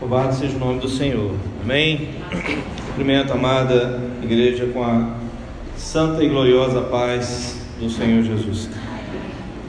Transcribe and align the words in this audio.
Louvado 0.00 0.34
seja 0.34 0.56
o 0.56 0.58
nome 0.58 0.80
do 0.80 0.88
Senhor. 0.88 1.34
Amém. 1.62 2.08
Cumprimento, 2.86 3.34
amada 3.34 4.00
igreja, 4.22 4.64
com 4.72 4.82
a 4.82 5.14
santa 5.76 6.24
e 6.24 6.28
gloriosa 6.30 6.80
paz 6.80 7.58
do 7.78 7.90
Senhor 7.90 8.22
Jesus. 8.22 8.70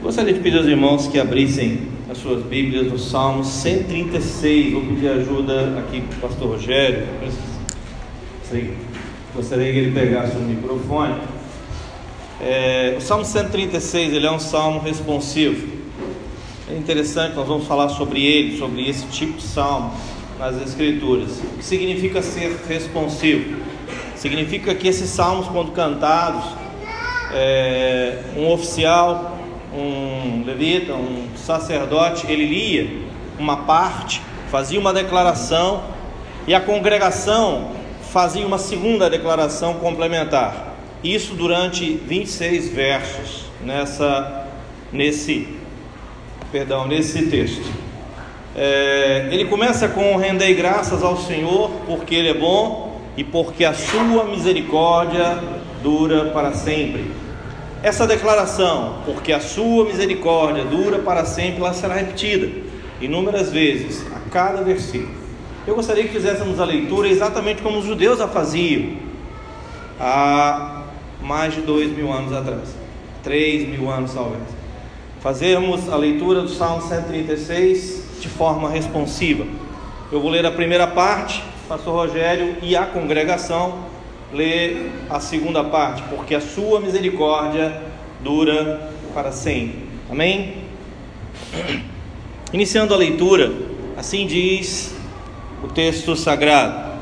Gostaria 0.02 0.32
de 0.32 0.40
pedir 0.40 0.56
aos 0.56 0.66
irmãos 0.66 1.06
que 1.06 1.20
abrissem 1.20 1.82
as 2.10 2.16
suas 2.16 2.42
Bíblias 2.44 2.90
no 2.90 2.98
Salmo 2.98 3.44
136. 3.44 4.72
Vou 4.72 4.80
pedir 4.86 5.08
ajuda 5.08 5.78
aqui 5.78 6.00
para 6.00 6.16
o 6.16 6.20
pastor 6.30 6.48
Rogério. 6.52 7.06
Gostaria 9.34 9.70
que 9.70 9.78
ele 9.80 9.90
pegasse 9.92 10.34
o 10.34 10.40
microfone. 10.40 11.14
É, 12.40 12.94
o 12.96 13.02
Salmo 13.02 13.26
136 13.26 14.14
ele 14.14 14.26
é 14.26 14.32
um 14.32 14.40
salmo 14.40 14.80
responsivo. 14.80 15.82
É 16.70 16.74
interessante, 16.74 17.36
nós 17.36 17.46
vamos 17.46 17.66
falar 17.66 17.90
sobre 17.90 18.24
ele, 18.24 18.56
sobre 18.56 18.88
esse 18.88 19.04
tipo 19.08 19.34
de 19.34 19.42
salmo 19.42 19.92
nas 20.42 20.60
Escrituras. 20.60 21.38
O 21.38 21.58
que 21.58 21.64
significa 21.64 22.20
ser 22.20 22.58
responsivo? 22.68 23.62
Significa 24.16 24.74
que 24.74 24.88
esses 24.88 25.08
salmos, 25.08 25.46
quando 25.46 25.70
cantados, 25.70 26.44
é, 27.32 28.18
um 28.36 28.50
oficial, 28.50 29.38
um 29.72 30.42
levita, 30.44 30.94
um 30.94 31.28
sacerdote, 31.36 32.26
ele 32.28 32.44
lia 32.44 32.90
uma 33.38 33.58
parte, 33.58 34.20
fazia 34.50 34.80
uma 34.80 34.92
declaração 34.92 35.84
e 36.44 36.52
a 36.52 36.60
congregação 36.60 37.70
fazia 38.10 38.44
uma 38.44 38.58
segunda 38.58 39.08
declaração 39.08 39.74
complementar. 39.74 40.74
Isso 41.04 41.34
durante 41.34 41.94
26 41.94 42.68
versos 42.68 43.44
nessa 43.60 44.48
nesse 44.92 45.56
perdão, 46.50 46.88
nesse 46.88 47.26
texto. 47.26 47.81
É, 48.54 49.28
ele 49.30 49.46
começa 49.46 49.88
com 49.88 50.16
rendei 50.16 50.54
graças 50.54 51.02
ao 51.02 51.16
Senhor, 51.16 51.70
porque 51.86 52.14
Ele 52.14 52.28
é 52.28 52.34
bom 52.34 53.00
e 53.16 53.24
porque 53.24 53.64
a 53.64 53.72
sua 53.72 54.24
misericórdia 54.24 55.38
dura 55.82 56.26
para 56.26 56.52
sempre. 56.52 57.10
Essa 57.82 58.06
declaração, 58.06 58.98
porque 59.04 59.32
a 59.32 59.40
sua 59.40 59.84
misericórdia 59.86 60.64
dura 60.64 60.98
para 60.98 61.24
sempre, 61.24 61.60
ela 61.60 61.72
será 61.72 61.94
repetida 61.94 62.48
inúmeras 63.00 63.50
vezes, 63.50 64.06
a 64.14 64.30
cada 64.30 64.62
versículo. 64.62 65.22
Eu 65.66 65.74
gostaria 65.74 66.04
que 66.04 66.10
fizéssemos 66.10 66.60
a 66.60 66.64
leitura 66.64 67.08
exatamente 67.08 67.62
como 67.62 67.78
os 67.78 67.84
judeus 67.84 68.20
a 68.20 68.28
faziam 68.28 68.96
há 69.98 70.82
mais 71.20 71.54
de 71.54 71.62
dois 71.62 71.90
mil 71.96 72.12
anos 72.12 72.32
atrás, 72.32 72.76
três 73.22 73.68
mil 73.68 73.90
anos 73.90 74.12
talvez. 74.14 74.42
Fazermos 75.20 75.88
a 75.88 75.96
leitura 75.96 76.42
do 76.42 76.48
Salmo 76.48 76.82
136 76.82 78.11
de 78.22 78.28
forma 78.28 78.70
responsiva. 78.70 79.44
Eu 80.10 80.20
vou 80.20 80.30
ler 80.30 80.46
a 80.46 80.50
primeira 80.50 80.86
parte, 80.86 81.42
pastor 81.68 82.06
Rogério 82.06 82.56
e 82.62 82.76
a 82.76 82.86
congregação 82.86 83.80
lê 84.32 84.86
a 85.10 85.18
segunda 85.18 85.64
parte, 85.64 86.02
porque 86.08 86.34
a 86.34 86.40
sua 86.40 86.80
misericórdia 86.80 87.82
dura 88.20 88.90
para 89.12 89.32
sempre. 89.32 89.88
Amém? 90.08 90.58
Iniciando 92.52 92.94
a 92.94 92.96
leitura, 92.96 93.52
assim 93.96 94.26
diz 94.26 94.94
o 95.64 95.68
texto 95.68 96.14
sagrado: 96.14 96.92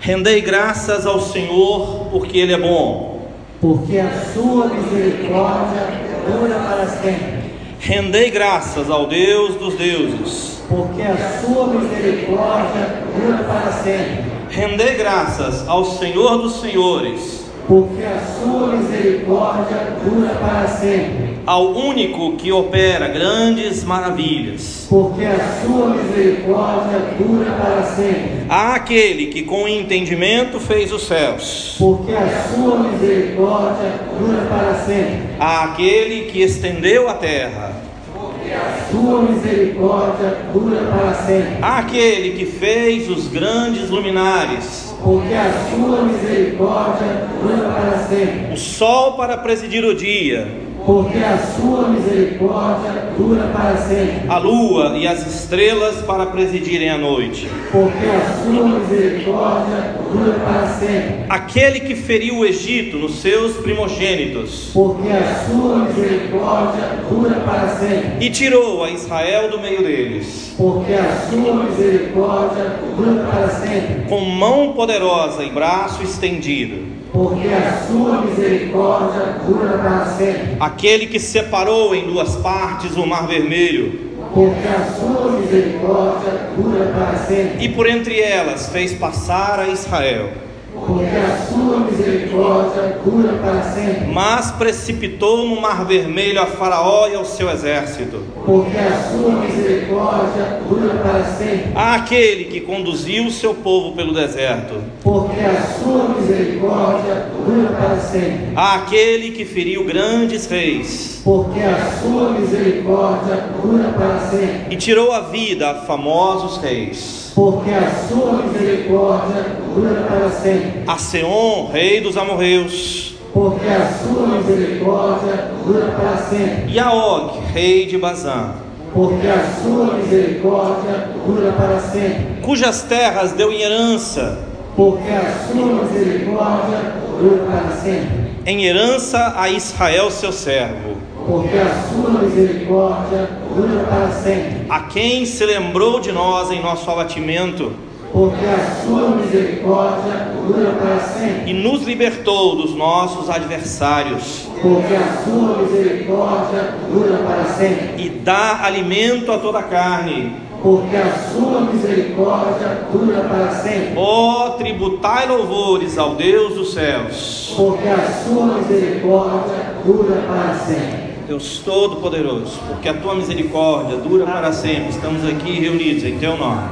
Rendei 0.00 0.40
graças 0.40 1.04
ao 1.06 1.20
Senhor, 1.20 2.06
porque 2.10 2.38
Ele 2.38 2.54
é 2.54 2.58
bom. 2.58 3.28
Porque 3.60 3.98
a 3.98 4.32
sua 4.32 4.68
misericórdia 4.68 5.82
dura 6.26 6.54
para 6.60 6.86
sempre. 6.86 7.45
Rendei 7.86 8.32
graças 8.32 8.90
ao 8.90 9.06
Deus 9.06 9.54
dos 9.54 9.74
deuses, 9.74 10.60
porque 10.68 11.02
a 11.02 11.40
sua 11.40 11.68
misericórdia 11.68 13.04
dura 13.14 13.44
para 13.44 13.70
sempre. 13.70 14.24
Rendei 14.50 14.96
graças 14.96 15.68
ao 15.68 15.84
Senhor 15.84 16.38
dos 16.38 16.60
senhores, 16.60 17.44
porque 17.68 18.02
a 18.02 18.18
sua 18.42 18.72
misericórdia 18.72 19.98
dura 20.04 20.34
para 20.34 20.66
sempre. 20.66 21.25
Ao 21.46 21.70
único 21.70 22.32
que 22.32 22.50
opera 22.50 23.06
grandes 23.06 23.84
maravilhas, 23.84 24.88
porque 24.90 25.24
a 25.24 25.38
sua 25.62 25.90
misericórdia 25.90 26.98
dura 27.16 27.52
para 27.52 27.84
sempre. 27.84 28.46
Àquele 28.48 29.26
que 29.26 29.42
com 29.42 29.68
entendimento 29.68 30.58
fez 30.58 30.92
os 30.92 31.06
céus, 31.06 31.76
porque 31.78 32.10
a 32.10 32.48
sua 32.48 32.80
misericórdia 32.80 33.92
dura 34.18 34.44
para 34.48 34.74
sempre. 34.74 35.20
Àquele 35.38 36.22
que 36.32 36.42
estendeu 36.42 37.08
a 37.08 37.14
terra, 37.14 37.76
porque 38.12 38.52
a 38.52 38.90
sua 38.90 39.22
misericórdia 39.22 40.38
dura 40.52 40.82
para 40.90 41.14
sempre. 41.14 41.58
Àquele 41.62 42.30
que 42.30 42.46
fez 42.46 43.08
os 43.08 43.28
grandes 43.28 43.88
luminares, 43.88 44.92
porque 45.00 45.32
a 45.32 45.52
sua 45.70 46.02
misericórdia 46.02 47.28
dura 47.40 47.68
para 47.68 47.98
sempre. 47.98 48.52
O 48.52 48.56
sol 48.56 49.12
para 49.12 49.36
presidir 49.36 49.84
o 49.84 49.94
dia, 49.94 50.65
porque 50.86 51.18
a 51.18 51.36
sua 51.36 51.88
misericórdia 51.88 53.08
dura 53.18 53.48
para 53.48 53.76
sempre. 53.76 54.28
A 54.28 54.38
lua 54.38 54.96
e 54.96 55.06
as 55.06 55.26
estrelas 55.26 55.96
para 56.02 56.26
presidirem 56.26 56.88
a 56.88 56.96
noite. 56.96 57.50
Porque 57.72 58.06
a 58.06 58.44
sua 58.44 58.68
misericórdia 58.68 59.96
dura 60.12 60.38
para 60.38 60.68
sempre. 60.68 61.24
Aquele 61.28 61.80
que 61.80 61.96
feriu 61.96 62.38
o 62.38 62.44
Egito 62.44 62.98
nos 62.98 63.16
seus 63.16 63.56
primogênitos. 63.56 64.70
Porque 64.72 65.08
a 65.08 65.44
sua 65.44 65.78
misericórdia 65.86 66.84
dura 67.10 67.34
para 67.40 67.68
sempre. 67.68 68.24
E 68.24 68.30
tirou 68.30 68.84
a 68.84 68.90
Israel 68.90 69.50
do 69.50 69.58
meio 69.58 69.82
deles. 69.82 70.54
Porque 70.56 70.92
a 70.92 71.28
sua 71.28 71.64
misericórdia 71.64 72.76
dura 72.96 73.24
para 73.24 73.48
sempre. 73.48 74.08
Com 74.08 74.20
mão 74.20 74.72
poderosa 74.72 75.42
e 75.42 75.50
braço 75.50 76.04
estendido 76.04 76.95
porque 77.16 77.48
a 77.48 77.80
sua 77.88 78.20
misericórdia 78.20 79.36
dura 79.46 79.78
para 79.78 80.04
sempre. 80.04 80.56
Aquele 80.60 81.06
que 81.06 81.18
separou 81.18 81.94
em 81.94 82.06
duas 82.06 82.36
partes 82.36 82.94
o 82.94 83.06
mar 83.06 83.26
vermelho, 83.26 83.98
porque 84.34 84.68
a 84.68 84.84
sua 84.84 85.32
misericórdia 85.32 86.50
dura 86.54 86.92
para 86.92 87.16
sempre. 87.16 87.64
E 87.64 87.70
por 87.70 87.88
entre 87.88 88.20
elas 88.20 88.68
fez 88.68 88.92
passar 88.92 89.60
a 89.60 89.68
Israel 89.68 90.45
porque 90.84 91.16
a 91.16 91.46
sua 91.46 91.80
misericórdia 91.80 92.98
dura 93.04 93.32
para 93.38 93.62
sempre. 93.62 94.06
Mas 94.12 94.50
precipitou 94.52 95.48
no 95.48 95.60
mar 95.60 95.84
vermelho 95.84 96.40
a 96.40 96.46
Faraó 96.46 97.08
e 97.08 97.14
ao 97.14 97.24
seu 97.24 97.50
exército. 97.50 98.22
Porque 98.44 98.76
a 98.76 99.02
sua 99.10 99.32
misericórdia 99.32 100.60
dura 100.68 100.94
para 100.94 101.24
sempre. 101.24 101.72
Aquele 101.74 102.44
que 102.44 102.60
conduziu 102.60 103.26
o 103.26 103.30
seu 103.30 103.54
povo 103.54 103.96
pelo 103.96 104.12
deserto. 104.12 104.74
Porque 105.02 105.40
a 105.40 105.62
sua 105.62 106.08
misericórdia 106.20 107.26
dura 107.44 107.68
para 107.72 107.98
sempre. 107.98 108.52
Aquele 108.54 109.30
que 109.30 109.44
feriu 109.44 109.84
grandes 109.84 110.46
reis. 110.46 111.22
Porque 111.24 111.60
a 111.60 111.90
sua 112.02 112.30
misericórdia 112.30 113.44
dura 113.62 113.88
para 113.96 114.20
sempre. 114.30 114.74
E 114.74 114.76
tirou 114.76 115.12
a 115.12 115.20
vida 115.20 115.70
a 115.70 115.74
famosos 115.74 116.58
reis 116.58 117.25
porque 117.36 117.70
a 117.70 117.90
sua 118.08 118.32
misericórdia 118.32 119.44
dura 119.74 120.06
para 120.08 120.30
sempre. 120.30 120.84
A 120.86 120.96
Seom, 120.96 121.68
rei 121.70 122.00
dos 122.00 122.16
amorreus, 122.16 123.14
porque 123.34 123.66
a 123.66 123.92
sua 123.92 124.26
misericórdia 124.28 125.50
dura 125.66 125.84
para 125.90 126.16
sempre. 126.16 126.72
E 126.72 126.78
a 126.78 126.90
Og, 126.90 127.42
rei 127.52 127.84
de 127.84 127.98
Bazã, 127.98 128.54
porque 128.94 129.28
a 129.28 129.44
sua 129.62 129.98
misericórdia 129.98 131.10
dura 131.26 131.52
para 131.52 131.78
sempre. 131.78 132.40
Cujas 132.40 132.82
terras 132.84 133.32
deu 133.32 133.52
em 133.52 133.60
herança, 133.60 134.38
porque 134.74 135.10
a 135.10 135.46
sua 135.46 135.84
misericórdia 135.84 136.94
dura 137.20 137.44
para 137.44 137.76
sempre. 137.76 138.26
Em 138.46 138.64
herança 138.64 139.34
a 139.36 139.50
Israel, 139.50 140.10
seu 140.10 140.32
servo 140.32 140.95
porque 141.26 141.58
a 141.58 141.82
sua 141.88 142.22
misericórdia 142.22 143.28
dura 143.54 143.84
para 143.84 144.10
sempre. 144.12 144.66
A 144.68 144.80
quem 144.80 145.26
se 145.26 145.44
lembrou 145.44 146.00
de 146.00 146.12
nós 146.12 146.50
em 146.50 146.62
nosso 146.62 146.88
abatimento, 146.90 147.72
porque 148.12 148.46
a 148.46 148.82
sua 148.82 149.10
misericórdia 149.10 150.28
dura 150.46 150.70
para 150.72 151.00
sempre. 151.00 151.50
E 151.50 151.52
nos 151.52 151.82
libertou 151.82 152.56
dos 152.56 152.74
nossos 152.74 153.28
adversários, 153.28 154.48
porque 154.62 154.94
a 154.94 155.22
sua 155.24 155.58
misericórdia 155.62 156.74
dura 156.90 157.18
para 157.18 157.44
sempre. 157.44 158.02
E 158.02 158.08
dá 158.08 158.64
alimento 158.64 159.32
a 159.32 159.38
toda 159.38 159.58
a 159.58 159.64
carne. 159.64 160.46
Porque 160.62 160.96
a 160.96 161.12
sua 161.32 161.60
misericórdia 161.60 162.86
dura 162.90 163.20
para 163.20 163.50
sempre. 163.50 163.92
Ó, 163.96 164.46
oh, 164.46 164.50
tributai 164.52 165.28
louvores 165.28 165.98
ao 165.98 166.14
Deus 166.14 166.54
dos 166.54 166.72
céus. 166.72 167.54
Porque 167.56 167.86
a 167.86 168.10
sua 168.24 168.46
misericórdia 168.58 169.74
dura 169.84 170.22
para 170.26 170.54
sempre. 170.54 171.05
Deus 171.26 171.60
Todo-Poderoso, 171.64 172.60
porque 172.68 172.88
a 172.88 172.94
tua 172.94 173.14
misericórdia 173.14 173.96
dura 173.96 174.24
para 174.24 174.52
sempre. 174.52 174.90
Estamos 174.90 175.24
aqui 175.24 175.58
reunidos 175.58 176.04
em 176.04 176.18
teu 176.18 176.36
nome. 176.36 176.62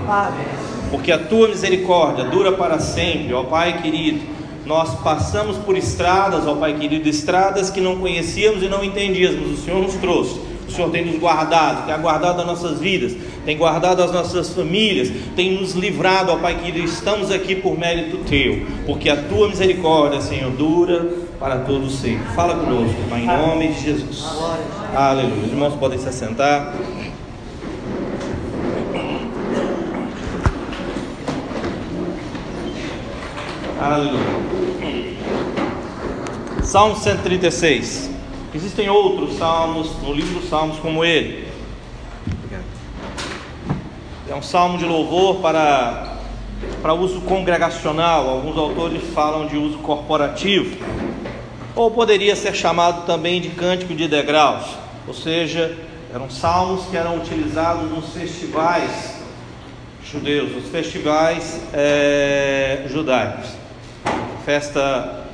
Porque 0.91 1.11
a 1.11 1.19
tua 1.19 1.49
misericórdia 1.49 2.25
dura 2.25 2.53
para 2.53 2.79
sempre, 2.79 3.35
ó 3.35 3.43
Pai 3.43 3.83
querido. 3.83 4.21
Nós 4.65 4.95
passamos 5.01 5.56
por 5.59 5.77
estradas, 5.77 6.47
ó 6.47 6.55
Pai 6.55 6.75
querido, 6.75 7.09
estradas 7.09 7.69
que 7.69 7.81
não 7.81 7.97
conhecíamos 7.97 8.62
e 8.62 8.69
não 8.69 8.85
entendíamos. 8.85 9.59
O 9.59 9.62
Senhor 9.62 9.83
nos 9.83 9.95
trouxe 9.95 10.41
o 10.67 10.71
Senhor 10.71 10.91
tem 10.91 11.05
nos 11.05 11.19
guardado, 11.19 11.87
tem 11.87 12.00
guardado 12.00 12.41
as 12.41 12.47
nossas 12.47 12.81
vidas, 12.81 13.15
tem 13.45 13.57
guardado 13.57 14.03
as 14.03 14.11
nossas 14.11 14.50
famílias, 14.50 15.11
tem 15.37 15.53
nos 15.61 15.73
livrado, 15.75 16.33
ó 16.33 16.37
Pai 16.37 16.59
querido, 16.59 16.85
estamos 16.85 17.31
aqui 17.31 17.55
por 17.55 17.79
mérito 17.79 18.19
Teu, 18.29 18.62
porque 18.87 19.11
a 19.11 19.17
Tua 19.17 19.49
misericórdia, 19.49 20.21
Senhor, 20.21 20.50
dura 20.53 21.07
para 21.39 21.59
todo 21.61 21.91
sempre. 21.91 22.27
Fala 22.35 22.57
conosco, 22.57 22.97
Pai, 23.09 23.23
em 23.23 23.27
nome 23.27 23.69
de 23.69 23.81
Jesus. 23.81 24.25
Aleluia. 24.95 25.45
Os 25.45 25.51
irmãos 25.51 25.75
podem 25.75 25.99
se 25.99 26.09
assentar. 26.09 26.75
Aleluia. 33.81 34.35
Salmo 36.63 36.97
136. 36.97 38.11
Existem 38.55 38.89
outros 38.89 39.37
salmos 39.37 39.91
no 40.03 40.13
livro 40.13 40.41
dos 40.41 40.49
Salmos 40.49 40.79
como 40.79 41.05
ele. 41.05 41.49
É 44.29 44.35
um 44.35 44.43
salmo 44.43 44.79
de 44.79 44.85
louvor 44.85 45.37
para, 45.37 46.19
para 46.81 46.95
uso 46.95 47.21
congregacional. 47.21 48.29
Alguns 48.29 48.57
autores 48.57 49.03
falam 49.13 49.47
de 49.47 49.57
uso 49.57 49.79
corporativo. 49.79 50.77
Ou 51.75 51.91
poderia 51.91 52.37
ser 52.37 52.55
chamado 52.55 53.05
também 53.05 53.41
de 53.41 53.50
cântico 53.50 53.94
de 53.94 54.06
degraus. 54.06 54.65
Ou 55.06 55.15
seja, 55.15 55.76
eram 56.12 56.31
salmos 56.31 56.87
que 56.87 56.97
eram 56.97 57.17
utilizados 57.17 57.91
nos 57.91 58.12
festivais 58.12 59.23
judeus, 60.05 60.65
os 60.65 60.71
festivais 60.71 61.61
é, 61.73 62.85
judaicos 62.88 63.65
festa, 64.44 65.25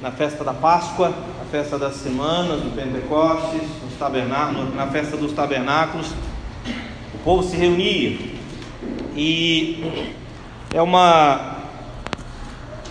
na 0.00 0.10
festa 0.10 0.42
da 0.42 0.54
Páscoa, 0.54 1.10
na 1.10 1.44
festa 1.50 1.78
das 1.78 1.96
semanas, 1.96 2.60
do 2.62 2.74
Pentecostes, 2.74 3.62
nos 3.82 4.74
na 4.74 4.86
festa 4.86 5.16
dos 5.16 5.32
tabernáculos, 5.32 6.10
o 7.14 7.18
povo 7.22 7.42
se 7.42 7.56
reunia 7.56 8.18
e 9.14 9.84
é 10.72 10.82
uma. 10.82 11.53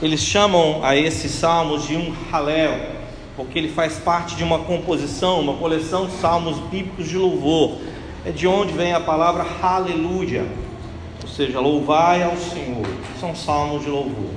Eles 0.04 0.20
chamam 0.20 0.84
a 0.84 0.98
esses 0.98 1.32
salmos 1.32 1.88
de 1.88 1.96
um 1.96 2.14
halel, 2.30 2.78
porque 3.38 3.58
ele 3.58 3.70
faz 3.70 4.00
parte 4.00 4.36
de 4.36 4.44
uma 4.44 4.60
composição, 4.60 5.40
uma 5.40 5.54
coleção 5.54 6.08
de 6.08 6.18
salmos 6.18 6.60
bíblicos 6.70 7.08
de 7.08 7.18
louvor. 7.18 7.78
É 8.26 8.32
de 8.32 8.46
onde 8.46 8.74
vem 8.74 8.92
a 8.92 9.00
palavra 9.00 9.46
aleluia, 9.62 10.46
ou 11.22 11.30
seja, 11.30 11.58
louvai 11.62 12.22
ao 12.22 12.36
Senhor. 12.36 12.86
São 13.18 13.34
salmos 13.34 13.86
de 13.86 13.90
louvor. 13.90 14.32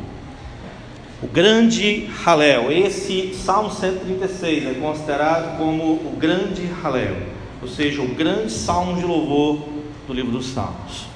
O 1.21 1.27
grande 1.27 2.09
Halel, 2.25 2.71
esse 2.71 3.35
Salmo 3.35 3.69
136 3.69 4.69
é 4.69 4.75
considerado 4.75 5.59
como 5.59 5.95
o 5.95 6.17
grande 6.17 6.63
Halel, 6.81 7.17
ou 7.61 7.67
seja, 7.67 8.03
o 8.03 8.15
grande 8.15 8.53
salmo 8.53 8.95
de 8.95 9.05
louvor 9.05 9.67
do 10.07 10.13
livro 10.13 10.31
dos 10.31 10.47
Salmos. 10.47 11.07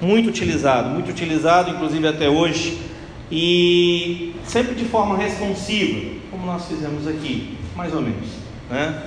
Muito 0.00 0.30
utilizado, 0.30 0.88
muito 0.88 1.10
utilizado, 1.10 1.72
inclusive 1.72 2.08
até 2.08 2.30
hoje, 2.30 2.95
e 3.30 4.34
sempre 4.44 4.74
de 4.74 4.84
forma 4.84 5.16
responsiva, 5.16 6.14
como 6.30 6.46
nós 6.46 6.66
fizemos 6.66 7.06
aqui, 7.06 7.56
mais 7.74 7.92
ou 7.94 8.00
menos, 8.00 8.28
né? 8.70 9.02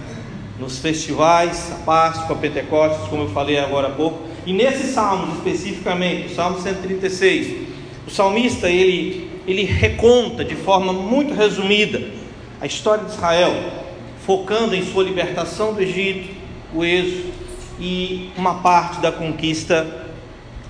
Nos 0.59 0.79
festivais, 0.79 1.71
a 1.71 1.83
Páscoa, 1.85 2.35
a 2.35 2.39
Pentecostes, 2.39 3.07
como 3.07 3.23
eu 3.23 3.29
falei 3.29 3.57
agora 3.57 3.87
há 3.87 3.91
pouco, 3.91 4.27
e 4.45 4.51
nesse 4.51 4.91
salmo 4.91 5.33
especificamente, 5.35 6.33
o 6.33 6.35
Salmo 6.35 6.59
136, 6.59 7.67
o 8.07 8.11
salmista 8.11 8.69
ele 8.69 9.29
ele 9.49 9.63
reconta 9.63 10.45
de 10.45 10.55
forma 10.55 10.93
muito 10.93 11.33
resumida 11.33 12.03
a 12.61 12.67
história 12.67 13.03
de 13.05 13.11
Israel, 13.13 13.51
focando 14.23 14.75
em 14.75 14.85
sua 14.85 15.03
libertação 15.03 15.73
do 15.73 15.81
Egito, 15.81 16.35
o 16.71 16.85
êxodo 16.85 17.33
e 17.79 18.31
uma 18.37 18.55
parte 18.55 18.99
da 18.99 19.11
conquista 19.11 20.05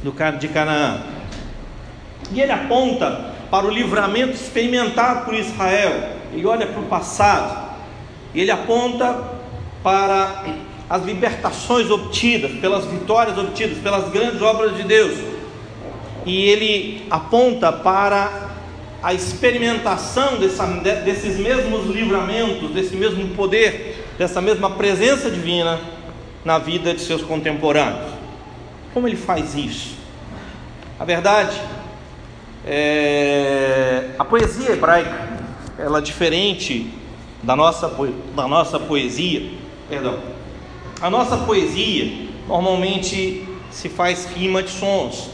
do 0.01 0.13
de 0.40 0.48
Canaã. 0.48 1.01
E 2.31 2.40
ele 2.40 2.54
aponta 2.54 3.34
para 3.50 3.66
o 3.66 3.69
livramento 3.69 4.34
experimentado 4.34 5.25
por 5.25 5.34
Israel. 5.34 6.18
Ele 6.34 6.46
olha 6.46 6.68
para 6.68 6.80
o 6.80 6.86
passado. 6.86 7.69
E 8.34 8.42
ele 8.42 8.51
aponta 8.51 9.40
para 9.81 10.44
as 10.90 11.04
libertações 11.04 11.90
obtidas, 11.90 12.51
pelas 12.60 12.86
vitórias 12.86 13.38
obtidas, 13.38 13.78
pelas 13.80 14.10
grandes 14.12 14.42
obras 14.42 14.75
de 14.75 14.84
Deus. 14.84 15.18
E 16.25 16.46
ele 16.50 17.07
aponta 17.10 17.72
para 17.72 18.50
a 19.01 19.13
experimentação 19.13 20.38
dessa, 20.38 20.66
desses 21.06 21.38
mesmos 21.38 21.88
livramentos, 21.88 22.72
desse 22.72 22.96
mesmo 22.96 23.30
poder, 23.30 24.06
dessa 24.18 24.42
mesma 24.42 24.72
presença 24.72 25.31
divina 25.31 25.80
na 26.44 26.60
vida 26.60 26.94
de 26.94 27.01
seus 27.01 27.22
contemporâneos. 27.22 28.12
Como 28.94 29.07
ele 29.07 29.16
faz 29.16 29.56
isso? 29.56 29.98
A 31.00 31.06
verdade 31.06 31.60
é 32.66 34.16
a 34.18 34.26
poesia 34.26 34.72
hebraica, 34.72 35.30
ela 35.78 36.00
é 36.00 36.02
diferente 36.02 36.94
da 37.42 37.56
nossa, 37.56 37.88
da 38.36 38.48
nossa 38.48 38.80
poesia, 38.80 39.50
perdão. 39.88 40.20
A 41.02 41.10
nossa 41.10 41.38
poesia 41.38 42.28
normalmente 42.48 43.48
se 43.72 43.88
faz 43.88 44.26
rima 44.26 44.62
de 44.62 44.72
sons. 44.72 45.30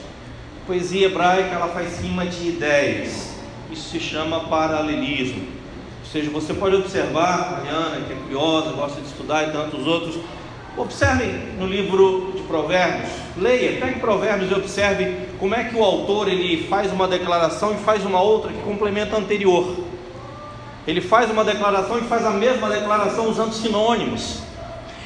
A 0.64 0.68
poesia 0.68 1.08
hebraica 1.08 1.50
ela 1.56 1.68
faz 1.70 2.00
rima 2.00 2.26
de 2.26 2.48
ideias. 2.48 3.36
Isso 3.72 3.90
se 3.90 4.00
chama 4.00 4.42
paralelismo. 4.42 5.42
Ou 6.04 6.12
seja, 6.12 6.30
você 6.30 6.54
pode 6.54 6.76
observar, 6.76 7.40
a 7.40 7.52
Mariana, 7.52 8.06
que 8.06 8.14
é 8.14 8.16
curiosa, 8.16 8.72
gosta 8.72 9.02
de 9.02 9.08
estudar 9.08 9.50
e 9.50 9.52
tantos 9.52 9.88
outros, 9.88 10.20
observe 10.78 11.26
no 11.58 11.66
livro 11.66 12.34
de 12.36 12.42
Provérbios, 12.44 13.10
leia, 13.38 13.80
pegue 13.80 14.00
Provérbios 14.00 14.52
e 14.52 14.54
observe 14.54 15.28
como 15.40 15.56
é 15.56 15.64
que 15.64 15.76
o 15.76 15.84
autor 15.84 16.28
ele 16.28 16.68
faz 16.68 16.92
uma 16.92 17.08
declaração 17.08 17.74
e 17.74 17.78
faz 17.78 18.06
uma 18.06 18.22
outra 18.22 18.52
que 18.52 18.62
complementa 18.62 19.16
a 19.16 19.20
anterior. 19.20 19.76
Ele 20.88 21.02
faz 21.02 21.32
uma 21.32 21.44
declaração 21.44 21.98
e 21.98 22.02
faz 22.02 22.26
a 22.26 22.32
mesma 22.32 22.70
declaração 22.70 23.30
usando 23.30 23.54
sinônimos. 23.54 24.40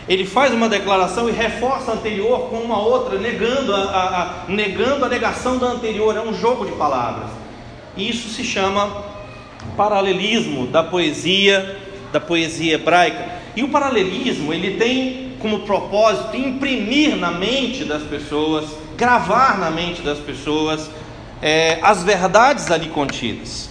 Ele 0.07 0.25
faz 0.25 0.53
uma 0.53 0.67
declaração 0.67 1.29
e 1.29 1.31
reforça 1.31 1.91
a 1.91 1.93
anterior 1.93 2.49
com 2.49 2.57
uma 2.57 2.79
outra, 2.79 3.19
negando 3.19 3.73
a, 3.75 3.79
a, 3.79 4.21
a, 4.21 4.43
negando 4.47 5.05
a 5.05 5.09
negação 5.09 5.57
da 5.57 5.67
anterior. 5.67 6.15
É 6.17 6.21
um 6.21 6.33
jogo 6.33 6.65
de 6.65 6.71
palavras. 6.73 7.29
Isso 7.95 8.27
se 8.29 8.43
chama 8.43 9.03
paralelismo 9.77 10.67
da 10.67 10.83
poesia, 10.83 11.77
da 12.11 12.19
poesia 12.19 12.73
hebraica. 12.73 13.39
E 13.55 13.63
o 13.63 13.69
paralelismo, 13.69 14.53
ele 14.53 14.77
tem 14.77 15.28
como 15.39 15.61
propósito 15.61 16.35
imprimir 16.35 17.15
na 17.15 17.31
mente 17.31 17.83
das 17.85 18.03
pessoas, 18.03 18.69
gravar 18.97 19.57
na 19.57 19.71
mente 19.71 20.01
das 20.01 20.19
pessoas 20.19 20.89
é, 21.41 21.79
as 21.81 22.03
verdades 22.03 22.69
ali 22.69 22.89
contidas. 22.89 23.69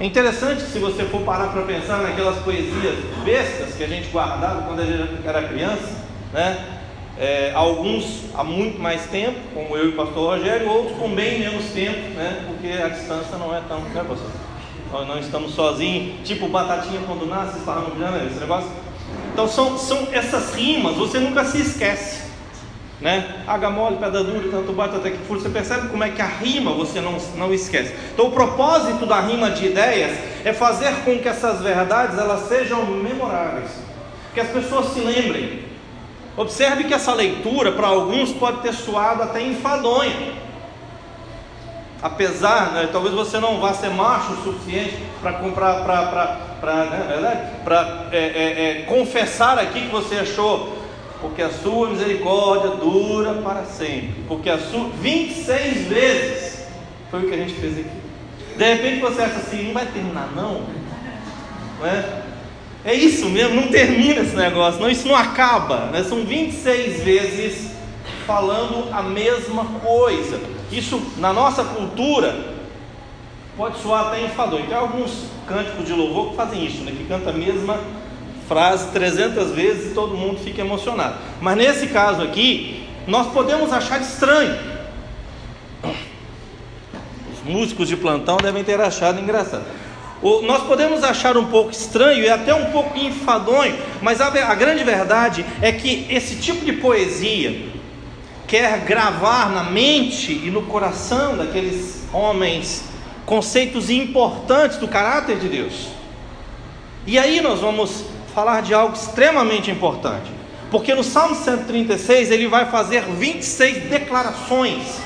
É 0.00 0.04
interessante 0.04 0.62
se 0.62 0.78
você 0.78 1.04
for 1.04 1.20
parar 1.20 1.48
para 1.48 1.62
pensar 1.62 1.98
naquelas 2.02 2.38
poesias 2.38 2.96
bestas 3.24 3.74
que 3.76 3.84
a 3.84 3.86
gente 3.86 4.08
guardava 4.08 4.62
quando 4.62 4.80
a 4.80 4.84
gente 4.84 5.24
era 5.24 5.42
criança, 5.46 6.04
né? 6.32 6.80
É, 7.16 7.52
alguns 7.54 8.24
há 8.34 8.42
muito 8.42 8.80
mais 8.80 9.06
tempo, 9.06 9.38
como 9.54 9.76
eu 9.76 9.86
e 9.86 9.88
o 9.90 9.92
pastor 9.92 10.36
Rogério, 10.36 10.68
outros 10.68 10.98
com 10.98 11.10
bem 11.10 11.38
menos 11.38 11.66
tempo, 11.66 12.08
né? 12.14 12.44
porque 12.48 12.72
a 12.72 12.88
distância 12.88 13.38
não 13.38 13.54
é 13.54 13.60
tão. 13.68 13.78
Né, 13.80 14.02
pastor? 14.02 14.30
Nós 14.90 15.06
não 15.06 15.18
estamos 15.20 15.54
sozinhos, 15.54 16.26
tipo 16.26 16.48
batatinha 16.48 17.00
quando 17.06 17.26
nasce, 17.26 17.58
está 17.58 17.76
no 17.76 17.92
piano, 17.92 18.16
esse 18.26 18.40
negócio. 18.40 18.68
Então 19.34 19.46
são, 19.46 19.76
são 19.76 20.08
essas 20.12 20.54
rimas, 20.54 20.96
você 20.96 21.18
nunca 21.18 21.44
se 21.44 21.60
esquece. 21.60 22.24
Né? 23.00 23.42
Água 23.46 23.68
mole, 23.68 23.96
pedra 23.98 24.24
dura, 24.24 24.48
tanto 24.50 24.72
bate 24.72 24.96
até 24.96 25.10
que 25.10 25.18
fura. 25.18 25.40
Você 25.40 25.50
percebe 25.50 25.88
como 25.88 26.02
é 26.02 26.08
que 26.08 26.22
a 26.22 26.26
rima 26.26 26.72
você 26.72 27.02
não, 27.02 27.18
não 27.36 27.52
esquece. 27.52 27.94
Então 28.14 28.28
o 28.28 28.30
propósito 28.30 29.04
da 29.04 29.20
rima 29.20 29.50
de 29.50 29.66
ideias 29.66 30.16
é 30.42 30.54
fazer 30.54 30.94
com 31.04 31.18
que 31.18 31.28
essas 31.28 31.60
verdades 31.60 32.16
elas 32.16 32.48
sejam 32.48 32.86
memoráveis. 32.86 33.70
Que 34.32 34.40
as 34.40 34.48
pessoas 34.48 34.94
se 34.94 35.00
lembrem 35.00 35.64
Observe 36.36 36.84
que 36.84 36.94
essa 36.94 37.14
leitura, 37.14 37.72
para 37.72 37.86
alguns, 37.86 38.32
pode 38.32 38.60
ter 38.60 38.72
soado 38.72 39.22
até 39.22 39.40
enfadonha. 39.40 40.34
Apesar, 42.02 42.72
né, 42.72 42.88
talvez 42.90 43.14
você 43.14 43.38
não 43.38 43.60
vá 43.60 43.72
ser 43.72 43.90
macho 43.90 44.32
o 44.32 44.42
suficiente 44.42 44.98
para 45.22 45.34
comprar, 45.34 45.84
para 45.84 46.40
né, 46.72 47.50
é, 48.12 48.16
é, 48.16 48.80
é, 48.80 48.82
confessar 48.86 49.58
aqui 49.58 49.82
que 49.82 49.92
você 49.92 50.16
achou, 50.16 50.78
porque 51.20 51.42
a 51.42 51.50
sua 51.50 51.90
misericórdia 51.90 52.70
dura 52.70 53.34
para 53.34 53.64
sempre. 53.64 54.22
Porque 54.28 54.48
a 54.48 54.58
sua 54.58 54.88
26 55.00 55.88
vezes 55.88 56.66
foi 57.10 57.20
o 57.20 57.28
que 57.28 57.34
a 57.34 57.38
gente 57.38 57.54
fez 57.54 57.78
aqui. 57.78 57.90
De 58.56 58.64
repente 58.64 59.00
você 59.00 59.22
acha 59.22 59.36
assim, 59.36 59.64
não 59.64 59.74
vai 59.74 59.86
terminar 59.86 60.30
não, 60.34 60.62
não 61.80 61.86
é? 61.86 62.22
É 62.84 62.94
isso 62.94 63.28
mesmo, 63.30 63.54
não 63.56 63.68
termina 63.68 64.20
esse 64.20 64.36
negócio, 64.36 64.80
não, 64.80 64.90
isso 64.90 65.08
não 65.08 65.16
acaba. 65.16 65.86
Né? 65.86 66.04
São 66.04 66.24
26 66.24 67.02
vezes 67.02 67.70
falando 68.26 68.92
a 68.92 69.02
mesma 69.02 69.64
coisa. 69.82 70.38
Isso 70.70 71.00
na 71.16 71.32
nossa 71.32 71.64
cultura 71.64 72.53
pode 73.56 73.80
soar 73.80 74.08
até 74.08 74.24
enfador. 74.24 74.62
Tem 74.62 74.76
alguns 74.76 75.26
cânticos 75.46 75.84
de 75.84 75.92
louvor 75.92 76.30
que 76.30 76.36
fazem 76.36 76.64
isso, 76.64 76.82
né? 76.84 76.92
que 76.96 77.04
canta 77.04 77.30
a 77.30 77.32
mesma 77.32 77.78
frase 78.48 78.88
300 78.88 79.52
vezes 79.52 79.92
e 79.92 79.94
todo 79.94 80.16
mundo 80.16 80.40
fica 80.40 80.60
emocionado. 80.60 81.16
Mas 81.40 81.56
nesse 81.56 81.86
caso 81.88 82.22
aqui, 82.22 82.86
nós 83.06 83.28
podemos 83.32 83.72
achar 83.72 84.00
estranho. 84.00 84.58
Os 87.32 87.50
músicos 87.50 87.88
de 87.88 87.96
plantão 87.96 88.36
devem 88.36 88.64
ter 88.64 88.80
achado 88.80 89.20
engraçado. 89.20 89.64
nós 90.42 90.62
podemos 90.64 91.04
achar 91.04 91.36
um 91.36 91.46
pouco 91.46 91.70
estranho 91.70 92.24
e 92.24 92.28
até 92.28 92.54
um 92.54 92.70
pouco 92.70 92.98
enfadonho, 92.98 93.76
mas 94.00 94.20
a, 94.20 94.28
a 94.28 94.54
grande 94.54 94.82
verdade 94.82 95.44
é 95.60 95.70
que 95.70 96.06
esse 96.10 96.36
tipo 96.36 96.64
de 96.64 96.72
poesia 96.72 97.72
quer 98.46 98.80
gravar 98.80 99.50
na 99.50 99.64
mente 99.64 100.32
e 100.32 100.50
no 100.50 100.62
coração 100.62 101.36
daqueles 101.36 102.04
homens 102.12 102.93
conceitos 103.26 103.90
importantes 103.90 104.78
do 104.78 104.88
caráter 104.88 105.38
de 105.38 105.48
Deus. 105.48 105.88
E 107.06 107.18
aí 107.18 107.40
nós 107.40 107.60
vamos 107.60 108.04
falar 108.34 108.62
de 108.62 108.74
algo 108.74 108.94
extremamente 108.94 109.70
importante, 109.70 110.30
porque 110.70 110.94
no 110.94 111.04
Salmo 111.04 111.34
136 111.34 112.30
ele 112.30 112.48
vai 112.48 112.66
fazer 112.66 113.02
26 113.02 113.90
declarações 113.90 114.98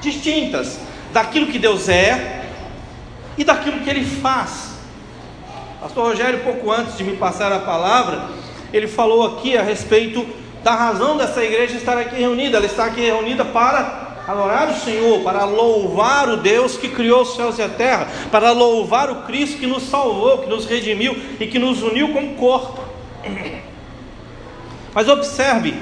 distintas 0.00 0.78
daquilo 1.12 1.46
que 1.46 1.58
Deus 1.58 1.88
é 1.88 2.44
e 3.38 3.44
daquilo 3.44 3.80
que 3.80 3.90
ele 3.90 4.04
faz. 4.04 4.74
Pastor 5.80 6.08
Rogério, 6.08 6.40
pouco 6.40 6.70
antes 6.70 6.96
de 6.96 7.04
me 7.04 7.16
passar 7.16 7.52
a 7.52 7.60
palavra, 7.60 8.28
ele 8.72 8.88
falou 8.88 9.24
aqui 9.24 9.56
a 9.56 9.62
respeito 9.62 10.26
da 10.62 10.74
razão 10.74 11.16
dessa 11.16 11.44
igreja 11.44 11.76
estar 11.76 11.98
aqui 11.98 12.16
reunida. 12.16 12.56
Ela 12.56 12.66
está 12.66 12.86
aqui 12.86 13.02
reunida 13.02 13.44
para 13.44 14.03
adorar 14.26 14.70
o 14.70 14.74
Senhor, 14.74 15.20
para 15.20 15.44
louvar 15.44 16.28
o 16.28 16.36
Deus 16.36 16.76
que 16.76 16.88
criou 16.88 17.22
os 17.22 17.34
céus 17.34 17.58
e 17.58 17.62
a 17.62 17.68
terra, 17.68 18.08
para 18.30 18.52
louvar 18.52 19.10
o 19.10 19.22
Cristo 19.22 19.58
que 19.58 19.66
nos 19.66 19.84
salvou, 19.84 20.38
que 20.38 20.48
nos 20.48 20.66
redimiu 20.66 21.16
e 21.38 21.46
que 21.46 21.58
nos 21.58 21.82
uniu 21.82 22.12
como 22.12 22.34
corpo. 22.34 22.82
Mas 24.94 25.08
observe 25.08 25.74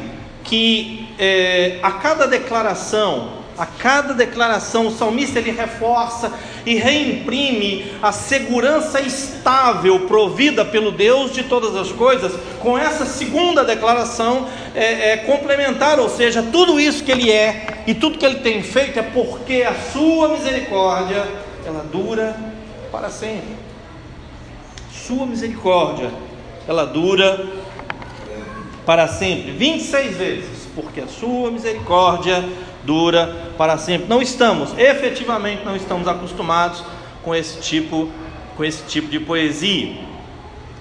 que 0.44 1.08
é, 1.18 1.78
a 1.82 1.92
cada 1.92 2.26
declaração 2.26 3.42
a 3.58 3.66
cada 3.66 4.14
declaração, 4.14 4.86
o 4.86 4.90
salmista 4.90 5.38
ele 5.38 5.50
reforça 5.50 6.32
e 6.64 6.74
reimprime 6.74 7.92
a 8.02 8.10
segurança 8.10 9.00
estável 9.00 10.00
provida 10.00 10.64
pelo 10.64 10.90
Deus 10.90 11.32
de 11.32 11.42
todas 11.44 11.76
as 11.76 11.92
coisas, 11.92 12.32
com 12.60 12.78
essa 12.78 13.04
segunda 13.04 13.62
declaração 13.62 14.48
é, 14.74 15.12
é, 15.12 15.16
complementar, 15.18 16.00
ou 16.00 16.08
seja, 16.08 16.42
tudo 16.42 16.80
isso 16.80 17.04
que 17.04 17.12
ele 17.12 17.30
é 17.30 17.71
e 17.86 17.94
tudo 17.94 18.18
que 18.18 18.24
ele 18.24 18.40
tem 18.40 18.62
feito 18.62 18.98
é 18.98 19.02
porque 19.02 19.62
a 19.62 19.74
sua 19.74 20.28
misericórdia 20.28 21.26
ela 21.64 21.84
dura 21.90 22.36
para 22.90 23.10
sempre. 23.10 23.56
Sua 24.92 25.26
misericórdia 25.26 26.10
ela 26.68 26.84
dura 26.84 27.46
para 28.86 29.06
sempre, 29.06 29.52
26 29.52 30.16
vezes, 30.16 30.68
porque 30.74 31.00
a 31.00 31.06
sua 31.06 31.50
misericórdia 31.50 32.44
dura 32.84 33.52
para 33.56 33.78
sempre. 33.78 34.08
Não 34.08 34.20
estamos, 34.20 34.76
efetivamente 34.76 35.64
não 35.64 35.76
estamos 35.76 36.08
acostumados 36.08 36.84
com 37.22 37.34
esse 37.34 37.60
tipo, 37.60 38.08
com 38.56 38.64
esse 38.64 38.82
tipo 38.84 39.08
de 39.08 39.20
poesia. 39.20 39.94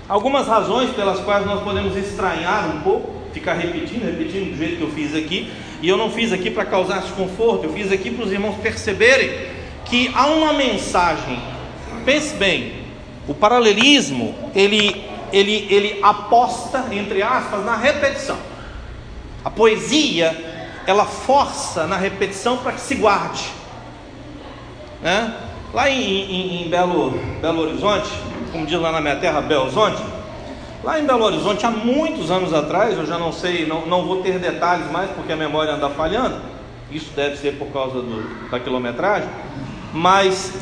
Algumas 0.10 0.48
razões 0.48 0.90
pelas 0.92 1.20
quais 1.20 1.46
nós 1.46 1.62
podemos 1.62 1.96
estranhar 1.96 2.76
um 2.76 2.82
pouco, 2.82 3.22
ficar 3.34 3.54
repetindo, 3.54 4.04
repetindo 4.04 4.52
do 4.52 4.58
jeito 4.58 4.78
que 4.78 4.82
eu 4.82 4.92
fiz 4.92 5.16
aqui, 5.16 5.52
e 5.82 5.90
eu 5.90 5.98
não 5.98 6.12
fiz 6.12 6.32
aqui 6.32 6.50
para 6.52 6.64
causar 6.66 7.02
desconforto, 7.02 7.66
eu 7.66 7.74
fiz 7.74 7.92
aqui 7.92 8.12
para 8.12 8.26
os 8.26 8.32
irmãos 8.32 8.56
perceberem 8.62 9.48
que 9.86 10.12
há 10.14 10.28
uma 10.28 10.54
mensagem. 10.54 11.40
Pense 12.06 12.36
bem, 12.36 12.74
o 13.28 13.34
paralelismo, 13.34 14.36
ele 14.56 15.10
ele 15.34 15.68
ele 15.70 16.00
aposta 16.04 16.86
entre 16.92 17.24
aspas 17.24 17.66
na 17.66 17.76
repetição. 17.76 18.38
A 19.44 19.50
poesia 19.50 20.50
ela 20.86 21.06
força 21.06 21.88
na 21.88 21.98
repetição 21.98 22.58
para 22.58 22.74
que 22.74 22.82
se 22.82 22.96
guarde. 22.96 23.50
Né? 25.02 25.36
Lá 25.74 25.90
em, 25.90 26.02
em, 26.02 26.64
em, 26.64 26.70
Belo, 26.70 27.12
Belo 27.42 27.62
Horizonte, 27.62 28.10
como 28.52 28.66
diz 28.66 28.80
lá 28.80 28.92
na 28.92 29.00
minha 29.00 29.16
terra, 29.16 29.42
Belo 29.42 29.64
Horizonte, 29.64 30.02
lá 30.84 31.00
em 31.00 31.06
Belo 31.06 31.24
Horizonte, 31.24 31.66
há 31.66 31.72
muitos 31.72 32.32
anos 32.32 32.54
atrás, 32.54 32.98
eu 32.98 33.06
já 33.06 33.18
não 33.18 33.32
sei, 33.32 33.66
não, 33.66 33.86
não 33.86 34.06
vou 34.06 34.22
ter 34.22 34.40
detalhes 34.40 34.90
mais 34.92 35.10
porque 35.12 35.32
a 35.32 35.36
memória 35.36 35.74
anda 35.74 35.90
falhando, 35.90 36.42
isso 36.92 37.12
deve 37.16 37.38
ser 37.38 37.58
por 37.58 37.68
causa 37.68 38.02
do, 38.02 38.50
da 38.50 38.60
quilometragem, 38.60 39.30
mas 39.94 40.54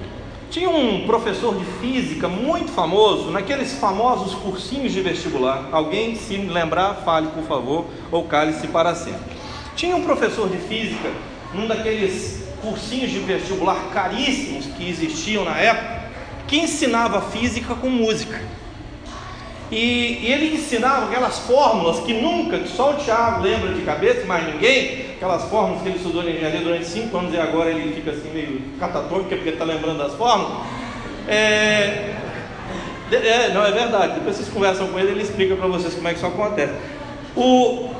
tinha 0.50 0.70
um 0.70 1.06
professor 1.06 1.54
de 1.56 1.64
física 1.80 2.28
muito 2.28 2.72
famoso, 2.72 3.30
naqueles 3.30 3.74
famosos 3.74 4.34
cursinhos 4.34 4.92
de 4.92 5.00
vestibular. 5.00 5.68
Alguém, 5.70 6.14
se 6.14 6.36
lembrar, 6.36 6.94
fale 7.04 7.28
por 7.28 7.44
favor, 7.44 7.86
ou 8.10 8.24
cale-se 8.24 8.66
para 8.68 8.94
sempre. 8.94 9.36
Tinha 9.74 9.94
um 9.94 10.02
professor 10.02 10.48
de 10.48 10.56
física, 10.56 11.10
num 11.52 11.66
daqueles 11.66 12.44
cursinhos 12.62 13.10
de 13.10 13.18
vestibular 13.18 13.76
caríssimos 13.92 14.66
que 14.66 14.88
existiam 14.88 15.44
na 15.44 15.56
época, 15.58 16.06
que 16.48 16.58
ensinava 16.58 17.20
física 17.20 17.74
com 17.74 17.88
música. 17.88 18.40
E, 19.70 19.76
e, 20.22 20.32
ele 20.32 20.54
ensinava 20.54 21.06
aquelas 21.06 21.40
fórmulas 21.40 22.00
que 22.00 22.14
nunca, 22.14 22.58
que 22.58 22.68
só 22.68 22.92
o 22.92 22.94
Tiago 22.94 23.42
lembra 23.42 23.74
de 23.74 23.82
cabeça, 23.82 24.24
mais 24.24 24.46
ninguém, 24.46 25.06
aquelas 25.16 25.44
fórmulas 25.44 25.82
que 25.82 25.88
ele 25.88 25.96
estudou 25.96 26.22
em 26.22 26.36
engenharia 26.36 26.60
durante 26.60 26.86
cinco 26.86 27.16
anos 27.16 27.34
e 27.34 27.38
agora 27.38 27.70
ele 27.70 27.92
fica 27.94 28.12
assim 28.12 28.30
meio 28.32 28.62
catatônico 28.78 29.30
porque 29.30 29.48
está 29.48 29.64
lembrando 29.64 29.98
das 29.98 30.14
fórmulas. 30.14 30.64
É, 31.26 32.14
é, 33.10 33.50
não 33.52 33.64
é 33.64 33.72
verdade, 33.72 34.14
depois 34.14 34.36
vocês 34.36 34.48
conversam 34.48 34.86
com 34.88 34.98
ele, 34.98 35.10
ele 35.10 35.22
explica 35.22 35.56
para 35.56 35.66
vocês 35.66 35.94
como 35.94 36.06
é 36.06 36.12
que 36.12 36.18
isso 36.18 36.26
acontece. 36.26 36.74
O, 37.34 37.90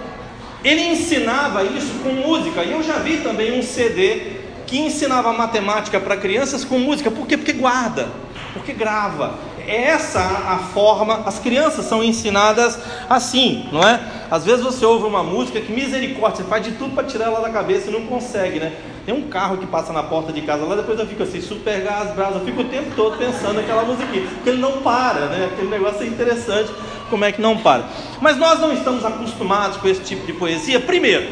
ele 0.63 0.83
ensinava 0.83 1.65
isso 1.65 1.95
com 2.03 2.11
música, 2.11 2.63
e 2.63 2.73
eu 2.73 2.83
já 2.83 2.99
vi 2.99 3.19
também 3.19 3.59
um 3.59 3.63
CD 3.63 4.37
que 4.67 4.79
ensinava 4.79 5.33
matemática 5.33 5.99
para 5.99 6.17
crianças 6.17 6.65
com 6.65 6.79
música, 6.79 7.11
por 7.11 7.27
quê? 7.27 7.37
Porque 7.37 7.53
guarda, 7.53 8.09
porque 8.53 8.73
grava. 8.73 9.35
É 9.67 9.83
essa 9.89 10.21
a 10.21 10.59
forma, 10.73 11.23
as 11.27 11.39
crianças 11.39 11.87
são 11.87 12.03
ensinadas 12.03 12.79
assim, 13.09 13.69
não 13.73 13.83
é? 13.83 14.01
Às 14.31 14.45
vezes 14.45 14.65
você 14.65 14.85
ouve 14.85 15.05
uma 15.05 15.23
música 15.23 15.61
que 15.61 15.73
misericórdia, 15.73 16.45
você 16.45 16.49
faz 16.49 16.65
de 16.65 16.73
tudo 16.73 16.95
para 16.95 17.05
tirar 17.05 17.27
ela 17.27 17.41
da 17.41 17.51
cabeça 17.51 17.89
e 17.89 17.93
não 17.93 18.07
consegue, 18.07 18.61
né? 18.61 18.73
Tem 19.05 19.15
um 19.15 19.29
carro 19.29 19.59
que 19.59 19.67
passa 19.67 19.93
na 19.93 20.03
porta 20.03 20.33
de 20.33 20.41
casa 20.43 20.65
lá, 20.65 20.75
depois 20.75 20.99
eu 20.99 21.07
fico 21.07 21.23
assim, 21.23 21.41
super 21.41 21.81
gás, 21.81 22.13
brasa, 22.13 22.39
eu 22.39 22.45
fico 22.45 22.63
o 22.63 22.65
tempo 22.65 22.91
todo 22.97 23.17
pensando 23.17 23.55
naquela 23.55 23.85
musiquinha, 23.85 24.27
porque 24.27 24.51
ele 24.51 24.61
não 24.61 24.83
para, 24.83 25.27
né? 25.27 25.49
Aquele 25.53 25.69
negócio 25.69 26.03
é 26.03 26.07
interessante 26.07 26.71
como 27.09 27.25
é 27.25 27.33
que 27.33 27.41
não 27.41 27.59
para? 27.59 27.85
Mas 28.21 28.37
nós 28.37 28.61
não 28.61 28.73
estamos 28.73 29.05
acostumados 29.05 29.77
com 29.77 29.89
esse 29.89 30.01
tipo 30.01 30.27
de 30.27 30.33
poesia, 30.33 30.81
primeiro, 30.81 31.27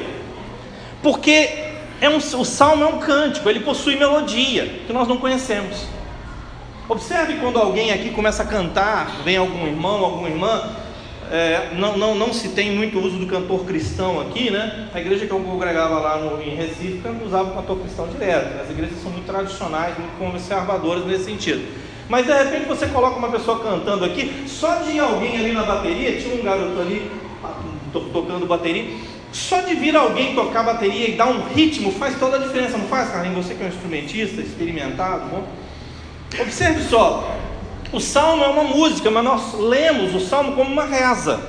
porque 1.02 1.50
é 2.00 2.08
um, 2.08 2.16
o 2.16 2.44
salmo 2.44 2.84
é 2.84 2.86
um 2.86 2.98
cântico, 2.98 3.48
ele 3.48 3.60
possui 3.60 3.96
melodia 3.96 4.66
que 4.86 4.92
nós 4.92 5.08
não 5.08 5.16
conhecemos. 5.16 5.86
Observe 6.88 7.34
quando 7.34 7.58
alguém 7.58 7.92
aqui 7.92 8.10
começa 8.10 8.42
a 8.42 8.46
cantar, 8.46 9.22
vem 9.24 9.38
algum 9.38 9.66
irmão, 9.66 10.04
alguma 10.04 10.28
irmã, 10.28 10.70
é, 11.30 11.70
não, 11.72 11.96
não, 11.96 12.14
não 12.14 12.32
se 12.32 12.50
tem 12.50 12.70
muito 12.70 12.98
uso 13.00 13.16
do 13.16 13.26
cantor 13.26 13.64
cristão 13.64 14.20
aqui, 14.20 14.50
né? 14.50 14.88
A 14.92 15.00
igreja 15.00 15.26
que 15.26 15.32
eu 15.32 15.40
congregava 15.40 15.98
lá 15.98 16.18
no, 16.18 16.42
em 16.42 16.54
Recife 16.54 17.00
usava 17.24 17.50
o 17.50 17.54
cantor 17.54 17.78
cristão 17.80 18.06
direto. 18.08 18.60
As 18.60 18.68
igrejas 18.68 19.00
são 19.02 19.10
muito 19.10 19.24
tradicionais, 19.24 19.94
muito 19.98 20.18
conservadoras 20.18 21.06
nesse 21.06 21.24
sentido. 21.24 21.66
Mas 22.06 22.26
de 22.26 22.32
repente 22.32 22.66
você 22.66 22.86
coloca 22.88 23.16
uma 23.16 23.30
pessoa 23.30 23.60
cantando 23.60 24.04
aqui, 24.04 24.44
só 24.46 24.76
de 24.82 24.98
alguém 24.98 25.38
ali 25.38 25.52
na 25.52 25.62
bateria, 25.62 26.20
tinha 26.20 26.34
um 26.34 26.42
garoto 26.42 26.78
ali 26.78 27.10
tocando 28.12 28.44
bateria, 28.46 28.94
só 29.32 29.60
de 29.62 29.74
vir 29.74 29.96
alguém 29.96 30.34
tocar 30.34 30.62
bateria 30.62 31.08
e 31.08 31.12
dar 31.12 31.28
um 31.28 31.48
ritmo 31.48 31.90
faz 31.92 32.18
toda 32.18 32.36
a 32.36 32.40
diferença, 32.40 32.76
não 32.76 32.86
faz, 32.86 33.10
Carlinhos? 33.10 33.46
Você 33.46 33.54
que 33.54 33.62
é 33.62 33.66
um 33.66 33.68
instrumentista, 33.70 34.42
experimentado, 34.42 35.30
bom? 35.30 35.63
Observe 36.40 36.82
só, 36.88 37.36
o 37.92 38.00
salmo 38.00 38.42
é 38.42 38.48
uma 38.48 38.64
música, 38.64 39.10
mas 39.10 39.24
nós 39.24 39.54
lemos 39.54 40.14
o 40.14 40.20
salmo 40.20 40.54
como 40.54 40.70
uma 40.70 40.84
reza. 40.84 41.40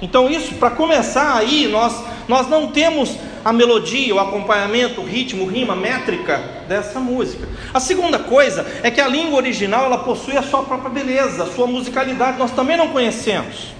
Então, 0.00 0.28
isso, 0.28 0.54
para 0.54 0.70
começar 0.70 1.36
aí, 1.36 1.68
nós, 1.68 2.02
nós 2.26 2.48
não 2.48 2.68
temos 2.68 3.16
a 3.44 3.52
melodia, 3.52 4.14
o 4.14 4.18
acompanhamento, 4.18 5.02
o 5.02 5.04
ritmo, 5.04 5.46
rima, 5.46 5.76
métrica 5.76 6.42
dessa 6.66 6.98
música. 6.98 7.46
A 7.72 7.80
segunda 7.80 8.18
coisa 8.18 8.66
é 8.82 8.90
que 8.90 9.00
a 9.00 9.06
língua 9.06 9.36
original 9.36 9.84
ela 9.84 9.98
possui 9.98 10.36
a 10.36 10.42
sua 10.42 10.62
própria 10.62 10.90
beleza, 10.90 11.44
a 11.44 11.46
sua 11.46 11.66
musicalidade, 11.66 12.38
nós 12.38 12.50
também 12.50 12.76
não 12.76 12.88
conhecemos. 12.88 13.74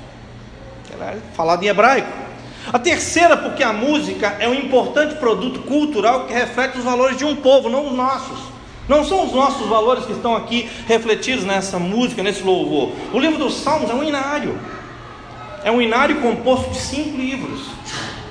Ela 0.93 1.13
é 1.13 1.19
falada 1.35 1.65
em 1.65 1.69
hebraico. 1.69 2.25
A 2.73 2.79
terceira, 2.79 3.37
porque 3.37 3.63
a 3.63 3.73
música 3.73 4.37
é 4.39 4.49
um 4.49 4.55
importante 4.55 5.17
produto 5.17 5.61
cultural 5.61 6.27
que 6.27 6.33
reflete 6.33 6.79
os 6.79 6.85
valores 6.85 7.17
de 7.17 7.25
um 7.25 7.37
povo, 7.37 7.69
não 7.69 7.87
os 7.87 7.93
nossos. 7.93 8.54
Não 8.89 9.05
são 9.05 9.25
os 9.25 9.33
nossos 9.33 9.67
valores 9.69 10.05
que 10.05 10.13
estão 10.13 10.37
aqui 10.37 10.69
refletidos 10.87 11.45
nessa 11.45 11.79
música, 11.79 12.23
nesse 12.23 12.43
louvor. 12.43 12.93
O 13.13 13.19
livro 13.19 13.39
dos 13.39 13.55
Salmos 13.55 13.91
é 13.91 13.95
um 13.95 14.05
inário. 14.05 14.59
É 15.63 15.71
um 15.71 15.81
inário 15.81 16.21
composto 16.21 16.71
de 16.71 16.79
cinco 16.79 17.17
livros. 17.17 17.69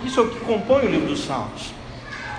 Isso 0.04 0.20
é 0.20 0.24
o 0.24 0.30
que 0.30 0.40
compõe 0.42 0.86
o 0.86 0.90
livro 0.90 1.08
dos 1.08 1.26
Salmos. 1.26 1.74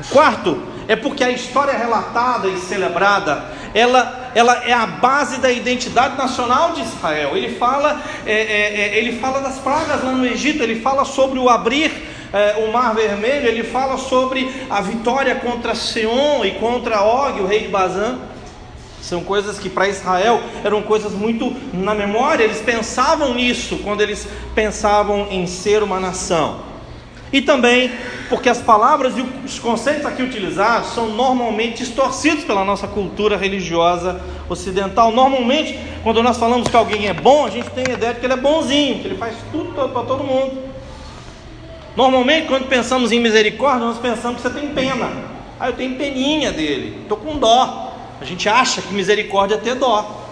O 0.00 0.12
quarto 0.12 0.60
é 0.86 0.94
porque 0.94 1.24
a 1.24 1.30
história 1.30 1.72
relatada 1.72 2.48
e 2.48 2.58
celebrada, 2.58 3.44
ela 3.74 4.24
ela 4.34 4.64
é 4.64 4.72
a 4.72 4.86
base 4.86 5.38
da 5.38 5.50
identidade 5.50 6.16
nacional 6.16 6.72
de 6.72 6.80
Israel. 6.80 7.36
Ele 7.36 7.56
fala, 7.56 8.02
é, 8.26 8.32
é, 8.32 8.80
é 8.80 8.98
ele 8.98 9.18
fala 9.18 9.40
das 9.40 9.58
pragas 9.58 10.02
lá 10.02 10.10
no 10.10 10.26
Egito, 10.26 10.62
ele 10.62 10.80
fala 10.80 11.04
sobre 11.04 11.38
o 11.38 11.48
abrir 11.48 11.90
é, 12.34 12.56
o 12.66 12.72
Mar 12.72 12.92
Vermelho, 12.96 13.46
ele 13.46 13.62
fala 13.62 13.96
sobre 13.96 14.52
a 14.68 14.80
vitória 14.80 15.36
contra 15.36 15.72
Seon 15.72 16.44
e 16.44 16.50
contra 16.50 17.00
Og, 17.00 17.40
o 17.40 17.46
rei 17.46 17.60
de 17.60 17.68
Bazã. 17.68 18.18
São 19.00 19.22
coisas 19.22 19.56
que 19.56 19.68
para 19.68 19.86
Israel 19.86 20.40
eram 20.64 20.82
coisas 20.82 21.12
muito 21.12 21.54
na 21.72 21.94
memória, 21.94 22.42
eles 22.42 22.60
pensavam 22.60 23.34
nisso 23.34 23.78
quando 23.84 24.00
eles 24.00 24.26
pensavam 24.52 25.28
em 25.30 25.46
ser 25.46 25.80
uma 25.84 26.00
nação. 26.00 26.62
E 27.32 27.40
também 27.40 27.92
porque 28.28 28.48
as 28.48 28.58
palavras 28.58 29.16
e 29.16 29.20
os 29.44 29.60
conceitos 29.60 30.04
aqui 30.04 30.22
utilizados 30.22 30.92
são 30.92 31.10
normalmente 31.10 31.84
distorcidos 31.84 32.42
pela 32.42 32.64
nossa 32.64 32.88
cultura 32.88 33.36
religiosa 33.36 34.20
ocidental. 34.48 35.12
Normalmente, 35.12 35.78
quando 36.02 36.20
nós 36.20 36.36
falamos 36.36 36.66
que 36.66 36.76
alguém 36.76 37.06
é 37.06 37.14
bom, 37.14 37.46
a 37.46 37.50
gente 37.50 37.70
tem 37.70 37.84
a 37.88 37.92
ideia 37.92 38.14
de 38.14 38.18
que 38.18 38.26
ele 38.26 38.32
é 38.32 38.36
bonzinho, 38.36 38.98
que 39.00 39.06
ele 39.06 39.18
faz 39.18 39.36
tudo 39.52 39.72
para 39.72 40.02
todo 40.02 40.24
mundo. 40.24 40.73
Normalmente, 41.96 42.48
quando 42.48 42.66
pensamos 42.66 43.12
em 43.12 43.20
misericórdia, 43.20 43.86
nós 43.86 43.98
pensamos 43.98 44.42
que 44.42 44.48
você 44.48 44.58
tem 44.58 44.68
pena. 44.70 45.10
Ah, 45.60 45.68
eu 45.68 45.74
tenho 45.74 45.96
peninha 45.96 46.52
dele, 46.52 47.00
estou 47.02 47.16
com 47.16 47.38
dó. 47.38 47.92
A 48.20 48.24
gente 48.24 48.48
acha 48.48 48.82
que 48.82 48.92
misericórdia 48.92 49.54
é 49.54 49.58
ter 49.58 49.74
dó, 49.76 50.24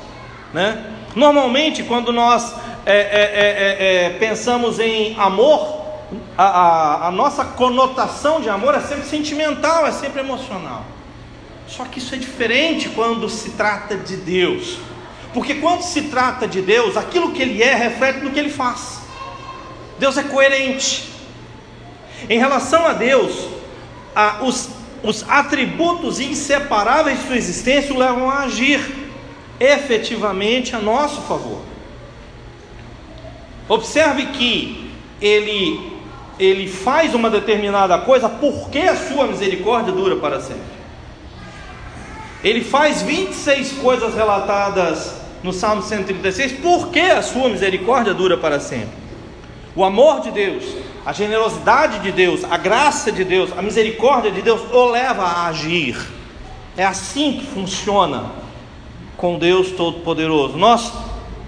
né? 0.53 0.87
Normalmente, 1.15 1.83
quando 1.83 2.13
nós 2.13 2.55
é, 2.85 2.97
é, 2.97 2.97
é, 2.97 3.77
é, 3.79 4.05
é 4.07 4.11
pensamos 4.19 4.81
em 4.81 5.15
amor, 5.19 5.83
a, 6.37 6.45
a, 6.45 7.09
a 7.09 7.11
nossa 7.11 7.45
conotação 7.45 8.41
de 8.41 8.49
amor 8.49 8.75
é 8.75 8.81
sempre 8.81 9.05
sentimental, 9.05 9.87
é 9.87 9.93
sempre 9.93 10.21
emocional. 10.21 10.85
Só 11.69 11.85
que 11.85 11.99
isso 11.99 12.15
é 12.15 12.19
diferente 12.19 12.89
quando 12.89 13.29
se 13.29 13.51
trata 13.51 13.97
de 13.97 14.17
Deus, 14.17 14.79
porque 15.33 15.55
quando 15.55 15.83
se 15.83 16.03
trata 16.03 16.47
de 16.47 16.61
Deus, 16.61 16.97
aquilo 16.97 17.33
que 17.33 17.41
Ele 17.41 17.63
é 17.63 17.75
reflete 17.75 18.21
no 18.21 18.31
que 18.31 18.39
Ele 18.39 18.51
faz. 18.51 19.01
Deus 19.99 20.19
é 20.19 20.23
coerente. 20.23 21.12
Em 22.29 22.39
relação 22.39 22.87
a 22.87 22.93
Deus, 22.93 23.49
a, 24.15 24.43
os 24.43 24.71
os 25.03 25.25
atributos 25.29 26.21
inseparáveis 26.21 27.19
de 27.19 27.27
sua 27.27 27.37
existência 27.37 27.95
o 27.95 27.99
levam 27.99 28.31
a 28.31 28.45
agir 28.45 28.81
efetivamente 29.59 30.77
a 30.77 30.79
nosso 30.79 31.23
favor. 31.23 31.61
Observe 33.69 34.27
que 34.27 34.91
ele, 35.21 35.93
ele 36.39 36.69
faz 36.69 37.15
uma 37.15 37.29
determinada 37.31 37.99
coisa 37.99 38.29
porque 38.29 38.79
a 38.79 38.97
sua 38.97 39.27
misericórdia 39.27 39.93
dura 39.93 40.17
para 40.17 40.41
sempre. 40.41 40.83
Ele 42.45 42.63
faz 42.63 43.03
26 43.03 43.73
coisas 43.73 44.15
relatadas 44.15 45.15
no 45.43 45.53
Salmo 45.53 45.83
136 45.83 46.53
porque 46.61 47.01
a 47.01 47.23
sua 47.23 47.49
misericórdia 47.49 48.15
dura 48.15 48.37
para 48.37 48.61
sempre. 48.61 49.03
O 49.75 49.85
amor 49.85 50.21
de 50.21 50.31
Deus 50.31 50.65
a 51.05 51.13
generosidade 51.13 51.99
de 52.01 52.13
Deus, 52.13 52.45
a 52.45 52.57
graça 52.57 53.11
de 53.11 53.25
Deus, 53.25 53.51
a 53.57 53.63
misericórdia 53.63 54.31
de 54.31 54.43
Deus 54.43 54.61
o 54.73 54.85
leva 54.87 55.23
a 55.23 55.47
agir. 55.49 55.97
É 56.77 56.85
assim 56.85 57.39
que 57.39 57.47
funciona 57.47 58.27
com 59.17 59.39
Deus 59.39 59.73
Todo-Poderoso. 59.73 60.57
Nós 60.57 60.93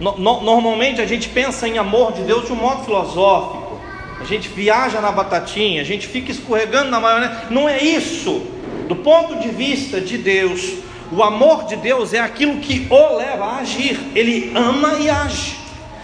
no, 0.00 0.18
no, 0.18 0.40
normalmente 0.40 1.00
a 1.00 1.06
gente 1.06 1.28
pensa 1.28 1.68
em 1.68 1.78
amor 1.78 2.12
de 2.12 2.23
Deus 2.23 2.46
de 2.46 2.52
um 2.52 2.56
modo 2.56 2.84
filosófico. 2.84 3.80
A 4.20 4.25
gente 4.25 4.49
viaja 4.49 5.00
na 5.00 5.12
batatinha, 5.12 5.80
a 5.82 5.84
gente 5.84 6.06
fica 6.06 6.30
escorregando 6.30 6.90
na 6.90 7.00
maionese. 7.00 7.34
Não 7.50 7.68
é 7.68 7.82
isso. 7.82 8.42
Do 8.88 8.96
ponto 8.96 9.37
de 9.37 9.49
vista 9.49 10.00
de 10.00 10.18
Deus, 10.18 10.75
o 11.12 11.23
amor 11.23 11.64
de 11.64 11.76
Deus 11.76 12.12
é 12.12 12.18
aquilo 12.18 12.58
que 12.58 12.87
o 12.90 13.16
leva 13.16 13.44
a 13.44 13.56
agir. 13.58 13.99
Ele 14.14 14.52
ama 14.54 14.94
e 14.94 15.08
age. 15.08 15.56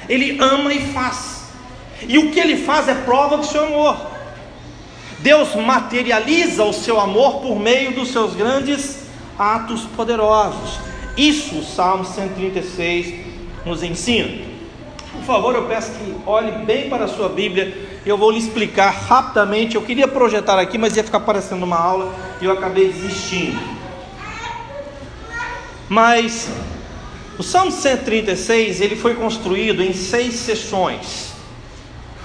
Ele 0.09 0.39
ama 0.41 0.73
e 0.73 0.81
faz. 0.93 1.30
E 2.09 2.19
o 2.19 2.31
que 2.31 2.41
ele 2.41 2.57
faz 2.57 2.89
é 2.89 2.95
prova 2.95 3.37
do 3.37 3.47
seu 3.47 3.65
amor. 3.65 3.97
Deus 5.19 5.55
materializa 5.55 6.65
o 6.65 6.73
seu 6.73 6.99
amor 6.99 7.41
por 7.41 7.59
meio 7.59 7.93
dos 7.93 8.11
seus 8.11 8.35
grandes 8.35 9.05
atos 9.39 9.83
poderosos. 9.97 10.79
Isso 11.17 11.59
o 11.59 11.65
Salmo 11.65 12.05
136 12.05 13.27
nos 13.65 13.83
ensina. 13.83 14.51
Por 15.13 15.23
favor, 15.25 15.55
eu 15.55 15.67
peço 15.67 15.91
que 15.93 16.17
olhe 16.25 16.65
bem 16.65 16.89
para 16.89 17.05
a 17.05 17.09
sua 17.09 17.29
Bíblia. 17.29 17.77
Eu 18.07 18.17
vou 18.17 18.31
lhe 18.31 18.39
explicar 18.39 18.91
rapidamente. 18.91 19.77
Eu 19.77 19.83
queria 19.83 20.09
projetar 20.09 20.59
aqui, 20.59 20.79
mas 20.79 20.97
ia 20.97 21.05
ficar 21.05 21.21
parecendo 21.21 21.65
uma 21.65 21.77
aula 21.77 22.15
e 22.41 22.45
eu 22.45 22.53
acabei 22.53 22.91
desistindo. 22.91 23.61
Mas 25.89 26.49
o 27.39 27.43
Salmo 27.43 27.73
136 27.73 28.81
ele 28.81 28.97
foi 28.97 29.15
construído 29.15 29.83
em 29.83 29.93
seis 29.93 30.35
sessões. 30.35 31.30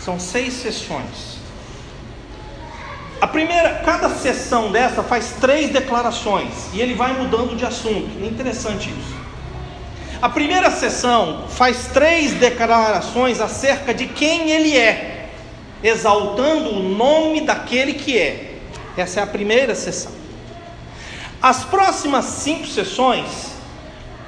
São 0.06 0.20
seis 0.20 0.54
sessões. 0.54 1.40
A 3.20 3.26
primeira, 3.26 3.82
cada 3.84 4.08
sessão 4.08 4.72
dessa 4.72 5.02
faz 5.02 5.34
três 5.42 5.72
declarações 5.72 6.68
e 6.74 6.80
ele 6.80 6.94
vai 6.94 7.14
mudando 7.14 7.58
de 7.58 7.66
assunto. 7.66 8.12
É 8.22 8.28
interessante 8.28 8.88
isso. 8.92 9.16
A 10.22 10.30
primeira 10.30 10.70
sessão 10.70 11.46
faz 11.50 11.88
três 11.88 12.34
declarações 12.34 13.42
acerca 13.42 13.96
de 13.96 14.06
quem 14.06 14.52
ele 14.52 14.78
é, 14.78 15.30
exaltando 15.84 16.70
o 16.70 16.84
nome 16.84 17.42
daquele 17.42 17.94
que 17.94 18.16
é. 18.16 18.60
Essa 18.96 19.22
é 19.22 19.24
a 19.24 19.28
primeira 19.28 19.74
sessão. 19.74 20.12
As 21.42 21.64
próximas 21.64 22.26
cinco 22.26 22.68
sessões 22.68 23.56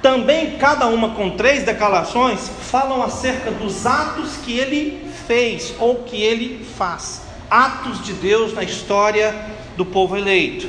também 0.01 0.57
cada 0.57 0.87
uma 0.87 1.09
com 1.09 1.31
três 1.31 1.63
declarações, 1.63 2.49
falam 2.61 3.03
acerca 3.03 3.51
dos 3.51 3.85
atos 3.85 4.37
que 4.37 4.57
ele 4.57 5.07
fez 5.27 5.75
ou 5.79 6.03
que 6.03 6.21
ele 6.21 6.65
faz. 6.77 7.23
Atos 7.49 8.03
de 8.03 8.13
Deus 8.13 8.53
na 8.53 8.63
história 8.63 9.35
do 9.75 9.85
povo 9.85 10.17
eleito. 10.17 10.67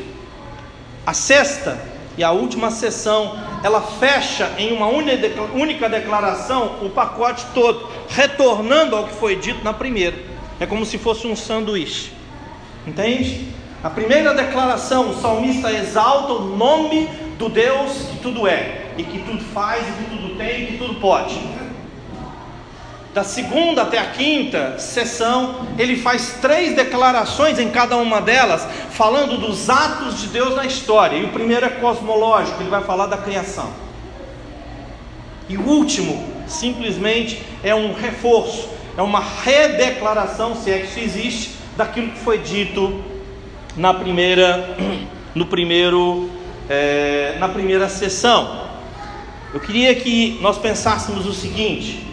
A 1.07 1.15
sexta 1.15 1.81
e 2.19 2.25
a 2.25 2.33
última 2.33 2.71
sessão, 2.71 3.39
ela 3.63 3.81
fecha 3.81 4.53
em 4.59 4.73
uma 4.73 4.89
única 4.89 5.89
declaração 5.89 6.77
o 6.83 6.91
pacote 6.91 7.47
todo, 7.55 7.89
retornando 8.09 8.97
ao 8.97 9.05
que 9.05 9.15
foi 9.15 9.37
dito 9.37 9.63
na 9.65 9.73
primeira. 9.73 10.17
É 10.61 10.67
como 10.67 10.85
se 10.85 10.99
fosse 10.99 11.27
um 11.27 11.37
sanduíche. 11.37 12.13
Entende? 12.87 13.49
A 13.83 13.89
primeira 13.89 14.35
declaração, 14.35 15.11
o 15.11 15.21
salmista 15.21 15.73
exalta 15.73 16.33
o 16.33 16.57
nome 16.57 17.09
do 17.39 17.49
Deus 17.49 17.93
que 18.11 18.19
tudo 18.19 18.49
é, 18.49 18.87
e 18.99 19.05
que 19.05 19.21
tudo 19.21 19.41
faz, 19.55 19.87
e 19.87 19.93
que 19.93 20.11
tudo 20.11 20.35
tem, 20.37 20.65
e 20.65 20.67
que 20.67 20.79
tudo 20.79 20.95
pode. 21.01 21.39
Da 23.15 23.25
segunda 23.25 23.83
até 23.83 23.99
a 23.99 24.11
quinta 24.11 24.79
sessão, 24.79 25.67
ele 25.79 25.97
faz 25.97 26.37
três 26.41 26.77
declarações 26.77 27.59
em 27.59 27.71
cada 27.71 27.97
uma 27.97 28.21
delas, 28.21 28.67
falando 28.91 29.39
dos 29.39 29.71
atos 29.71 30.21
de 30.21 30.27
Deus 30.27 30.55
na 30.55 30.67
história. 30.67 31.17
E 31.17 31.25
o 31.25 31.29
primeiro 31.29 31.65
é 31.65 31.71
cosmológico, 31.71 32.61
ele 32.61 32.71
vai 32.71 32.83
falar 32.83 33.07
da 33.07 33.17
criação. 33.17 33.71
E 35.49 35.57
o 35.57 35.63
último, 35.63 36.23
simplesmente, 36.47 37.43
é 37.63 37.75
um 37.75 37.95
reforço, 37.95 38.69
é 38.97 39.03
uma 39.03 39.21
redeclaração, 39.21 40.55
se 40.55 40.71
é 40.71 40.81
que 40.81 40.87
isso 40.87 40.99
existe, 40.99 41.51
daquilo 41.77 42.09
que 42.09 42.19
foi 42.19 42.39
dito 42.39 43.03
na 43.75 43.95
primeira, 43.95 44.77
no 45.35 45.47
primeiro, 45.47 46.31
é, 46.69 47.37
na 47.39 47.49
primeira 47.49 47.89
sessão. 47.89 48.69
Eu 49.55 49.61
queria 49.61 49.95
que 49.95 50.39
nós 50.43 50.59
pensássemos 50.59 51.27
o 51.27 51.33
seguinte: 51.33 52.08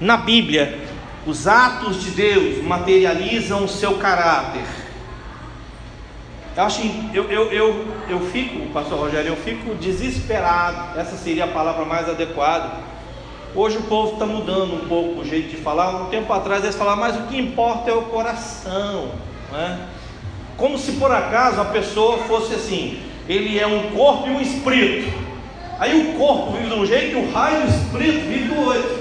na 0.00 0.16
Bíblia, 0.16 0.78
os 1.26 1.46
atos 1.46 2.02
de 2.02 2.10
Deus 2.12 2.64
materializam 2.64 3.64
o 3.64 3.68
seu 3.68 3.98
caráter. 3.98 4.64
Eu 6.56 6.62
acho, 6.64 6.82
eu, 7.12 7.30
eu, 7.30 7.52
eu, 7.52 7.86
eu 8.08 8.20
fico, 8.30 8.66
pastor 8.72 8.98
Rogério, 8.98 9.28
eu 9.28 9.36
fico 9.36 9.74
desesperado, 9.74 10.98
essa 10.98 11.16
seria 11.16 11.44
a 11.44 11.48
palavra 11.48 11.84
mais 11.84 12.08
adequada. 12.08 12.72
Hoje 13.54 13.76
o 13.78 13.82
povo 13.82 14.14
está 14.14 14.24
mudando 14.24 14.74
um 14.74 14.88
pouco 14.88 15.20
o 15.20 15.24
jeito 15.24 15.50
de 15.50 15.56
falar. 15.56 16.02
Um 16.02 16.06
tempo 16.06 16.32
atrás 16.32 16.62
eles 16.62 16.76
falavam, 16.76 17.00
mas 17.00 17.16
o 17.16 17.26
que 17.26 17.38
importa 17.38 17.90
é 17.90 17.94
o 17.94 18.02
coração. 18.02 19.10
Né? 19.52 19.86
Como 20.56 20.78
se 20.78 20.92
por 20.92 21.10
acaso 21.10 21.60
a 21.60 21.64
pessoa 21.66 22.18
fosse 22.18 22.54
assim: 22.54 23.02
ele 23.28 23.58
é 23.58 23.66
um 23.66 23.90
corpo 23.90 24.28
e 24.28 24.30
um 24.30 24.40
espírito. 24.40 25.12
Aí 25.78 25.98
o 25.98 26.18
corpo 26.18 26.52
vive 26.52 26.68
de 26.68 26.74
um 26.74 26.86
jeito 26.86 27.16
e 27.16 27.20
o 27.20 27.32
raio 27.32 27.62
do 27.62 27.68
espírito 27.68 28.20
vive 28.28 28.48
do 28.48 28.60
outro. 28.60 28.99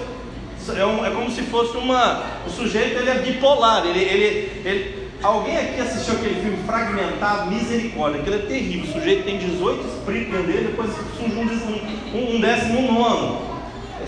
É, 0.78 0.86
um, 0.86 1.06
é, 1.06 1.10
como 1.10 1.30
se 1.32 1.42
fosse 1.44 1.78
uma. 1.78 2.24
O 2.46 2.50
sujeito 2.50 3.00
ele 3.00 3.10
é 3.10 3.20
bipolar. 3.20 3.86
Ele, 3.86 4.00
ele, 4.00 4.62
ele, 4.66 5.10
alguém 5.22 5.58
aqui 5.58 5.82
assistiu 5.82 6.16
aquele 6.16 6.42
filme 6.42 6.58
fragmentado, 6.66 7.52
misericórdia, 7.52 8.22
aquele 8.22 8.36
é 8.38 8.40
terrível. 8.40 8.90
O 8.90 8.94
sujeito 8.94 9.24
tem 9.24 9.38
18 9.38 9.88
espíritos 9.88 10.32
dentro 10.32 10.48
dele, 10.48 10.68
depois 10.70 10.92
surge 11.18 11.64
um, 11.66 12.18
um, 12.18 12.36
um 12.36 12.40
décimo 12.42 12.92
nono. 12.92 13.60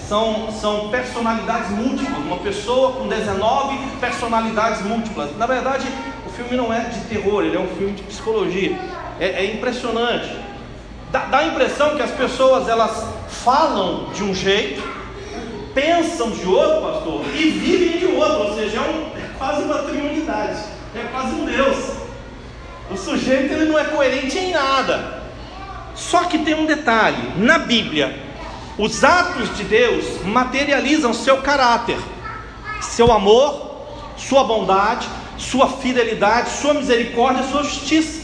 São, 0.08 0.52
são 0.52 0.90
personalidades 0.90 1.70
múltiplas, 1.72 2.18
uma 2.18 2.38
pessoa 2.38 2.94
com 2.94 3.08
19 3.08 3.78
personalidades 4.00 4.82
múltiplas. 4.84 5.38
Na 5.38 5.46
verdade, 5.46 5.88
o 6.26 6.30
filme 6.30 6.56
não 6.56 6.74
é 6.74 6.82
de 6.86 7.00
terror, 7.02 7.44
ele 7.44 7.56
é 7.56 7.60
um 7.60 7.68
filme 7.68 7.94
de 7.94 8.04
psicologia. 8.04 8.78
É, 9.20 9.46
é 9.46 9.54
impressionante. 9.54 10.30
Dá, 11.12 11.26
dá 11.26 11.40
a 11.40 11.48
impressão 11.48 11.96
que 11.96 12.02
as 12.02 12.12
pessoas 12.12 12.70
elas 12.70 13.06
falam 13.28 14.10
de 14.14 14.24
um 14.24 14.34
jeito, 14.34 14.82
pensam 15.74 16.32
de 16.32 16.46
outro, 16.46 16.82
pastor, 16.82 17.26
e 17.34 17.50
vivem 17.50 18.00
de 18.00 18.06
outro, 18.06 18.50
ou 18.50 18.56
seja, 18.56 18.78
é, 18.78 18.82
um, 18.82 19.18
é 19.18 19.30
quase 19.38 19.64
uma 19.64 19.80
triunidade, 19.80 20.60
é 20.96 21.08
quase 21.12 21.34
um 21.36 21.46
Deus. 21.46 21.78
O 22.90 22.98
sujeito 22.98 23.54
ele 23.54 23.66
não 23.66 23.80
é 23.80 23.86
coerente 23.86 24.38
em 24.38 24.52
nada. 24.52 25.22
Só 25.96 26.26
que 26.26 26.40
tem 26.40 26.56
um 26.56 26.66
detalhe: 26.66 27.34
na 27.38 27.60
Bíblia, 27.60 28.20
os 28.78 29.04
atos 29.04 29.56
de 29.56 29.64
Deus 29.64 30.24
materializam 30.24 31.14
seu 31.14 31.38
caráter, 31.38 31.98
seu 32.82 33.12
amor, 33.12 33.72
sua 34.18 34.44
bondade, 34.44 35.08
sua 35.38 35.68
fidelidade, 35.68 36.50
sua 36.50 36.74
misericórdia, 36.74 37.44
sua 37.44 37.64
justiça. 37.64 38.21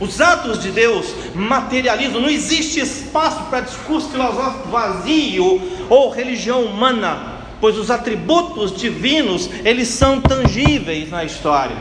Os 0.00 0.20
atos 0.20 0.62
de 0.62 0.70
Deus 0.70 1.12
materializam, 1.34 2.20
não 2.20 2.28
existe 2.28 2.78
espaço 2.78 3.44
para 3.44 3.60
discurso 3.60 4.10
filosófico 4.10 4.68
vazio 4.68 5.60
ou 5.90 6.10
religião 6.10 6.62
humana, 6.62 7.38
pois 7.60 7.76
os 7.76 7.90
atributos 7.90 8.76
divinos, 8.76 9.50
eles 9.64 9.88
são 9.88 10.20
tangíveis 10.20 11.10
na 11.10 11.24
história. 11.24 11.76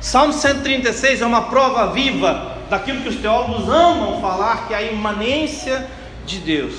Salmo 0.00 0.32
136 0.32 1.22
é 1.22 1.26
uma 1.26 1.42
prova 1.42 1.92
viva 1.92 2.56
daquilo 2.68 3.02
que 3.02 3.08
os 3.08 3.16
teólogos 3.16 3.68
amam 3.68 4.20
falar, 4.20 4.66
que 4.66 4.74
é 4.74 4.78
a 4.78 4.82
imanência 4.82 5.88
de 6.26 6.38
Deus. 6.38 6.74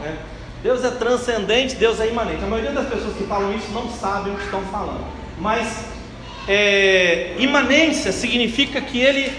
Né? 0.00 0.16
Deus 0.62 0.84
é 0.84 0.90
transcendente, 0.90 1.74
Deus 1.76 2.00
é 2.00 2.08
imanente. 2.08 2.44
A 2.44 2.46
maioria 2.46 2.72
das 2.72 2.88
pessoas 2.88 3.16
que 3.16 3.24
falam 3.24 3.52
isso 3.54 3.70
não 3.72 3.88
sabem 3.88 4.32
o 4.32 4.36
que 4.36 4.44
estão 4.44 4.62
falando. 4.62 5.04
Mas 5.38 5.91
é, 6.48 7.34
imanência 7.38 8.12
significa 8.12 8.80
que 8.80 8.98
ele 8.98 9.32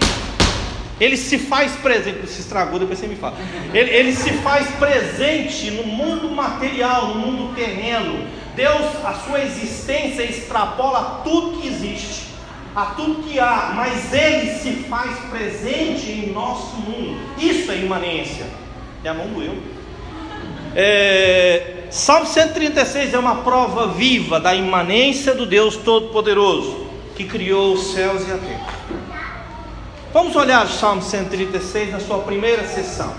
ele 1.00 1.16
se 1.16 1.38
faz 1.38 1.72
presente, 1.72 2.26
se 2.28 2.40
estragou, 2.40 2.78
depois 2.78 2.98
você 2.98 3.08
me 3.08 3.16
fala. 3.16 3.36
Ele, 3.72 3.90
ele, 3.90 4.12
se 4.14 4.30
faz 4.34 4.68
presente 4.76 5.70
no 5.72 5.84
mundo 5.84 6.30
material, 6.30 7.08
no 7.08 7.14
mundo 7.16 7.54
terreno. 7.54 8.26
Deus, 8.54 9.04
a 9.04 9.14
sua 9.14 9.40
existência 9.40 10.22
extrapola 10.22 11.22
tudo 11.24 11.60
que 11.60 11.66
existe, 11.66 12.26
a 12.76 12.86
tudo 12.86 13.24
que 13.24 13.40
há, 13.40 13.72
mas 13.74 14.12
Ele 14.12 14.52
se 14.52 14.70
faz 14.88 15.18
presente 15.30 16.10
em 16.10 16.32
nosso 16.32 16.76
mundo. 16.76 17.18
Isso 17.38 17.72
é 17.72 17.78
imanência. 17.78 18.46
É 19.02 19.08
a 19.08 19.14
mão 19.14 19.26
do 19.26 19.42
eu. 19.42 19.56
É, 20.76 21.84
Salmo 21.90 22.26
136 22.26 23.14
é 23.14 23.18
uma 23.18 23.36
prova 23.36 23.88
viva 23.88 24.40
da 24.40 24.54
imanência 24.54 25.34
do 25.34 25.46
Deus 25.46 25.76
Todo-Poderoso, 25.76 26.83
que 27.14 27.24
criou 27.24 27.74
os 27.74 27.92
céus 27.92 28.26
e 28.28 28.32
a 28.32 28.38
terra. 28.38 28.74
Vamos 30.12 30.36
olhar 30.36 30.64
o 30.66 30.68
Salmo 30.68 31.02
136 31.02 31.92
na 31.92 32.00
sua 32.00 32.18
primeira 32.18 32.66
sessão. 32.66 33.12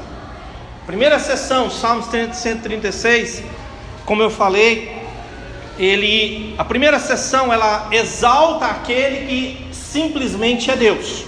Primeira 0.86 1.18
sessão, 1.18 1.70
Salmo 1.70 2.04
136, 2.04 3.44
como 4.06 4.22
eu 4.22 4.30
falei, 4.30 4.96
ele, 5.80 6.56
a 6.58 6.64
primeira 6.64 7.00
sessão 7.00 7.52
ela 7.52 7.88
exalta 7.92 8.68
aquele 8.68 9.28
que 9.28 9.68
simplesmente 9.74 10.70
é 10.70 10.76
Deus. 10.76 11.26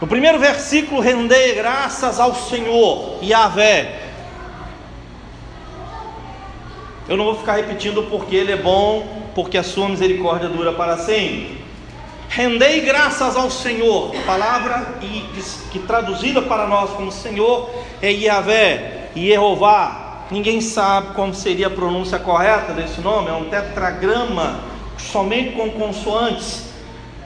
No 0.00 0.06
primeiro 0.06 0.38
versículo, 0.38 1.00
rendei 1.00 1.54
graças 1.54 2.20
ao 2.20 2.34
Senhor, 2.34 3.18
Yahvé. 3.22 4.03
Eu 7.08 7.16
não 7.16 7.24
vou 7.24 7.36
ficar 7.36 7.56
repetindo 7.56 8.04
porque 8.04 8.34
Ele 8.34 8.52
é 8.52 8.56
bom, 8.56 9.06
porque 9.34 9.58
a 9.58 9.62
sua 9.62 9.88
misericórdia 9.88 10.48
dura 10.48 10.72
para 10.72 10.96
sempre. 10.96 11.62
Rendei 12.28 12.80
graças 12.80 13.36
ao 13.36 13.50
Senhor, 13.50 14.12
palavra 14.26 14.98
que 15.70 15.78
traduzida 15.78 16.42
para 16.42 16.66
nós 16.66 16.90
como 16.90 17.12
Senhor 17.12 17.70
é 18.02 18.10
Yahvé, 18.10 19.10
Yehová. 19.16 20.24
Ninguém 20.30 20.60
sabe 20.60 21.14
como 21.14 21.34
seria 21.34 21.68
a 21.68 21.70
pronúncia 21.70 22.18
correta 22.18 22.72
desse 22.72 23.00
nome, 23.00 23.28
é 23.28 23.32
um 23.34 23.44
tetragrama 23.44 24.58
somente 24.96 25.52
com 25.52 25.70
consoantes. 25.70 26.64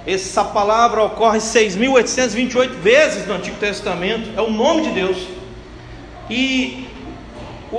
Essa 0.06 0.44
palavra 0.44 1.04
ocorre 1.04 1.38
6.828 1.38 2.70
vezes 2.70 3.26
no 3.26 3.34
Antigo 3.34 3.56
Testamento, 3.56 4.30
é 4.36 4.42
o 4.42 4.50
nome 4.50 4.82
de 4.82 4.90
Deus. 4.90 5.16
E 6.28 6.86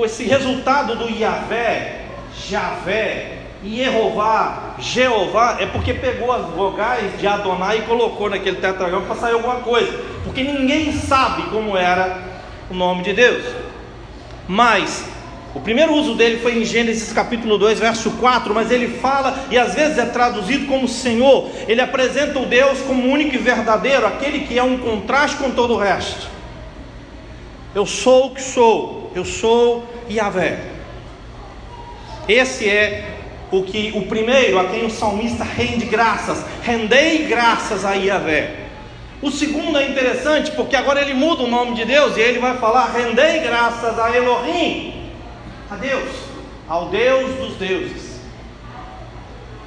esse 0.03 0.23
resultado 0.23 0.95
do 0.95 1.09
Yahvé, 1.09 2.05
Javé, 2.47 3.39
Yehová, 3.63 4.75
Jeová, 4.79 5.57
é 5.59 5.65
porque 5.65 5.93
pegou 5.93 6.31
as 6.31 6.45
vogais 6.47 7.19
de 7.19 7.27
Adonai 7.27 7.79
e 7.79 7.81
colocou 7.81 8.29
naquele 8.29 8.57
tetragrama 8.57 9.05
para 9.05 9.15
sair 9.15 9.33
alguma 9.33 9.55
coisa, 9.57 9.91
porque 10.23 10.43
ninguém 10.43 10.93
sabe 10.93 11.43
como 11.49 11.75
era 11.75 12.23
o 12.69 12.73
nome 12.73 13.03
de 13.03 13.13
Deus. 13.13 13.43
Mas 14.47 15.05
o 15.53 15.59
primeiro 15.59 15.93
uso 15.93 16.13
dele 16.15 16.39
foi 16.39 16.59
em 16.59 16.63
Gênesis 16.63 17.11
capítulo 17.11 17.57
2, 17.57 17.79
verso 17.79 18.11
4, 18.11 18.53
mas 18.53 18.69
ele 18.69 18.99
fala 18.99 19.37
e 19.49 19.57
às 19.57 19.73
vezes 19.73 19.97
é 19.97 20.05
traduzido 20.05 20.67
como 20.67 20.87
Senhor. 20.87 21.49
Ele 21.67 21.81
apresenta 21.81 22.39
o 22.39 22.45
Deus 22.45 22.79
como 22.81 23.11
único 23.11 23.35
e 23.35 23.39
verdadeiro, 23.39 24.05
aquele 24.05 24.41
que 24.41 24.57
é 24.59 24.63
um 24.63 24.77
contraste 24.77 25.37
com 25.37 25.51
todo 25.51 25.73
o 25.73 25.77
resto. 25.77 26.27
Eu 27.73 27.85
sou 27.85 28.27
o 28.27 28.29
que 28.35 28.41
sou, 28.41 28.98
eu 29.15 29.25
sou 29.25 29.85
Yahvé. 30.09 30.59
Esse 32.27 32.69
é 32.69 33.17
o 33.51 33.63
que 33.63 33.91
o 33.95 34.03
primeiro 34.03 34.59
a 34.59 34.65
quem 34.65 34.85
o 34.85 34.89
salmista 34.89 35.43
rende 35.43 35.85
graças, 35.85 36.45
rendei 36.61 37.25
graças 37.25 37.83
a 37.83 37.93
Yahvé. 37.93 38.67
O 39.21 39.31
segundo 39.31 39.77
é 39.77 39.89
interessante 39.89 40.51
porque 40.51 40.75
agora 40.75 41.01
ele 41.01 41.13
muda 41.13 41.43
o 41.43 41.49
nome 41.49 41.75
de 41.75 41.83
Deus 41.83 42.15
e 42.15 42.21
ele 42.21 42.39
vai 42.39 42.57
falar 42.57 42.93
rendei 42.93 43.39
graças 43.39 43.99
a 43.99 44.15
Elohim 44.15 45.11
a 45.69 45.75
Deus, 45.75 46.09
ao 46.67 46.85
Deus 46.85 47.35
dos 47.35 47.55
deuses. 47.55 48.19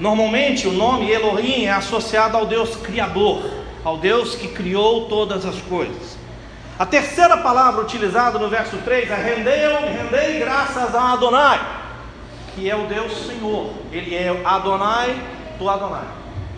Normalmente 0.00 0.66
o 0.66 0.72
nome 0.72 1.10
Elohim 1.10 1.66
é 1.66 1.70
associado 1.70 2.36
ao 2.36 2.46
Deus 2.46 2.76
Criador, 2.76 3.42
ao 3.84 3.98
Deus 3.98 4.34
que 4.34 4.48
criou 4.48 5.06
todas 5.06 5.44
as 5.44 5.60
coisas. 5.62 6.16
A 6.78 6.86
terceira 6.86 7.36
palavra 7.36 7.82
utilizada 7.82 8.38
no 8.38 8.48
verso 8.48 8.78
3 8.78 9.10
é 9.10 9.14
rendei, 9.14 9.60
rendei 9.96 10.38
graças 10.38 10.94
a 10.94 11.12
Adonai, 11.12 11.60
que 12.54 12.68
é 12.68 12.74
o 12.74 12.86
Deus 12.86 13.26
Senhor. 13.26 13.70
Ele 13.92 14.14
é 14.14 14.40
Adonai 14.44 15.14
do 15.58 15.68
Adonai, 15.68 16.06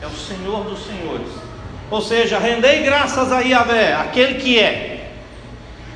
é 0.00 0.07
o 0.07 0.11
Senhor 0.11 0.64
dos 0.64 0.87
senhores. 0.87 1.29
Ou 1.90 2.00
seja, 2.00 2.38
rendei 2.38 2.83
graças 2.83 3.31
a 3.31 3.40
Yahvé, 3.40 3.94
aquele 3.94 4.35
que 4.35 4.59
é. 4.59 5.11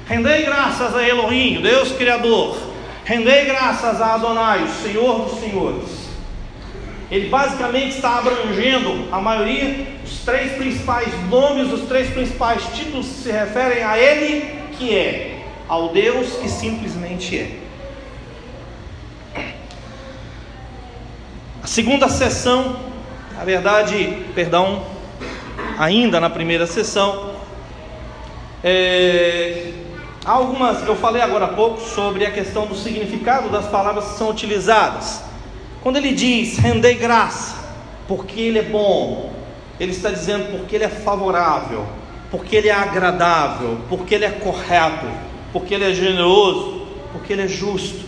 Rendei 0.07 0.42
graças 0.42 0.94
a 0.94 1.07
Elohim, 1.07 1.61
Deus 1.61 1.92
Criador. 1.92 2.57
Rendei 3.04 3.44
graças 3.44 4.00
a 4.00 4.14
Adonai, 4.14 4.64
o 4.64 4.68
Senhor 4.68 5.24
dos 5.24 5.40
Senhores. 5.40 5.97
Ele 7.10 7.28
basicamente 7.28 7.96
está 7.96 8.18
abrangendo 8.18 9.08
a 9.10 9.20
maioria, 9.20 9.86
os 10.04 10.20
três 10.20 10.52
principais 10.52 11.08
nomes, 11.28 11.72
os 11.72 11.88
três 11.88 12.10
principais 12.10 12.62
títulos 12.74 13.06
se 13.06 13.30
referem 13.30 13.82
a 13.82 13.98
Ele 13.98 14.58
que 14.72 14.94
é, 14.94 15.42
ao 15.66 15.88
Deus 15.88 16.34
que 16.36 16.48
simplesmente 16.48 17.38
é. 17.38 17.50
A 21.62 21.66
segunda 21.66 22.08
sessão, 22.08 22.78
na 23.36 23.44
verdade, 23.44 24.24
perdão, 24.34 24.84
ainda 25.78 26.20
na 26.20 26.28
primeira 26.28 26.66
sessão, 26.66 27.34
é, 28.62 29.72
Há 30.28 30.32
algumas, 30.32 30.86
eu 30.86 30.94
falei 30.94 31.22
agora 31.22 31.46
há 31.46 31.48
pouco 31.48 31.80
sobre 31.80 32.26
a 32.26 32.30
questão 32.30 32.66
do 32.66 32.74
significado 32.74 33.48
das 33.48 33.66
palavras 33.68 34.08
que 34.08 34.18
são 34.18 34.28
utilizadas. 34.28 35.22
Quando 35.88 35.96
ele 35.96 36.12
diz 36.12 36.59
rendei 36.59 36.96
graça, 36.96 37.57
porque 38.07 38.38
ele 38.38 38.59
é 38.59 38.62
bom, 38.62 39.33
ele 39.81 39.92
está 39.92 40.11
dizendo 40.11 40.51
porque 40.51 40.77
ele 40.77 40.85
é 40.85 40.88
favorável, 40.90 41.87
porque 42.31 42.57
ele 42.57 42.68
é 42.68 42.74
agradável, 42.74 43.79
porque 43.88 44.14
ele 44.14 44.27
é 44.27 44.31
correto, 44.31 45.07
porque 45.51 45.72
ele 45.72 45.90
é 45.90 45.94
generoso, 45.94 46.83
porque 47.11 47.33
ele 47.33 47.40
é 47.40 47.48
justo. 47.48 48.05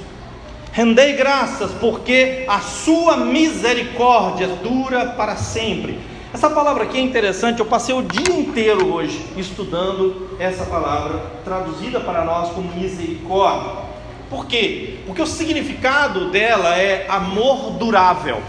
Rendei 0.73 1.14
graças 1.14 1.71
porque 1.71 2.45
a 2.47 2.61
sua 2.61 3.16
misericórdia 3.16 4.49
dura 4.62 5.07
para 5.16 5.37
sempre. 5.37 5.99
Essa 6.35 6.51
palavra 6.51 6.85
aqui 6.85 6.99
é 6.99 7.01
interessante, 7.01 7.61
eu 7.61 7.66
passei 7.66 7.95
o 7.95 8.03
dia 8.03 8.37
inteiro 8.37 8.93
hoje 8.93 9.25
estudando 9.38 10.37
essa 10.38 10.66
palavra, 10.66 11.19
traduzida 11.47 11.99
para 11.99 12.27
nós 12.27 12.51
como 12.51 12.75
misericórdia. 12.75 13.89
Por 14.31 14.47
quê? 14.47 15.01
Porque 15.07 15.21
o 15.21 15.27
significado 15.27 16.31
dela 16.31 16.77
é 16.79 17.05
amor 17.09 17.73
durável, 17.73 18.40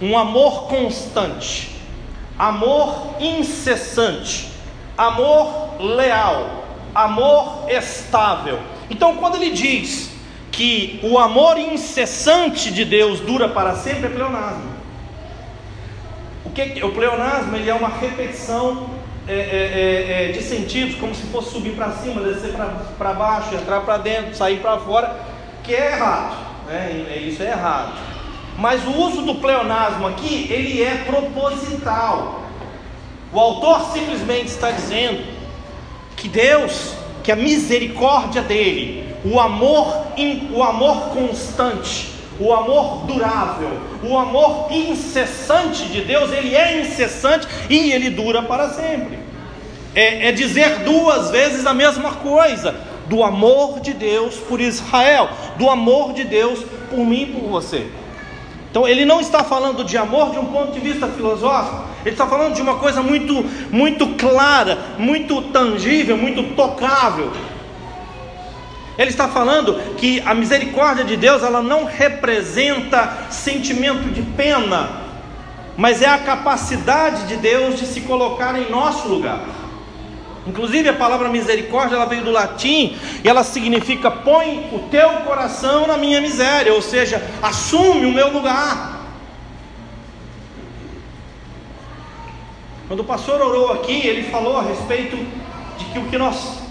um 0.00 0.18
amor 0.18 0.64
constante, 0.66 1.76
amor 2.36 3.14
incessante, 3.20 4.48
amor 4.98 5.80
leal, 5.80 6.64
amor 6.92 7.66
estável. 7.70 8.58
Então, 8.90 9.16
quando 9.18 9.36
ele 9.36 9.50
diz 9.50 10.10
que 10.50 10.98
o 11.04 11.16
amor 11.16 11.56
incessante 11.56 12.72
de 12.72 12.84
Deus 12.84 13.20
dura 13.20 13.48
para 13.48 13.76
sempre, 13.76 14.06
é 14.06 14.10
pleonasmo. 14.10 14.72
O, 16.44 16.50
que, 16.50 16.84
o 16.84 16.90
pleonasmo 16.90 17.54
ele 17.54 17.70
é 17.70 17.74
uma 17.74 17.88
repetição 17.88 18.90
é, 19.28 19.34
é, 19.34 20.28
é, 20.30 20.32
de 20.32 20.42
sentidos, 20.42 20.96
como 20.96 21.14
se 21.14 21.22
fosse 21.28 21.52
subir 21.52 21.74
para 21.74 21.92
cima, 21.92 22.20
descer 22.22 22.52
para 22.98 23.12
baixo, 23.12 23.54
entrar 23.54 23.80
para 23.82 23.98
dentro, 23.98 24.34
sair 24.34 24.58
para 24.58 24.78
fora, 24.78 25.16
que 25.62 25.72
é 25.72 25.92
errado, 25.92 26.36
né? 26.66 27.22
isso 27.24 27.42
é 27.42 27.50
errado. 27.50 27.92
Mas 28.58 28.84
o 28.84 28.90
uso 28.90 29.22
do 29.22 29.36
pleonasmo 29.36 30.08
aqui, 30.08 30.48
ele 30.50 30.82
é 30.82 31.04
proposital. 31.06 32.42
O 33.32 33.38
autor 33.38 33.92
simplesmente 33.92 34.46
está 34.46 34.70
dizendo 34.70 35.24
que 36.16 36.28
Deus, 36.28 36.94
que 37.22 37.32
a 37.32 37.36
misericórdia 37.36 38.42
dele, 38.42 39.14
o 39.24 39.40
amor, 39.40 40.08
o 40.52 40.62
amor 40.62 41.10
constante, 41.10 42.11
o 42.40 42.52
amor 42.52 43.06
durável, 43.06 43.70
o 44.02 44.16
amor 44.16 44.68
incessante 44.70 45.84
de 45.86 46.00
Deus, 46.02 46.32
ele 46.32 46.54
é 46.54 46.80
incessante 46.80 47.46
e 47.68 47.92
ele 47.92 48.10
dura 48.10 48.42
para 48.42 48.70
sempre. 48.70 49.18
É, 49.94 50.28
é, 50.28 50.32
dizer 50.32 50.80
duas 50.80 51.30
vezes 51.30 51.66
a 51.66 51.74
mesma 51.74 52.12
coisa: 52.12 52.74
do 53.08 53.22
amor 53.22 53.80
de 53.80 53.92
Deus 53.92 54.36
por 54.36 54.60
Israel, 54.60 55.28
do 55.58 55.68
amor 55.68 56.12
de 56.12 56.24
Deus 56.24 56.60
por 56.90 57.00
mim 57.00 57.22
e 57.22 57.26
por 57.26 57.48
você. 57.48 57.86
Então 58.70 58.88
ele 58.88 59.04
não 59.04 59.20
está 59.20 59.44
falando 59.44 59.84
de 59.84 59.98
amor 59.98 60.30
de 60.30 60.38
um 60.38 60.46
ponto 60.46 60.72
de 60.72 60.80
vista 60.80 61.06
filosófico, 61.06 61.84
ele 62.06 62.14
está 62.14 62.26
falando 62.26 62.54
de 62.54 62.62
uma 62.62 62.76
coisa 62.76 63.02
muito, 63.02 63.44
muito 63.70 64.06
clara, 64.16 64.78
muito 64.98 65.42
tangível, 65.42 66.16
muito 66.16 66.54
tocável. 66.56 67.30
Ele 68.98 69.10
está 69.10 69.28
falando 69.28 69.74
que 69.96 70.20
a 70.26 70.34
misericórdia 70.34 71.04
de 71.04 71.16
Deus 71.16 71.42
ela 71.42 71.62
não 71.62 71.84
representa 71.84 73.26
sentimento 73.30 74.12
de 74.12 74.22
pena, 74.22 74.90
mas 75.76 76.02
é 76.02 76.08
a 76.08 76.18
capacidade 76.18 77.26
de 77.26 77.36
Deus 77.36 77.78
de 77.78 77.86
se 77.86 78.02
colocar 78.02 78.58
em 78.58 78.70
nosso 78.70 79.08
lugar. 79.08 79.40
Inclusive 80.46 80.88
a 80.88 80.94
palavra 80.94 81.28
misericórdia 81.28 81.94
ela 81.94 82.04
veio 82.04 82.24
do 82.24 82.30
latim 82.30 82.96
e 83.24 83.28
ela 83.28 83.44
significa 83.44 84.10
põe 84.10 84.68
o 84.72 84.80
teu 84.90 85.08
coração 85.20 85.86
na 85.86 85.96
minha 85.96 86.20
miséria, 86.20 86.74
ou 86.74 86.82
seja, 86.82 87.22
assume 87.40 88.06
o 88.06 88.12
meu 88.12 88.30
lugar. 88.30 89.00
Quando 92.88 93.00
o 93.00 93.04
pastor 93.04 93.40
orou 93.40 93.72
aqui, 93.72 94.06
ele 94.06 94.30
falou 94.30 94.58
a 94.58 94.62
respeito 94.62 95.16
de 95.78 95.84
que 95.86 95.98
o 95.98 96.06
que 96.08 96.18
nós 96.18 96.61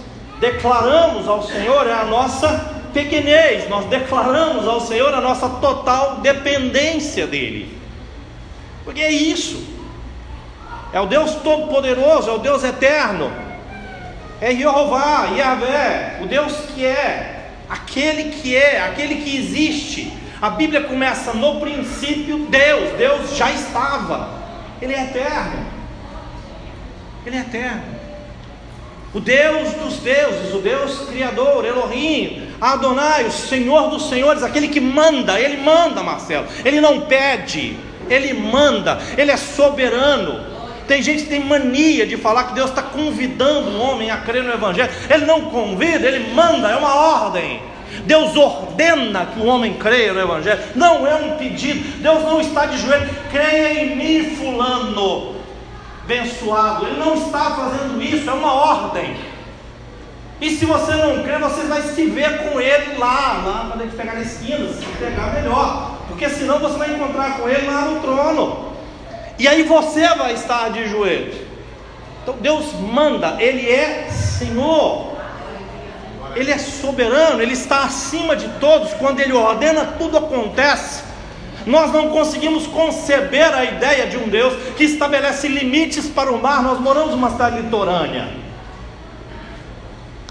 declaramos 0.41 1.27
ao 1.27 1.43
Senhor 1.43 1.87
é 1.87 1.93
a 1.93 2.03
nossa 2.03 2.81
pequenez, 2.91 3.69
nós 3.69 3.85
declaramos 3.85 4.67
ao 4.67 4.81
Senhor 4.81 5.13
a 5.13 5.21
nossa 5.21 5.47
total 5.47 6.17
dependência 6.17 7.27
dEle, 7.27 7.77
porque 8.83 8.99
é 8.99 9.11
isso, 9.11 9.63
é 10.91 10.99
o 10.99 11.05
Deus 11.05 11.35
Todo-Poderoso, 11.35 12.29
é 12.29 12.33
o 12.33 12.39
Deus 12.39 12.63
Eterno, 12.63 13.31
é 14.41 14.53
Jeová, 14.53 15.27
Yahvé, 15.37 16.17
o 16.23 16.25
Deus 16.25 16.53
que 16.73 16.85
é, 16.85 17.51
aquele 17.69 18.31
que 18.31 18.57
é, 18.57 18.81
aquele 18.81 19.15
que 19.21 19.37
existe. 19.37 20.19
A 20.41 20.49
Bíblia 20.49 20.81
começa 20.81 21.33
no 21.33 21.59
princípio 21.59 22.47
Deus, 22.47 22.97
Deus 22.97 23.37
já 23.37 23.51
estava, 23.51 24.27
Ele 24.81 24.95
é 24.95 25.03
eterno, 25.03 25.67
Ele 27.23 27.37
é 27.37 27.39
eterno. 27.41 28.00
O 29.13 29.19
Deus 29.19 29.73
dos 29.73 29.97
deuses, 29.97 30.53
o 30.53 30.59
Deus 30.59 31.09
Criador, 31.09 31.65
Elohim, 31.65 32.47
Adonai, 32.61 33.25
o 33.25 33.31
Senhor 33.31 33.89
dos 33.89 34.07
senhores, 34.07 34.41
aquele 34.41 34.69
que 34.69 34.79
manda, 34.79 35.37
Ele 35.37 35.57
manda, 35.57 36.01
Marcelo, 36.01 36.47
Ele 36.63 36.79
não 36.79 37.01
pede, 37.01 37.75
Ele 38.09 38.33
manda, 38.33 38.99
Ele 39.17 39.29
é 39.29 39.35
soberano. 39.35 40.49
Tem 40.87 41.01
gente 41.01 41.23
que 41.23 41.29
tem 41.29 41.41
mania 41.41 42.07
de 42.07 42.15
falar 42.15 42.45
que 42.45 42.53
Deus 42.53 42.69
está 42.69 42.81
convidando 42.81 43.71
o 43.71 43.81
homem 43.81 44.09
a 44.09 44.17
crer 44.17 44.43
no 44.43 44.53
Evangelho. 44.53 44.91
Ele 45.09 45.25
não 45.25 45.41
convida, 45.41 46.07
ele 46.07 46.33
manda, 46.33 46.69
é 46.69 46.75
uma 46.75 46.95
ordem. 46.95 47.61
Deus 48.05 48.35
ordena 48.35 49.25
que 49.25 49.39
o 49.39 49.45
homem 49.45 49.73
creia 49.73 50.13
no 50.13 50.21
Evangelho, 50.21 50.59
não 50.73 51.05
é 51.05 51.15
um 51.15 51.37
pedido. 51.37 52.01
Deus 52.01 52.23
não 52.23 52.39
está 52.39 52.65
de 52.65 52.77
joelho, 52.77 53.09
creia 53.29 53.83
em 53.83 53.95
mim, 53.95 54.35
Fulano 54.35 55.40
abençoado. 56.11 56.87
Ele 56.87 56.99
não 56.99 57.13
está 57.13 57.51
fazendo 57.51 58.01
isso, 58.01 58.29
é 58.29 58.33
uma 58.33 58.53
ordem. 58.53 59.15
E 60.41 60.49
se 60.49 60.65
você 60.65 60.95
não 60.95 61.23
crê, 61.23 61.37
você 61.37 61.63
vai 61.63 61.81
se 61.81 62.05
ver 62.07 62.49
com 62.49 62.59
ele 62.59 62.97
lá, 62.97 63.43
lá 63.45 63.67
quando 63.69 63.81
ele 63.81 63.91
pegar 63.91 64.15
na 64.15 64.21
esquina, 64.21 64.67
se 64.73 64.85
pegar 64.99 65.33
melhor. 65.33 65.97
Porque 66.07 66.27
senão 66.29 66.59
você 66.59 66.77
vai 66.77 66.93
encontrar 66.93 67.37
com 67.37 67.47
ele 67.47 67.67
lá 67.67 67.81
no 67.81 68.01
trono. 68.01 68.71
E 69.37 69.47
aí 69.47 69.63
você 69.63 70.07
vai 70.15 70.33
estar 70.33 70.69
de 70.69 70.87
joelhos. 70.87 71.35
Então 72.21 72.35
Deus 72.39 72.73
manda, 72.73 73.37
Ele 73.39 73.69
é 73.69 74.09
Senhor. 74.11 75.11
Ele 76.35 76.51
é 76.51 76.57
soberano, 76.57 77.41
Ele 77.41 77.53
está 77.53 77.83
acima 77.83 78.35
de 78.35 78.47
todos. 78.59 78.93
Quando 78.93 79.19
Ele 79.19 79.33
ordena, 79.33 79.85
tudo 79.97 80.17
acontece. 80.17 81.03
Nós 81.65 81.91
não 81.91 82.09
conseguimos 82.09 82.65
conceber 82.67 83.53
a 83.53 83.63
ideia 83.63 84.07
de 84.07 84.17
um 84.17 84.27
Deus 84.27 84.53
que 84.75 84.83
estabelece 84.83 85.47
limites 85.47 86.07
para 86.07 86.31
o 86.31 86.41
mar. 86.41 86.63
Nós 86.63 86.79
moramos 86.79 87.11
numa 87.11 87.29
cidade 87.29 87.61
litorânea. 87.61 88.41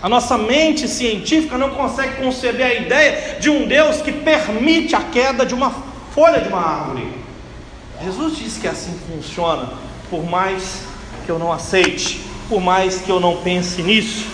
A 0.02 0.08
nossa 0.08 0.38
mente 0.38 0.88
científica 0.88 1.58
não 1.58 1.70
consegue 1.70 2.16
conceber 2.16 2.66
a 2.66 2.74
ideia 2.74 3.38
de 3.38 3.50
um 3.50 3.66
Deus 3.66 4.00
que 4.00 4.12
permite 4.12 4.96
a 4.96 5.02
queda 5.02 5.44
de 5.44 5.54
uma 5.54 5.70
folha 6.14 6.40
de 6.40 6.48
uma 6.48 6.60
árvore. 6.60 7.12
Jesus 8.02 8.36
disse 8.36 8.58
que 8.58 8.66
assim 8.66 8.98
funciona, 9.06 9.68
por 10.08 10.24
mais 10.24 10.82
que 11.26 11.30
eu 11.30 11.38
não 11.38 11.52
aceite, 11.52 12.24
por 12.48 12.60
mais 12.62 13.02
que 13.02 13.10
eu 13.10 13.20
não 13.20 13.42
pense 13.42 13.82
nisso. 13.82 14.26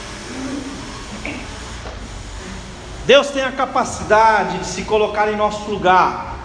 Deus 3.04 3.28
tem 3.28 3.42
a 3.42 3.52
capacidade 3.52 4.58
de 4.58 4.66
se 4.66 4.82
colocar 4.82 5.30
em 5.32 5.36
nosso 5.36 5.68
lugar 5.68 6.35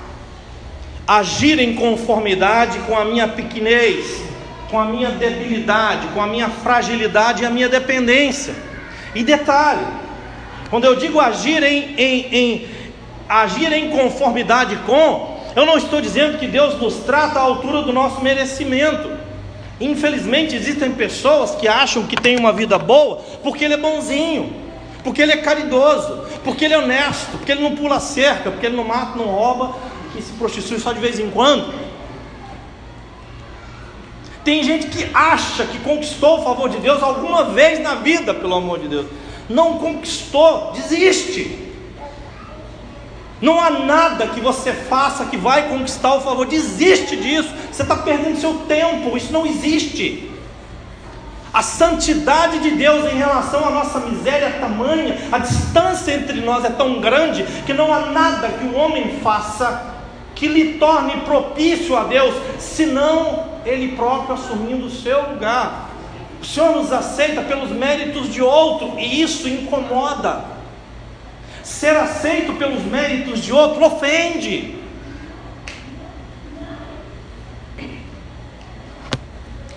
agir 1.20 1.60
em 1.60 1.76
conformidade 1.76 2.80
com 2.88 2.98
a 2.98 3.04
minha 3.04 3.28
pequenez, 3.28 4.22
com 4.70 4.80
a 4.80 4.86
minha 4.86 5.10
debilidade, 5.10 6.08
com 6.14 6.22
a 6.22 6.28
minha 6.28 6.48
fragilidade 6.48 7.44
e 7.44 7.46
a 7.46 7.50
minha 7.50 7.68
dependência. 7.68 8.56
E 9.14 9.22
detalhe, 9.22 9.86
quando 10.70 10.86
eu 10.86 10.96
digo 10.96 11.20
agir 11.20 11.62
em, 11.64 11.96
em, 11.98 12.28
em 12.32 12.68
agir 13.28 13.74
em 13.74 13.90
conformidade 13.90 14.78
com, 14.86 15.38
eu 15.54 15.66
não 15.66 15.76
estou 15.76 16.00
dizendo 16.00 16.38
que 16.38 16.48
Deus 16.48 16.80
nos 16.80 16.96
trata 17.04 17.40
à 17.40 17.42
altura 17.42 17.82
do 17.82 17.92
nosso 17.92 18.22
merecimento. 18.22 19.12
Infelizmente 19.82 20.56
existem 20.56 20.94
pessoas 20.94 21.56
que 21.56 21.68
acham 21.68 22.04
que 22.04 22.16
tem 22.16 22.38
uma 22.38 22.54
vida 22.54 22.80
boa 22.80 23.18
porque 23.44 23.66
ele 23.66 23.74
é 23.74 23.78
bonzinho, 23.78 24.54
porque 25.04 25.22
ele 25.22 25.34
é 25.34 25.38
caridoso, 25.38 26.24
porque 26.42 26.64
ele 26.64 26.74
é 26.74 26.78
honesto, 26.78 27.32
porque 27.32 27.52
ele 27.52 27.64
não 27.64 27.76
pula 27.76 28.00
cerca, 28.00 28.50
porque 28.50 28.66
ele 28.66 28.78
não 28.78 28.86
mata, 28.86 29.18
não 29.18 29.26
rouba, 29.26 29.76
que 30.14 30.22
se 30.22 30.34
prostitui 30.34 30.80
só 30.80 30.92
de 30.92 31.00
vez 31.00 31.20
em 31.20 31.30
quando. 31.30 31.74
Tem 34.44 34.64
gente 34.64 34.88
que 34.88 35.10
acha 35.14 35.66
que 35.66 35.78
conquistou 35.80 36.40
o 36.40 36.44
favor 36.44 36.70
de 36.70 36.78
Deus 36.78 37.02
alguma 37.04 37.46
vez 37.46 37.80
na 37.80 37.96
vida, 37.96 38.34
pelo 38.34 38.56
amor 38.56 38.80
de 38.80 38.88
Deus. 38.88 39.06
Não 39.48 39.78
conquistou, 39.78 40.72
desiste. 40.74 41.70
Não 43.40 43.60
há 43.60 43.70
nada 43.72 44.28
que 44.28 44.40
você 44.40 44.72
faça 44.72 45.26
que 45.26 45.38
vai 45.38 45.68
conquistar 45.70 46.16
o 46.16 46.22
favor. 46.22 46.46
Desiste 46.46 47.16
disso. 47.16 47.50
Você 47.72 47.82
está 47.82 47.96
perdendo 47.98 48.40
seu 48.40 48.54
tempo. 48.68 49.16
Isso 49.18 49.34
não 49.34 49.46
existe. 49.46 50.32
A 51.54 51.62
santidade 51.62 52.60
de 52.60 52.72
Deus 52.72 53.12
em 53.12 53.18
relação 53.18 53.68
à 53.68 53.72
nossa 53.72 54.00
miséria 54.00 54.46
é 54.46 54.52
tamanha, 54.52 55.18
a 55.34 55.38
distância 55.38 56.14
entre 56.14 56.40
nós 56.40 56.64
é 56.64 56.70
tão 56.70 57.02
grande 57.02 57.44
que 57.66 57.74
não 57.74 57.94
há 57.94 58.06
nada 58.06 58.48
que 58.48 58.64
o 58.64 58.76
homem 58.76 59.20
faça 59.22 59.91
que 60.42 60.48
lhe 60.48 60.80
torne 60.80 61.22
propício 61.22 61.96
a 61.96 62.06
Deus, 62.06 62.34
senão 62.58 63.60
ele 63.64 63.96
próprio 63.96 64.34
assumindo 64.34 64.88
o 64.88 64.90
seu 64.90 65.34
lugar. 65.34 65.92
O 66.42 66.44
Senhor 66.44 66.78
nos 66.78 66.92
aceita 66.92 67.44
pelos 67.44 67.70
méritos 67.70 68.34
de 68.34 68.42
outro 68.42 68.98
e 68.98 69.22
isso 69.22 69.48
incomoda. 69.48 70.44
Ser 71.62 71.96
aceito 71.96 72.54
pelos 72.54 72.82
méritos 72.86 73.44
de 73.44 73.54
outro 73.54 73.86
ofende. 73.86 74.80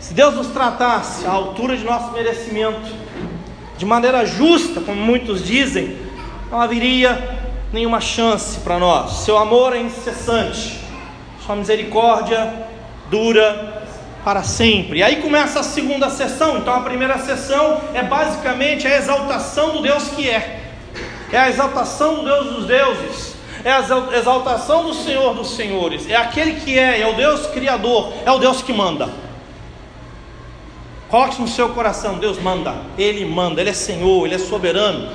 Se 0.01 0.15
Deus 0.15 0.35
nos 0.35 0.47
tratasse 0.47 1.27
à 1.27 1.31
altura 1.31 1.77
de 1.77 1.85
nosso 1.85 2.11
merecimento, 2.13 2.91
de 3.77 3.85
maneira 3.85 4.25
justa, 4.25 4.81
como 4.81 4.99
muitos 4.99 5.45
dizem, 5.45 5.99
não 6.51 6.59
haveria 6.59 7.34
nenhuma 7.75 8.01
chance 8.01 8.61
para 8.61 8.79
nós. 8.79 9.25
Seu 9.25 9.37
amor 9.37 9.75
é 9.75 9.81
incessante, 9.81 10.79
sua 11.45 11.57
misericórdia 11.57 12.55
dura 13.11 13.83
para 14.23 14.45
sempre. 14.45 15.01
E 15.01 15.03
aí 15.03 15.17
começa 15.17 15.59
a 15.59 15.63
segunda 15.65 16.09
sessão. 16.09 16.57
Então 16.57 16.73
a 16.73 16.81
primeira 16.81 17.19
sessão 17.19 17.81
é 17.93 18.03
basicamente 18.03 18.87
a 18.87 18.97
exaltação 18.97 19.73
do 19.73 19.83
Deus 19.83 20.09
que 20.11 20.31
é. 20.31 20.63
É 21.33 21.37
a 21.37 21.49
exaltação 21.51 22.15
do 22.15 22.25
Deus 22.25 22.55
dos 22.55 22.67
deuses. 22.67 23.35
É 23.65 23.73
a 23.73 23.81
exaltação 24.19 24.85
do 24.85 24.95
Senhor 24.95 25.35
dos 25.35 25.57
senhores. 25.57 26.09
É 26.09 26.15
aquele 26.15 26.61
que 26.61 26.79
é, 26.79 27.01
é 27.01 27.07
o 27.09 27.15
Deus 27.15 27.47
criador, 27.49 28.13
é 28.25 28.31
o 28.31 28.39
Deus 28.39 28.63
que 28.63 28.73
manda. 28.73 29.09
Coloque 31.09 31.41
no 31.41 31.49
seu 31.49 31.71
coração: 31.71 32.19
Deus 32.19 32.39
manda, 32.39 32.75
Ele 32.97 33.25
manda, 33.25 33.61
Ele 33.61 33.71
é 33.71 33.75
Senhor, 33.75 34.27
Ele 34.27 34.35
é 34.37 34.39
soberano. 34.39 35.09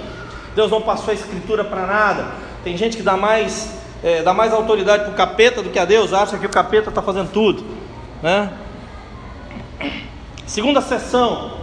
Deus 0.55 0.71
não 0.71 0.81
passou 0.81 1.11
a 1.11 1.13
escritura 1.13 1.63
para 1.63 1.85
nada. 1.85 2.38
Tem 2.63 2.75
gente 2.75 2.97
que 2.97 3.03
dá 3.03 3.15
mais, 3.15 3.73
é, 4.03 4.21
dá 4.21 4.33
mais 4.33 4.53
autoridade 4.53 5.03
para 5.03 5.11
o 5.11 5.15
capeta 5.15 5.61
do 5.61 5.69
que 5.69 5.79
a 5.79 5.85
Deus, 5.85 6.13
acha 6.13 6.37
que 6.37 6.45
o 6.45 6.49
capeta 6.49 6.89
está 6.89 7.01
fazendo 7.01 7.31
tudo. 7.31 7.63
Né? 8.21 8.51
Segunda 10.45 10.81
sessão. 10.81 11.59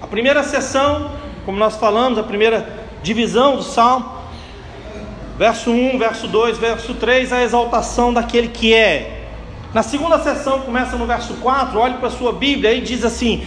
A 0.00 0.06
primeira 0.06 0.42
sessão, 0.42 1.12
como 1.44 1.58
nós 1.58 1.76
falamos, 1.76 2.18
a 2.18 2.22
primeira 2.22 2.68
divisão 3.02 3.56
do 3.56 3.62
salmo, 3.62 4.16
verso 5.38 5.70
1, 5.70 5.98
verso 5.98 6.26
2, 6.26 6.58
verso 6.58 6.94
3, 6.94 7.32
a 7.32 7.42
exaltação 7.42 8.12
daquele 8.12 8.48
que 8.48 8.74
é. 8.74 9.28
Na 9.72 9.82
segunda 9.82 10.18
sessão, 10.18 10.60
começa 10.60 10.96
no 10.96 11.06
verso 11.06 11.34
4, 11.34 11.78
olhe 11.78 11.94
para 11.94 12.08
a 12.08 12.10
sua 12.10 12.32
Bíblia 12.32 12.72
e 12.72 12.80
diz 12.80 13.04
assim: 13.04 13.46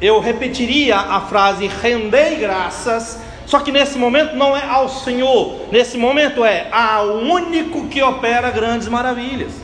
Eu 0.00 0.20
repetiria 0.20 0.96
a 0.96 1.20
frase 1.20 1.66
rendei 1.66 2.36
graças, 2.36 3.20
só 3.48 3.60
que 3.60 3.72
nesse 3.72 3.96
momento 3.96 4.36
não 4.36 4.54
é 4.54 4.62
ao 4.62 4.90
Senhor, 4.90 5.68
nesse 5.72 5.96
momento 5.96 6.44
é 6.44 6.68
ao 6.70 7.14
único 7.20 7.88
que 7.88 8.02
opera 8.02 8.50
grandes 8.50 8.86
maravilhas. 8.88 9.54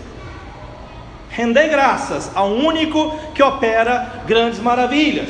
Rendei 1.28 1.68
graças 1.68 2.30
ao 2.34 2.48
único 2.48 3.14
que 3.34 3.42
opera 3.42 4.22
grandes 4.26 4.58
maravilhas. 4.58 5.28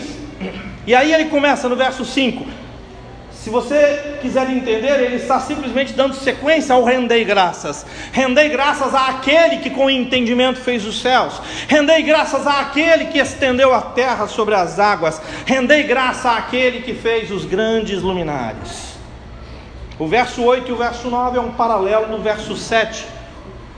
E 0.87 0.95
aí 0.95 1.13
ele 1.13 1.25
começa 1.25 1.69
no 1.69 1.75
verso 1.75 2.05
5: 2.05 2.47
se 3.45 3.51
você 3.51 4.17
quiser 4.23 4.49
entender, 4.49 4.99
ele 5.03 5.17
está 5.17 5.39
simplesmente 5.39 5.93
dando 5.93 6.15
sequência 6.15 6.75
ao 6.75 6.83
rendei 6.83 7.27
graças. 7.27 7.85
Rendei 8.11 8.49
graças 8.49 8.95
àquele 8.95 9.59
que 9.59 9.69
com 9.69 9.91
entendimento 9.91 10.59
fez 10.61 10.87
os 10.87 11.03
céus. 11.03 11.43
Rendei 11.69 12.03
graças 12.03 12.47
àquele 12.47 13.05
que 13.05 13.19
estendeu 13.19 13.75
a 13.75 13.83
terra 13.83 14.27
sobre 14.29 14.55
as 14.55 14.81
águas. 14.81 15.21
Rendei 15.45 15.83
graça 15.83 16.31
àquele 16.31 16.81
que 16.81 16.95
fez 16.95 17.31
os 17.31 17.45
grandes 17.45 18.01
luminares. 18.01 18.95
O 19.99 20.07
verso 20.07 20.43
8 20.43 20.71
e 20.71 20.73
o 20.73 20.77
verso 20.79 21.11
9 21.11 21.37
é 21.37 21.41
um 21.43 21.53
paralelo 21.53 22.17
do 22.17 22.23
verso 22.23 22.57
7. 22.57 23.05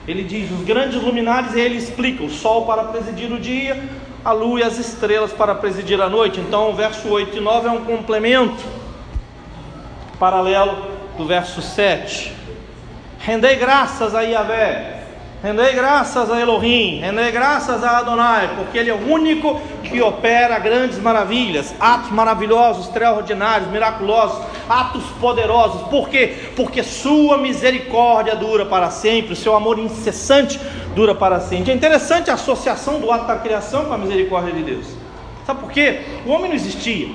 Ele 0.06 0.22
diz: 0.22 0.48
os 0.48 0.64
grandes 0.64 1.02
luminares, 1.02 1.56
e 1.56 1.60
ele 1.60 1.74
explica: 1.74 2.22
o 2.22 2.30
sol 2.30 2.66
para 2.66 2.84
presidir 2.84 3.32
o 3.32 3.40
dia, 3.40 3.82
a 4.24 4.30
lua 4.30 4.60
e 4.60 4.62
as 4.62 4.78
estrelas 4.78 5.32
para 5.32 5.56
presidir 5.56 6.00
a 6.00 6.08
noite. 6.08 6.38
Então, 6.38 6.70
o 6.70 6.72
verso 6.72 7.08
8 7.08 7.36
e 7.36 7.40
9 7.40 7.66
é 7.66 7.70
um 7.72 7.84
complemento 7.84 8.85
paralelo 10.18 10.76
do 11.16 11.26
verso 11.26 11.62
7. 11.62 12.32
Rendei 13.18 13.56
graças 13.56 14.14
a 14.14 14.20
Yahvé, 14.20 15.02
rendei 15.42 15.72
graças 15.72 16.30
a 16.30 16.40
Elohim, 16.40 17.00
rendei 17.00 17.32
graças 17.32 17.82
a 17.82 17.98
Adonai, 17.98 18.50
porque 18.56 18.78
Ele 18.78 18.90
é 18.90 18.94
o 18.94 19.10
único 19.10 19.60
que 19.82 20.00
opera 20.00 20.58
grandes 20.58 20.98
maravilhas, 20.98 21.74
atos 21.80 22.10
maravilhosos, 22.10 22.86
extraordinários, 22.86 23.68
miraculosos, 23.70 24.44
atos 24.68 25.02
poderosos. 25.20 25.82
Por 25.88 26.08
quê? 26.08 26.50
Porque 26.54 26.82
Sua 26.82 27.38
misericórdia 27.38 28.36
dura 28.36 28.64
para 28.64 28.90
sempre, 28.90 29.32
o 29.32 29.36
seu 29.36 29.56
amor 29.56 29.78
incessante 29.78 30.60
dura 30.94 31.14
para 31.14 31.40
sempre. 31.40 31.72
É 31.72 31.74
interessante 31.74 32.30
a 32.30 32.34
associação 32.34 33.00
do 33.00 33.10
ato 33.10 33.26
da 33.26 33.36
criação 33.36 33.86
com 33.86 33.94
a 33.94 33.98
misericórdia 33.98 34.52
de 34.52 34.62
Deus. 34.62 34.86
Sabe 35.44 35.60
por 35.60 35.70
quê? 35.70 36.00
O 36.24 36.30
homem 36.30 36.48
não 36.48 36.56
existia. 36.56 37.08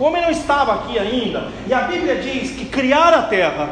O 0.00 0.04
homem 0.04 0.22
não 0.22 0.30
estava 0.30 0.72
aqui 0.76 0.98
ainda, 0.98 1.48
e 1.66 1.74
a 1.74 1.82
Bíblia 1.82 2.16
diz 2.16 2.52
que 2.52 2.64
criar 2.64 3.12
a 3.12 3.24
terra, 3.24 3.68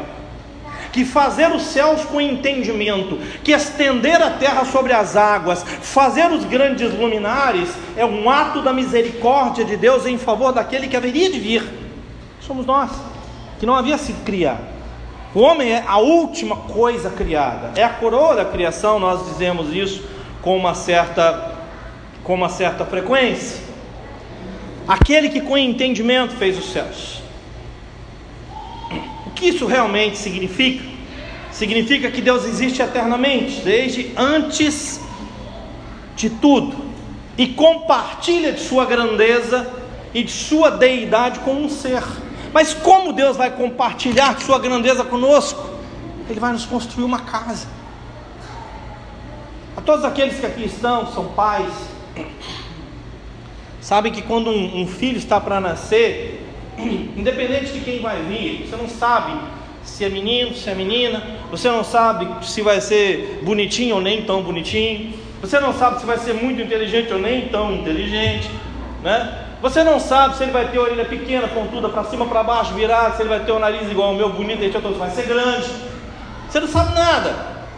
que 0.91 1.03
fazer 1.03 1.51
os 1.51 1.63
céus 1.63 2.05
com 2.05 2.21
entendimento, 2.21 3.17
que 3.43 3.51
estender 3.51 4.21
a 4.21 4.29
terra 4.29 4.63
sobre 4.63 4.93
as 4.93 5.15
águas, 5.15 5.63
fazer 5.63 6.31
os 6.31 6.45
grandes 6.45 6.93
luminares, 6.93 7.69
é 7.97 8.05
um 8.05 8.29
ato 8.29 8.61
da 8.61 8.71
misericórdia 8.71 9.65
de 9.65 9.75
Deus 9.75 10.05
em 10.05 10.19
favor 10.19 10.53
daquele 10.53 10.87
que 10.87 10.95
haveria 10.95 11.31
de 11.31 11.39
vir. 11.39 11.67
Somos 12.41 12.63
nós, 12.63 12.91
que 13.59 13.65
não 13.65 13.73
havia 13.73 13.97
sido 13.97 14.23
criado. 14.23 14.61
O 15.33 15.39
homem 15.39 15.71
é 15.71 15.83
a 15.87 15.97
última 15.97 16.57
coisa 16.57 17.09
criada, 17.09 17.71
é 17.75 17.83
a 17.83 17.89
coroa 17.89 18.35
da 18.35 18.45
criação, 18.45 18.99
nós 18.99 19.25
dizemos 19.29 19.73
isso 19.73 20.07
com 20.43 20.55
uma 20.55 20.75
certa, 20.75 21.55
com 22.23 22.35
uma 22.35 22.49
certa 22.49 22.85
frequência 22.85 23.68
aquele 24.89 25.29
que 25.29 25.39
com 25.39 25.55
entendimento 25.55 26.35
fez 26.35 26.57
os 26.57 26.71
céus. 26.71 27.21
O 29.27 29.29
que 29.29 29.49
isso 29.49 29.67
realmente 29.67 30.17
significa? 30.17 30.83
Significa 31.51 32.09
que 32.09 32.21
Deus 32.21 32.43
existe 32.45 32.81
eternamente, 32.81 33.61
desde 33.61 34.11
antes 34.17 34.99
de 36.15 36.31
tudo, 36.31 36.75
e 37.37 37.47
compartilha 37.47 38.51
de 38.51 38.61
sua 38.61 38.83
grandeza 38.85 39.71
e 40.11 40.23
de 40.23 40.31
sua 40.31 40.71
deidade 40.71 41.39
com 41.41 41.53
um 41.53 41.69
ser. 41.69 42.03
Mas 42.51 42.73
como 42.73 43.13
Deus 43.13 43.37
vai 43.37 43.51
compartilhar 43.51 44.33
de 44.33 44.43
sua 44.43 44.57
grandeza 44.57 45.03
conosco? 45.03 45.69
Ele 46.27 46.39
vai 46.39 46.51
nos 46.51 46.65
construir 46.65 47.03
uma 47.03 47.19
casa. 47.19 47.67
A 49.77 49.81
todos 49.81 50.03
aqueles 50.03 50.39
que 50.39 50.45
aqui 50.47 50.65
estão, 50.65 51.13
são 51.13 51.25
pais, 51.29 51.71
Sabem 53.89 54.11
que 54.11 54.21
quando 54.21 54.51
um, 54.51 54.81
um 54.81 54.85
filho 54.85 55.17
está 55.17 55.41
para 55.41 55.59
nascer, 55.59 56.47
independente 56.77 57.73
de 57.73 57.79
quem 57.79 57.99
vai 57.99 58.21
vir, 58.21 58.67
você 58.67 58.75
não 58.75 58.87
sabe 58.87 59.33
se 59.83 60.05
é 60.05 60.09
menino, 60.09 60.53
se 60.53 60.69
é 60.69 60.75
menina, 60.75 61.23
você 61.49 61.69
não 61.69 61.83
sabe 61.83 62.45
se 62.45 62.61
vai 62.61 62.81
ser 62.81 63.39
bonitinho 63.41 63.95
ou 63.95 64.01
nem 64.01 64.21
tão 64.21 64.43
bonitinho, 64.43 65.11
você 65.41 65.59
não 65.59 65.73
sabe 65.73 65.99
se 65.99 66.05
vai 66.05 66.19
ser 66.19 66.35
muito 66.35 66.61
inteligente 66.61 67.11
ou 67.11 67.17
nem 67.17 67.47
tão 67.47 67.73
inteligente, 67.73 68.51
né? 69.01 69.47
Você 69.59 69.83
não 69.83 69.99
sabe 69.99 70.37
se 70.37 70.43
ele 70.43 70.51
vai 70.51 70.67
ter 70.67 70.77
a 70.77 70.81
orelha 70.81 71.05
pequena, 71.05 71.47
pontuda 71.47 71.89
para 71.89 72.03
cima, 72.03 72.27
para 72.27 72.43
baixo, 72.43 72.75
virada, 72.75 73.15
se 73.15 73.23
ele 73.23 73.29
vai 73.29 73.39
ter 73.39 73.53
o 73.53 73.57
nariz 73.57 73.89
igual 73.89 74.09
ao 74.09 74.15
meu, 74.15 74.29
bonito, 74.29 74.63
e 74.63 74.67
outro 74.67 74.93
vai 74.99 75.09
ser 75.09 75.23
grande. 75.23 75.67
Você 76.47 76.59
não 76.59 76.67
sabe 76.67 76.93
nada. 76.93 77.33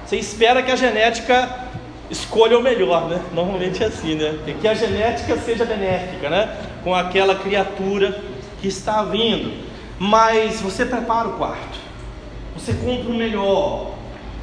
Você 0.05 0.17
espera 0.17 0.61
que 0.61 0.71
a 0.71 0.75
genética 0.75 1.70
escolha 2.11 2.59
o 2.59 2.61
melhor, 2.61 3.07
né? 3.07 3.21
Normalmente 3.33 3.81
é 3.81 3.87
assim, 3.87 4.15
né? 4.15 4.37
Que 4.59 4.67
a 4.67 4.73
genética 4.73 5.37
seja 5.37 5.65
benéfica, 5.65 6.29
né? 6.29 6.57
Com 6.83 6.93
aquela 6.93 7.35
criatura 7.35 8.19
que 8.61 8.67
está 8.67 9.01
vindo. 9.03 9.53
Mas 9.97 10.59
você 10.59 10.85
prepara 10.85 11.29
o 11.29 11.33
quarto, 11.33 11.79
você 12.55 12.73
compra 12.73 13.11
o 13.11 13.13
melhor, 13.13 13.91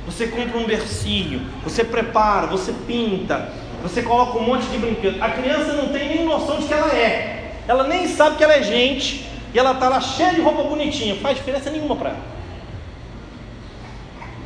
você 0.06 0.28
compra 0.28 0.56
um 0.56 0.64
bercinho, 0.64 1.42
você 1.62 1.84
prepara, 1.84 2.46
você 2.46 2.72
pinta, 2.86 3.50
você 3.82 4.02
coloca 4.02 4.38
um 4.38 4.42
monte 4.42 4.66
de 4.66 4.78
brinquedo. 4.78 5.22
A 5.22 5.30
criança 5.30 5.72
não 5.72 5.88
tem 5.88 6.08
nem 6.08 6.24
noção 6.24 6.58
de 6.58 6.66
que 6.66 6.72
ela 6.72 6.94
é, 6.94 7.54
ela 7.66 7.84
nem 7.84 8.06
sabe 8.06 8.36
que 8.36 8.44
ela 8.44 8.54
é 8.54 8.62
gente 8.62 9.28
e 9.52 9.58
ela 9.58 9.72
está 9.72 9.88
lá 9.88 10.00
cheia 10.00 10.32
de 10.32 10.40
roupa 10.40 10.62
bonitinha, 10.62 11.16
faz 11.16 11.36
diferença 11.36 11.70
nenhuma 11.70 11.96
para 11.96 12.10
ela. 12.10 12.20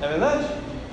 É 0.01 0.09
verdade? 0.09 0.45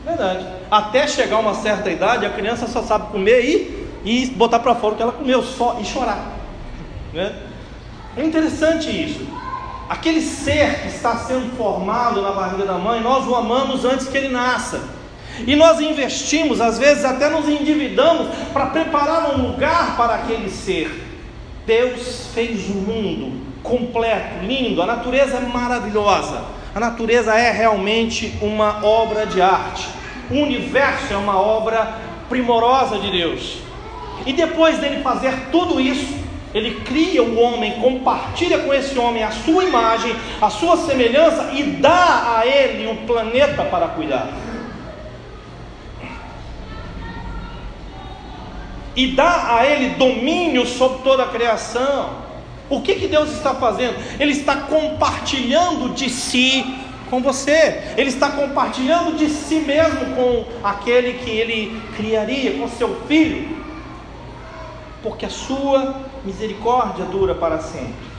Verdade. 0.06 0.59
Até 0.70 1.08
chegar 1.08 1.40
uma 1.40 1.56
certa 1.56 1.90
idade, 1.90 2.26
a 2.26 2.30
criança 2.30 2.68
só 2.68 2.84
sabe 2.84 3.12
comer 3.12 3.44
e, 3.44 3.88
e 4.06 4.26
botar 4.28 4.60
para 4.60 4.76
fora 4.76 4.94
o 4.94 4.98
que 4.98 5.04
ela 5.04 5.12
comeu 5.12 5.42
só 5.42 5.78
e 5.82 5.86
chorar. 5.86 6.32
Né? 7.14 7.36
É 8.16 8.24
interessante 8.24 8.90
isso. 8.90 9.28
Aquele 9.90 10.22
ser 10.22 10.82
que 10.82 10.88
está 10.90 11.18
sendo 11.18 11.56
formado 11.58 12.22
na 12.22 12.32
barriga 12.32 12.66
da 12.66 12.78
mãe, 12.78 13.02
nós 13.02 13.28
o 13.28 13.34
amamos 13.34 13.86
antes 13.86 14.08
que 14.08 14.18
ele 14.18 14.30
nasça. 14.30 14.88
E 15.48 15.56
nós 15.56 15.80
investimos, 15.80 16.62
às 16.62 16.78
vezes 16.78 17.06
até 17.06 17.30
nos 17.30 17.48
endividamos 17.48 18.28
para 18.54 18.68
preparar 18.68 19.34
um 19.34 19.48
lugar 19.48 19.98
para 19.98 20.16
aquele 20.16 20.50
ser. 20.50 21.08
Deus 21.66 22.28
fez 22.34 22.70
o 22.70 22.74
mundo 22.74 23.42
completo, 23.64 24.44
lindo, 24.46 24.82
a 24.82 24.86
natureza 24.86 25.38
é 25.38 25.42
maravilhosa. 25.42 26.44
A 26.74 26.80
natureza 26.80 27.34
é 27.34 27.52
realmente 27.52 28.38
uma 28.42 28.86
obra 28.86 29.26
de 29.26 29.42
arte. 29.42 29.88
O 30.30 30.36
universo 30.36 31.14
é 31.14 31.18
uma 31.18 31.40
obra 31.40 31.96
primorosa 32.30 33.00
de 33.00 33.12
Deus. 33.12 33.58
E 34.26 34.34
depois 34.34 34.78
dele 34.78 35.02
fazer 35.02 35.34
tudo 35.52 35.80
isso, 35.82 36.14
ele 36.54 36.82
cria 36.82 37.24
o 37.24 37.40
homem, 37.40 37.74
compartilha 37.74 38.60
com 38.60 38.74
esse 38.74 38.98
homem 38.98 39.24
a 39.24 39.32
sua 39.32 39.64
imagem, 39.64 40.16
a 40.42 40.50
sua 40.50 40.78
semelhança 40.78 41.52
e 41.54 41.64
dá 41.64 42.38
a 42.38 42.46
ele 42.46 42.88
um 42.88 43.06
planeta 43.06 43.64
para 43.66 43.88
cuidar. 43.90 44.30
E 48.96 49.08
dá 49.08 49.56
a 49.56 49.66
ele 49.66 49.96
domínio 49.96 50.66
sobre 50.66 51.04
toda 51.04 51.24
a 51.24 51.28
criação. 51.28 52.10
O 52.70 52.82
que, 52.82 52.96
que 52.96 53.08
Deus 53.08 53.32
está 53.32 53.54
fazendo? 53.56 53.96
Ele 54.20 54.32
está 54.32 54.56
compartilhando 54.58 55.90
de 55.94 56.10
si 56.10 56.66
com 57.10 57.22
você, 57.22 57.94
Ele 57.98 58.10
está 58.10 58.30
compartilhando 58.30 59.18
de 59.18 59.30
si 59.30 59.56
mesmo 59.56 60.16
com 60.16 60.46
aquele 60.64 61.14
que 61.14 61.30
Ele 61.30 61.82
criaria, 61.96 62.58
com 62.58 62.68
seu 62.68 62.96
filho, 63.08 63.58
porque 65.02 65.26
a 65.26 65.30
sua 65.30 65.96
misericórdia 66.24 67.06
dura 67.06 67.34
para 67.34 67.60
sempre, 67.60 68.10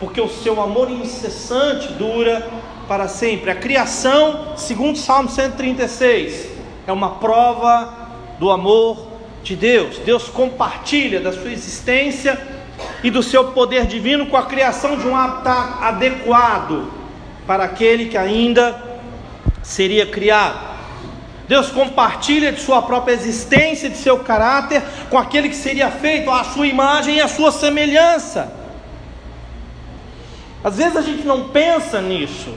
porque 0.00 0.20
o 0.20 0.28
seu 0.28 0.60
amor 0.60 0.90
incessante 0.90 1.92
dura 1.92 2.48
para 2.88 3.08
sempre. 3.08 3.50
A 3.50 3.54
criação, 3.54 4.56
segundo 4.56 4.98
Salmo 4.98 5.28
136, 5.28 6.48
é 6.86 6.92
uma 6.92 7.10
prova 7.10 7.92
do 8.38 8.50
amor 8.50 9.08
de 9.42 9.54
Deus. 9.54 9.98
Deus 9.98 10.28
compartilha 10.28 11.20
da 11.20 11.32
sua 11.32 11.52
existência 11.52 12.40
e 13.02 13.10
do 13.10 13.22
seu 13.22 13.52
poder 13.52 13.86
divino 13.86 14.26
com 14.26 14.36
a 14.36 14.46
criação 14.46 14.96
de 14.96 15.06
um 15.06 15.16
habitat 15.16 15.82
adequado 15.82 17.03
para 17.46 17.64
aquele 17.64 18.06
que 18.06 18.16
ainda 18.16 18.80
seria 19.62 20.06
criado. 20.06 20.74
Deus 21.46 21.68
compartilha 21.68 22.52
de 22.52 22.60
sua 22.60 22.80
própria 22.82 23.12
existência, 23.12 23.90
de 23.90 23.98
seu 23.98 24.18
caráter, 24.20 24.82
com 25.10 25.18
aquele 25.18 25.48
que 25.48 25.56
seria 25.56 25.90
feito 25.90 26.30
à 26.30 26.42
sua 26.42 26.66
imagem 26.66 27.16
e 27.16 27.20
à 27.20 27.28
sua 27.28 27.52
semelhança. 27.52 28.50
Às 30.62 30.78
vezes 30.78 30.96
a 30.96 31.02
gente 31.02 31.26
não 31.26 31.50
pensa 31.50 32.00
nisso. 32.00 32.54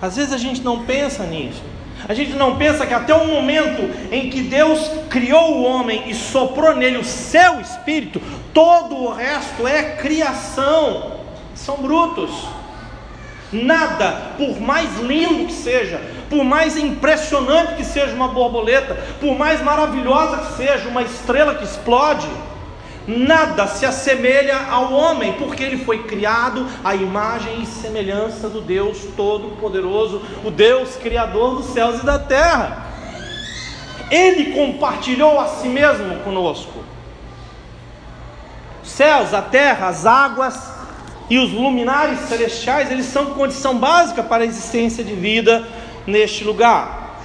Às 0.00 0.16
vezes 0.16 0.32
a 0.32 0.38
gente 0.38 0.62
não 0.62 0.84
pensa 0.84 1.24
nisso. 1.24 1.62
A 2.08 2.14
gente 2.14 2.32
não 2.32 2.56
pensa 2.56 2.86
que 2.86 2.94
até 2.94 3.12
o 3.14 3.26
momento 3.26 3.82
em 4.12 4.30
que 4.30 4.42
Deus 4.42 4.90
criou 5.10 5.56
o 5.56 5.64
homem 5.64 6.04
e 6.08 6.14
soprou 6.14 6.74
nele 6.74 6.98
o 6.98 7.04
seu 7.04 7.60
espírito, 7.60 8.20
todo 8.54 8.94
o 8.94 9.12
resto 9.12 9.66
é 9.66 9.96
criação. 9.96 11.18
São 11.54 11.76
brutos. 11.78 12.30
Nada, 13.52 14.32
por 14.36 14.60
mais 14.60 14.98
lindo 14.98 15.46
que 15.46 15.52
seja, 15.52 16.00
por 16.28 16.42
mais 16.42 16.76
impressionante 16.76 17.74
que 17.74 17.84
seja 17.84 18.12
uma 18.12 18.28
borboleta, 18.28 18.96
por 19.20 19.38
mais 19.38 19.62
maravilhosa 19.62 20.38
que 20.38 20.56
seja 20.56 20.88
uma 20.88 21.02
estrela 21.02 21.54
que 21.54 21.64
explode, 21.64 22.28
nada 23.06 23.68
se 23.68 23.86
assemelha 23.86 24.58
ao 24.68 24.92
homem, 24.92 25.34
porque 25.34 25.62
ele 25.62 25.84
foi 25.84 26.02
criado 26.02 26.66
à 26.82 26.96
imagem 26.96 27.62
e 27.62 27.66
semelhança 27.66 28.48
do 28.48 28.60
Deus 28.60 28.98
Todo-Poderoso, 29.16 30.22
o 30.44 30.50
Deus 30.50 30.96
Criador 30.96 31.56
dos 31.56 31.66
céus 31.66 32.02
e 32.02 32.04
da 32.04 32.18
terra. 32.18 32.84
Ele 34.10 34.52
compartilhou 34.52 35.38
a 35.38 35.46
si 35.46 35.68
mesmo 35.68 36.16
conosco. 36.20 36.84
Os 38.82 38.90
céus, 38.90 39.32
a 39.32 39.42
terra, 39.42 39.88
as 39.88 40.04
águas 40.04 40.75
e 41.28 41.38
os 41.38 41.52
luminares 41.52 42.20
celestiais, 42.20 42.90
eles 42.90 43.06
são 43.06 43.26
condição 43.34 43.76
básica 43.76 44.22
para 44.22 44.44
a 44.44 44.46
existência 44.46 45.02
de 45.02 45.14
vida 45.14 45.66
neste 46.06 46.44
lugar. 46.44 47.20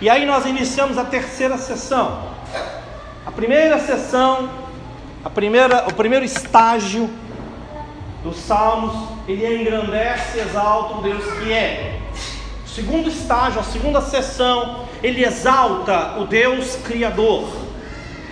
E 0.00 0.08
aí 0.08 0.24
nós 0.24 0.46
iniciamos 0.46 0.96
a 0.96 1.04
terceira 1.04 1.58
sessão. 1.58 2.22
A 3.24 3.30
primeira 3.30 3.78
sessão, 3.78 4.50
a 5.24 5.30
primeira, 5.30 5.86
o 5.88 5.94
primeiro 5.94 6.24
estágio 6.24 7.08
dos 8.22 8.36
Salmos, 8.36 8.94
ele 9.28 9.60
engrandece 9.60 10.38
e 10.38 10.40
exalta 10.40 10.94
o 10.94 11.02
Deus 11.02 11.24
que 11.38 11.52
é. 11.52 12.00
O 12.64 12.68
segundo 12.68 13.08
estágio, 13.08 13.60
a 13.60 13.64
segunda 13.64 14.00
sessão, 14.00 14.86
ele 15.02 15.24
exalta 15.24 16.18
o 16.18 16.24
Deus 16.24 16.76
Criador. 16.76 17.48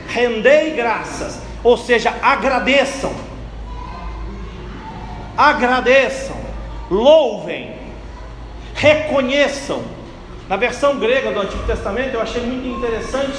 Rendei 0.09 0.71
graças, 0.75 1.41
ou 1.63 1.77
seja, 1.77 2.15
agradeçam. 2.23 3.30
Agradeçam, 5.41 6.37
louvem, 6.91 7.75
reconheçam. 8.75 9.83
Na 10.47 10.57
versão 10.57 10.99
grega 10.99 11.33
do 11.33 11.41
Antigo 11.41 11.63
Testamento, 11.63 12.13
eu 12.13 12.21
achei 12.21 12.43
muito 12.43 12.69
interessante 12.69 13.39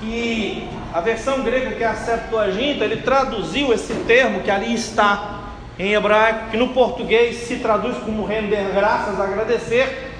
que 0.00 0.68
a 0.92 1.00
versão 1.00 1.42
grega, 1.42 1.76
que 1.76 1.84
é 1.84 1.86
a 1.86 1.94
Septuaginta, 1.94 2.84
ele 2.84 3.02
traduziu 3.02 3.72
esse 3.72 3.94
termo 4.04 4.40
que 4.40 4.50
ali 4.50 4.74
está 4.74 5.42
em 5.78 5.92
hebraico, 5.92 6.50
que 6.50 6.56
no 6.56 6.70
português 6.70 7.36
se 7.46 7.58
traduz 7.58 7.98
como 7.98 8.26
render 8.26 8.72
graças, 8.74 9.20
agradecer. 9.20 10.10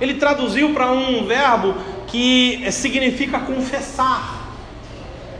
Ele 0.00 0.14
traduziu 0.14 0.72
para 0.72 0.90
um 0.90 1.26
verbo 1.26 1.74
que 2.06 2.66
significa 2.72 3.40
confessar, 3.40 4.54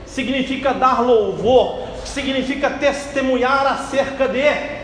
significa 0.04 0.74
dar 0.74 1.00
louvor, 1.00 1.88
significa 2.04 2.68
testemunhar 2.68 3.66
acerca 3.66 4.28
de. 4.28 4.75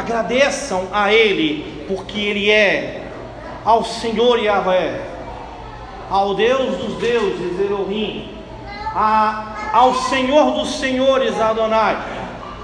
Agradeçam 0.00 0.88
a 0.94 1.12
Ele, 1.12 1.84
porque 1.86 2.18
Ele 2.18 2.50
é 2.50 3.02
ao 3.62 3.84
Senhor 3.84 4.38
Yahvé, 4.38 4.98
ao 6.08 6.34
Deus 6.34 6.78
dos 6.78 6.94
deuses, 6.94 7.60
Elohim, 7.60 8.34
a, 8.96 9.70
ao 9.74 9.94
Senhor 9.94 10.52
dos 10.52 10.78
senhores, 10.80 11.38
Adonai. 11.38 11.98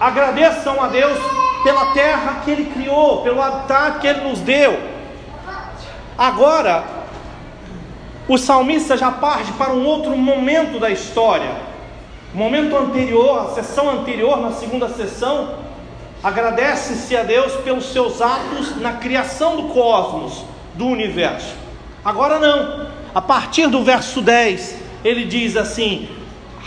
Agradeçam 0.01 0.83
a 0.83 0.89
Deus 0.89 1.19
pela 1.63 1.93
terra 1.93 2.41
que 2.43 2.51
Ele 2.51 2.73
criou, 2.73 3.21
pelo 3.21 3.43
habitat 3.43 3.99
que 3.99 4.07
Ele 4.07 4.27
nos 4.27 4.41
deu. 4.41 4.81
Agora, 6.17 6.85
o 8.27 8.39
salmista 8.39 8.97
já 8.97 9.11
parte 9.13 9.53
para 9.53 9.75
um 9.75 9.85
outro 9.85 10.17
momento 10.17 10.81
da 10.81 10.89
história. 10.89 11.51
Momento 12.33 12.75
anterior, 12.75 13.41
a 13.41 13.51
sessão 13.51 13.91
anterior, 13.91 14.41
na 14.41 14.53
segunda 14.53 14.89
sessão, 14.89 15.66
Agradece-se 16.23 17.17
a 17.17 17.23
Deus 17.23 17.53
pelos 17.57 17.93
seus 17.93 18.21
atos 18.21 18.77
na 18.81 18.95
criação 18.95 19.57
do 19.57 19.65
cosmos, 19.65 20.45
do 20.75 20.87
universo. 20.87 21.55
Agora 22.05 22.39
não. 22.39 22.89
A 23.15 23.21
partir 23.21 23.69
do 23.69 23.83
verso 23.83 24.21
10, 24.21 24.77
ele 25.05 25.25
diz 25.25 25.57
assim: 25.57 26.09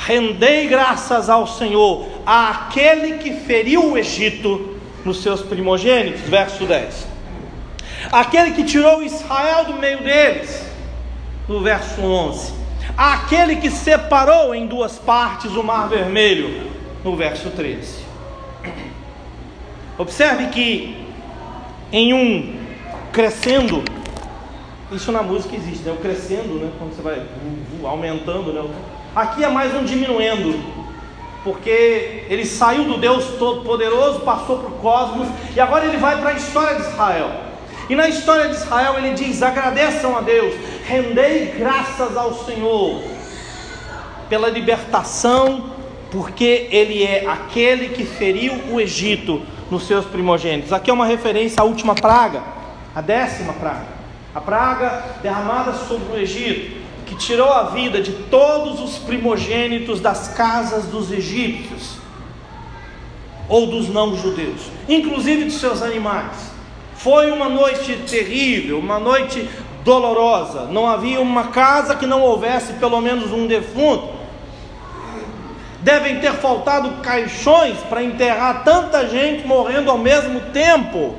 Rendei 0.06 0.68
graças 0.68 1.30
ao 1.30 1.46
Senhor, 1.46 2.08
àquele 2.26 3.18
que 3.18 3.34
feriu 3.34 3.92
o 3.92 3.98
Egito 3.98 4.78
nos 5.04 5.22
seus 5.22 5.42
primogênitos. 5.42 6.22
Verso 6.22 6.66
10. 6.66 7.08
Aquele 8.12 8.52
que 8.52 8.64
tirou 8.64 9.04
Israel 9.04 9.66
do 9.66 9.74
meio 9.74 10.02
deles. 10.04 10.64
No 11.48 11.62
verso 11.62 12.02
11. 12.02 12.54
Aquele 12.98 13.58
que 13.58 13.70
separou 13.70 14.54
em 14.56 14.68
duas 14.68 14.98
partes 14.98 15.52
o 15.52 15.64
mar 15.64 15.90
vermelho. 15.90 16.72
No 17.04 17.16
verso 17.16 17.50
13. 17.50 18.09
Observe 20.00 20.48
que 20.48 20.96
em 21.92 22.14
um 22.14 22.56
crescendo, 23.12 23.84
isso 24.94 25.12
na 25.12 25.22
música 25.22 25.58
existe, 25.58 25.84
né? 25.84 25.92
O 25.92 25.98
crescendo, 25.98 26.54
né? 26.54 26.72
Quando 26.80 26.96
você 26.96 27.02
vai 27.02 27.22
aumentando, 27.84 28.54
né? 28.54 28.64
Aqui 29.14 29.44
é 29.44 29.50
mais 29.50 29.76
um 29.76 29.84
diminuendo, 29.84 30.58
porque 31.44 32.24
ele 32.30 32.46
saiu 32.46 32.86
do 32.86 32.98
Deus 32.98 33.26
Todo-Poderoso, 33.38 34.22
passou 34.22 34.60
para 34.60 34.70
o 34.70 34.80
cosmos 34.80 35.28
e 35.54 35.60
agora 35.60 35.84
ele 35.84 35.98
vai 35.98 36.18
para 36.22 36.30
a 36.30 36.34
história 36.34 36.78
de 36.78 36.88
Israel. 36.88 37.32
E 37.90 37.94
na 37.94 38.08
história 38.08 38.48
de 38.48 38.56
Israel 38.56 38.96
ele 39.00 39.16
diz: 39.16 39.44
agradeçam 39.44 40.18
a 40.18 40.22
Deus, 40.22 40.56
rendei 40.86 41.56
graças 41.58 42.16
ao 42.16 42.46
Senhor 42.46 43.04
pela 44.30 44.48
libertação, 44.48 45.72
porque 46.10 46.70
Ele 46.72 47.04
é 47.04 47.26
aquele 47.28 47.90
que 47.90 48.06
feriu 48.06 48.54
o 48.72 48.80
Egito 48.80 49.42
nos 49.70 49.84
seus 49.84 50.06
primogênitos. 50.06 50.74
Aqui 50.74 50.90
é 50.90 50.94
uma 50.94 51.06
referência 51.06 51.62
à 51.62 51.64
última 51.64 51.96
praga, 51.96 52.42
a 52.96 53.02
décima 53.02 53.54
praga. 53.54 54.00
A 54.34 54.42
praga 54.42 55.04
derramada 55.22 55.74
sobre 55.74 56.14
o 56.14 56.20
Egito, 56.20 56.80
que 57.06 57.16
tirou 57.16 57.52
a 57.52 57.64
vida 57.64 58.02
de 58.02 58.12
todos 58.12 58.80
os 58.80 59.00
primogênitos 59.00 60.00
das 60.00 60.30
casas 60.30 60.86
dos 60.86 61.12
egípcios 61.12 61.98
ou 63.48 63.68
dos 63.68 63.90
não-judeus, 63.90 64.70
inclusive 64.88 65.46
de 65.46 65.52
seus 65.52 65.82
animais. 65.82 66.52
Foi 66.94 67.32
uma 67.32 67.50
noite 67.50 67.96
terrível, 68.08 68.78
uma 68.78 69.00
noite 69.00 69.50
dolorosa. 69.84 70.66
Não 70.66 70.88
havia 70.88 71.20
uma 71.20 71.46
casa 71.46 71.96
que 71.96 72.06
não 72.06 72.22
houvesse 72.22 72.74
pelo 72.74 73.02
menos 73.02 73.32
um 73.32 73.48
defunto 73.48 74.19
devem 75.82 76.20
ter 76.20 76.34
faltado 76.34 77.02
caixões 77.02 77.78
para 77.90 78.04
enterrar 78.04 78.64
tanta 78.64 79.08
gente 79.08 79.48
morrendo 79.48 79.90
ao 79.90 79.98
mesmo 79.98 80.42
tempo. 80.52 81.16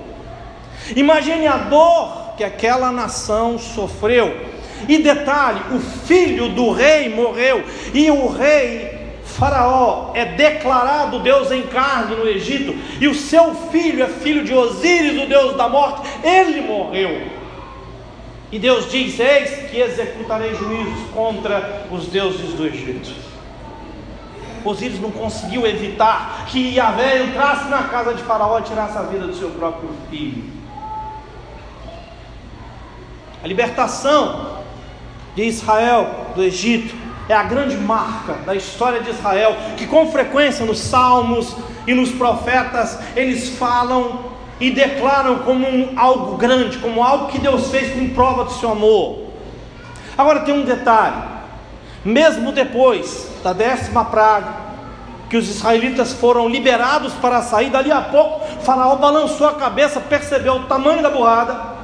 Imagine 0.94 1.46
a 1.46 1.56
dor 1.56 2.34
que 2.36 2.44
aquela 2.44 2.90
nação 2.90 3.58
sofreu. 3.58 4.48
E 4.88 4.98
detalhe: 4.98 5.60
o 5.74 5.78
filho 5.78 6.48
do 6.50 6.72
rei 6.72 7.08
morreu, 7.08 7.64
e 7.92 8.10
o 8.10 8.28
rei 8.28 8.98
Faraó 9.24 10.12
é 10.14 10.24
declarado 10.24 11.20
Deus 11.20 11.50
em 11.50 11.62
carne 11.62 12.16
no 12.16 12.28
Egito, 12.28 12.74
e 13.00 13.06
o 13.06 13.14
seu 13.14 13.54
filho 13.70 14.02
é 14.02 14.08
filho 14.08 14.44
de 14.44 14.54
Osíris, 14.54 15.22
o 15.22 15.26
Deus 15.26 15.56
da 15.56 15.68
morte, 15.68 16.08
ele 16.24 16.62
morreu. 16.62 17.28
E 18.50 18.58
Deus 18.58 18.90
diz: 18.90 19.18
Eis 19.20 19.70
que 19.70 19.78
executarei 19.78 20.54
juízos 20.54 21.10
contra 21.14 21.86
os 21.90 22.06
deuses 22.06 22.52
do 22.54 22.66
Egito. 22.66 23.29
Osíris 24.64 25.00
não 25.00 25.10
conseguiu 25.10 25.66
evitar 25.66 26.46
que 26.46 26.74
Yahvé 26.74 27.24
entrasse 27.24 27.68
na 27.68 27.84
casa 27.84 28.14
de 28.14 28.22
Faraó 28.22 28.58
e 28.58 28.62
tirasse 28.62 28.98
a 28.98 29.02
vida 29.02 29.26
do 29.26 29.34
seu 29.34 29.50
próprio 29.50 29.90
filho. 30.10 30.42
A 33.42 33.46
libertação 33.46 34.58
de 35.34 35.44
Israel 35.44 36.32
do 36.34 36.42
Egito 36.42 36.94
é 37.28 37.34
a 37.34 37.42
grande 37.42 37.76
marca 37.76 38.34
da 38.44 38.54
história 38.54 39.00
de 39.00 39.10
Israel, 39.10 39.56
que 39.76 39.86
com 39.86 40.10
frequência 40.10 40.66
nos 40.66 40.78
salmos 40.78 41.56
e 41.86 41.94
nos 41.94 42.10
profetas 42.10 42.98
eles 43.16 43.50
falam 43.50 44.30
e 44.60 44.70
declaram 44.70 45.38
como 45.38 45.66
um, 45.66 45.98
algo 45.98 46.36
grande, 46.36 46.78
como 46.78 47.02
algo 47.02 47.28
que 47.28 47.38
Deus 47.38 47.70
fez 47.70 47.94
com 47.94 48.10
prova 48.10 48.44
do 48.44 48.52
seu 48.52 48.72
amor. 48.72 49.30
Agora 50.18 50.40
tem 50.40 50.52
um 50.52 50.64
detalhe: 50.64 51.22
mesmo 52.04 52.52
depois 52.52 53.28
da 53.42 53.52
décima 53.52 54.04
praga, 54.04 54.70
que 55.28 55.36
os 55.36 55.48
israelitas 55.48 56.12
foram 56.12 56.48
liberados 56.48 57.12
para 57.14 57.40
sair, 57.42 57.70
dali 57.70 57.92
a 57.92 58.00
pouco, 58.00 58.44
Faraó 58.62 58.96
balançou 58.96 59.46
a 59.46 59.54
cabeça, 59.54 60.00
percebeu 60.00 60.54
o 60.54 60.64
tamanho 60.64 61.02
da 61.02 61.08
burrada, 61.08 61.78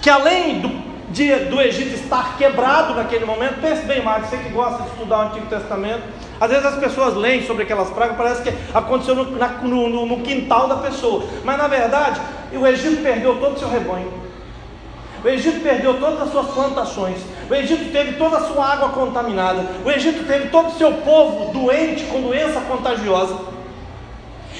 que 0.00 0.08
além 0.08 0.60
do, 0.60 0.70
de, 1.10 1.34
do 1.46 1.60
Egito 1.60 1.94
estar 1.94 2.38
quebrado 2.38 2.94
naquele 2.94 3.26
momento, 3.26 3.60
pense 3.60 3.84
bem, 3.84 4.02
Mário, 4.02 4.26
você 4.26 4.38
que 4.38 4.48
gosta 4.48 4.84
de 4.84 4.88
estudar 4.88 5.18
o 5.18 5.22
Antigo 5.28 5.46
Testamento, 5.46 6.02
às 6.40 6.50
vezes 6.50 6.64
as 6.64 6.76
pessoas 6.76 7.14
leem 7.14 7.46
sobre 7.46 7.64
aquelas 7.64 7.90
pragas, 7.90 8.16
parece 8.16 8.42
que 8.42 8.54
aconteceu 8.74 9.14
no, 9.14 9.30
na, 9.32 9.48
no, 9.48 10.06
no 10.06 10.20
quintal 10.20 10.66
da 10.66 10.76
pessoa, 10.76 11.24
mas 11.44 11.58
na 11.58 11.68
verdade, 11.68 12.20
o 12.52 12.66
Egito 12.66 13.02
perdeu 13.02 13.38
todo 13.38 13.54
o 13.54 13.58
seu 13.58 13.68
rebanho. 13.68 14.23
O 15.24 15.28
Egito 15.28 15.60
perdeu 15.60 15.98
todas 15.98 16.20
as 16.20 16.30
suas 16.30 16.48
plantações. 16.48 17.16
O 17.48 17.54
Egito 17.54 17.90
teve 17.90 18.12
toda 18.18 18.36
a 18.36 18.42
sua 18.42 18.72
água 18.72 18.90
contaminada. 18.90 19.64
O 19.82 19.90
Egito 19.90 20.26
teve 20.26 20.50
todo 20.50 20.68
o 20.68 20.76
seu 20.76 20.92
povo 20.98 21.50
doente 21.50 22.04
com 22.04 22.20
doença 22.20 22.60
contagiosa. 22.60 23.34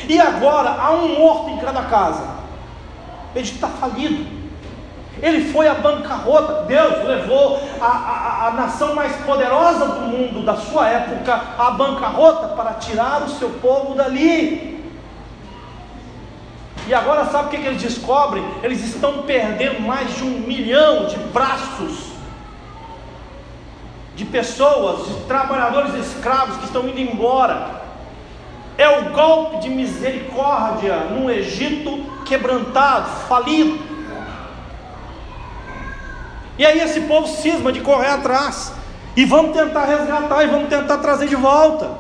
E 0.09 0.19
agora 0.19 0.71
há 0.71 0.91
um 0.93 1.19
morto 1.19 1.51
em 1.51 1.59
cada 1.59 1.83
casa. 1.83 2.23
O 3.35 3.39
Egito 3.39 3.57
está 3.57 3.69
falido. 3.69 4.25
Ele 5.23 5.53
foi 5.53 5.69
à 5.69 5.75
bancarrota. 5.75 6.63
Deus 6.63 7.05
levou 7.05 7.61
a, 7.79 7.87
a, 7.87 8.49
a, 8.49 8.51
nação 8.53 8.95
mais 8.95 9.15
poderosa 9.17 9.87
do 9.87 10.01
mundo 10.01 10.47
da 10.47 10.57
sua 10.57 10.89
época 10.89 11.43
à 11.59 11.73
bancarrota 11.73 12.49
para 12.49 12.73
tirar 12.75 13.23
o 13.23 13.29
seu 13.29 13.51
povo 13.51 13.95
dali. 13.95 14.74
E 16.87 16.95
agora 16.95 17.25
sabe 17.27 17.47
o 17.47 17.51
que, 17.51 17.59
que 17.59 17.67
eles 17.67 17.83
descobrem? 17.83 18.45
Eles 18.63 18.85
estão 18.85 19.23
perdendo 19.23 19.81
mais 19.81 20.15
de 20.15 20.23
um 20.23 20.41
milhão 20.41 21.07
de 21.07 21.17
braços 21.17 22.15
de 24.15 24.25
pessoas, 24.25 25.09
de 25.09 25.15
trabalhadores 25.25 25.95
escravos 25.95 26.57
que 26.59 26.65
estão 26.65 26.89
indo 26.89 27.01
embora. 27.01 27.83
É 28.77 28.89
o 28.89 29.11
golpe 29.11 29.59
de 29.59 29.71
misericórdia 29.71 30.97
no 31.05 31.31
Egito 31.31 32.05
quebrantado, 32.25 33.09
falido. 33.29 33.79
E 36.59 36.65
aí 36.65 36.81
esse 36.81 37.03
povo 37.03 37.27
cisma 37.27 37.73
de 37.73 37.81
correr 37.81 38.09
atrás. 38.09 38.73
E 39.17 39.25
vamos 39.25 39.57
tentar 39.57 39.85
resgatar 39.85 40.45
e 40.45 40.49
vamos 40.49 40.69
tentar 40.69 40.99
trazer 40.99 41.29
de 41.29 41.37
volta. 41.37 41.91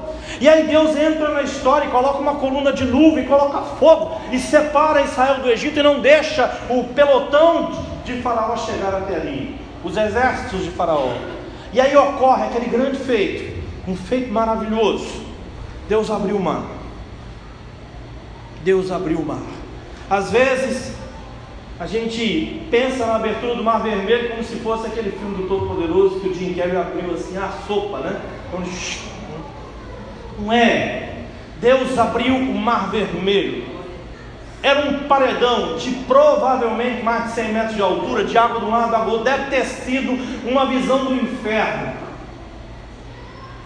E 0.40 0.48
aí 0.48 0.64
Deus 0.66 0.96
entra 0.96 1.28
na 1.30 1.42
história 1.42 1.86
e 1.86 1.90
coloca 1.90 2.18
uma 2.18 2.34
coluna 2.36 2.72
de 2.72 2.84
nuvem, 2.84 3.26
coloca 3.26 3.60
fogo 3.78 4.20
e 4.32 4.38
separa 4.38 5.02
Israel 5.02 5.40
do 5.40 5.50
Egito 5.50 5.78
e 5.78 5.82
não 5.82 6.00
deixa 6.00 6.60
o 6.68 6.84
pelotão 6.84 7.72
de 8.04 8.20
Faraó 8.20 8.56
chegar 8.56 8.94
até 8.94 9.16
ali, 9.16 9.56
os 9.82 9.96
exércitos 9.96 10.64
de 10.64 10.70
Faraó. 10.70 11.14
E 11.72 11.80
aí 11.80 11.96
ocorre 11.96 12.44
aquele 12.44 12.66
grande 12.66 12.98
feito, 12.98 13.60
um 13.88 13.96
feito 13.96 14.32
maravilhoso. 14.32 15.24
Deus 15.88 16.10
abriu 16.10 16.36
o 16.36 16.42
mar. 16.42 16.64
Deus 18.62 18.90
abriu 18.90 19.18
o 19.18 19.26
mar. 19.26 19.42
Às 20.08 20.30
vezes 20.30 20.94
a 21.78 21.86
gente 21.86 22.62
pensa 22.70 23.04
na 23.04 23.16
abertura 23.16 23.56
do 23.56 23.64
Mar 23.64 23.82
Vermelho 23.82 24.30
como 24.30 24.44
se 24.44 24.56
fosse 24.56 24.86
aquele 24.86 25.10
filme 25.10 25.36
do 25.36 25.48
Todo-Poderoso 25.48 26.20
que 26.20 26.28
o 26.28 26.34
Jim 26.34 26.54
Carrey 26.54 26.76
abriu 26.76 27.12
assim 27.12 27.36
a 27.36 27.50
sopa, 27.66 27.98
né? 27.98 28.20
Quando 28.50 28.66
não 30.38 30.52
é. 30.52 31.04
Deus 31.60 31.98
abriu 31.98 32.34
o 32.34 32.54
mar 32.54 32.90
vermelho. 32.90 33.64
Era 34.62 34.88
um 34.88 35.00
paredão 35.00 35.76
de 35.76 35.90
provavelmente 36.06 37.02
mais 37.02 37.24
de 37.24 37.32
100 37.32 37.52
metros 37.52 37.74
de 37.76 37.82
altura, 37.82 38.24
de 38.24 38.36
água 38.36 38.60
do 38.60 38.70
lado 38.70 38.90
da 38.90 38.98
rua. 38.98 39.22
Deve 39.22 39.50
ter 39.50 39.64
sido 39.64 40.12
uma 40.48 40.66
visão 40.66 41.04
do 41.04 41.14
inferno. 41.14 41.92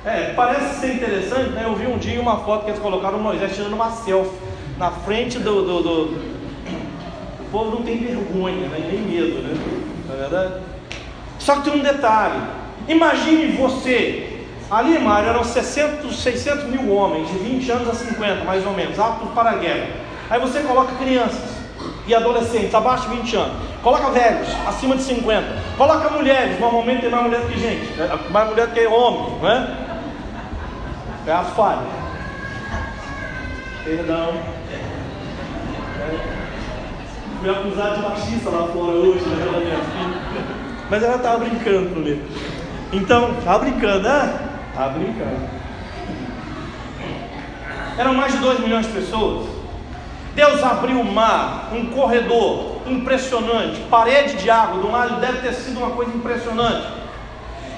É, 0.05 0.33
parece 0.35 0.81
ser 0.81 0.95
interessante, 0.95 1.51
né? 1.51 1.63
Eu 1.65 1.75
vi 1.75 1.87
um 1.87 1.99
dia 1.99 2.21
uma 2.21 2.39
foto 2.39 2.65
que 2.65 2.71
eles 2.71 2.81
colocaram 2.81 3.19
Moisés 3.19 3.55
tirando 3.55 3.75
uma 3.75 3.91
selfie 3.91 4.33
na 4.77 4.91
frente 4.91 5.39
do, 5.39 5.63
do, 5.63 5.83
do... 5.83 6.39
O 7.41 7.51
povo 7.51 7.77
não 7.77 7.83
tem 7.83 7.99
vergonha, 7.99 8.69
né? 8.69 8.89
nem 8.91 9.01
medo, 9.01 9.43
né? 9.43 9.55
Não 10.09 10.15
é 10.15 10.19
verdade? 10.19 10.55
Só 11.39 11.57
que 11.57 11.71
tem 11.71 11.81
um 11.81 11.83
detalhe. 11.83 12.41
Imagine 12.89 13.53
você 13.53 14.28
Ali, 14.71 14.99
Mário, 14.99 15.31
eram 15.31 15.43
600, 15.43 16.23
600 16.23 16.65
mil 16.65 16.93
homens, 16.93 17.29
de 17.29 17.39
20 17.39 17.71
anos 17.71 17.89
a 17.89 17.95
50, 17.95 18.45
mais 18.45 18.67
ou 18.67 18.75
menos, 18.75 18.99
aptos 18.99 19.31
para 19.31 19.53
a 19.53 19.55
guerra. 19.55 19.89
Aí 20.29 20.39
você 20.39 20.61
coloca 20.61 20.95
crianças 20.97 21.57
e 22.07 22.15
adolescentes 22.15 22.75
abaixo 22.75 23.09
de 23.09 23.17
20 23.17 23.37
anos, 23.37 23.57
coloca 23.83 24.11
velhos 24.11 24.49
acima 24.67 24.95
de 24.95 25.03
50, 25.05 25.47
coloca 25.79 26.11
mulheres, 26.11 26.61
normalmente 26.61 27.01
tem 27.01 27.11
mais 27.11 27.23
mulher 27.23 27.41
que 27.47 27.59
gente, 27.59 27.99
é, 27.99 28.31
mais 28.31 28.51
mulher 28.51 28.71
que 28.73 28.87
homem, 28.87 29.39
não 29.41 29.51
é? 29.51 29.89
É 31.27 31.33
a 31.33 31.43
falha. 31.43 31.87
Perdão. 33.85 34.35
É. 34.71 36.39
Fui 37.41 37.51
acusado 37.51 37.97
de 37.97 38.03
machista 38.03 38.51
lá 38.51 38.67
fora 38.69 38.93
hoje, 38.93 39.25
né? 39.29 39.81
Mas 40.91 41.03
ela 41.03 41.17
estava 41.17 41.39
brincando 41.39 41.91
comigo. 41.91 42.23
Então, 42.93 43.39
estava 43.39 43.59
brincando, 43.61 44.01
né? 44.01 44.48
Está 44.79 44.91
brincando. 44.91 45.41
Eram 47.99 48.15
mais 48.15 48.33
de 48.33 48.39
2 48.39 48.61
milhões 48.61 48.87
de 48.87 48.93
pessoas. 48.93 49.49
Deus 50.37 50.63
abriu 50.63 51.01
o 51.01 51.13
mar, 51.13 51.71
um 51.73 51.87
corredor 51.87 52.83
impressionante, 52.87 53.81
parede 53.91 54.37
de 54.37 54.49
água 54.49 54.81
do 54.81 54.89
mar 54.89 55.19
deve 55.19 55.39
ter 55.39 55.53
sido 55.55 55.79
uma 55.79 55.91
coisa 55.91 56.15
impressionante. 56.15 56.87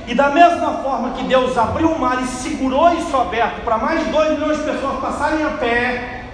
E 0.07 0.15
da 0.15 0.29
mesma 0.29 0.75
forma 0.83 1.13
que 1.13 1.25
Deus 1.25 1.57
abriu 1.57 1.89
o 1.89 1.99
mar 1.99 2.23
e 2.23 2.27
segurou 2.27 2.93
isso 2.93 3.17
aberto 3.17 3.65
para 3.65 3.79
mais 3.79 4.05
de 4.05 4.11
2 4.11 4.39
milhões 4.39 4.59
de 4.59 4.65
pessoas 4.65 5.01
passarem 5.01 5.43
a 5.43 5.51
pé, 5.53 6.25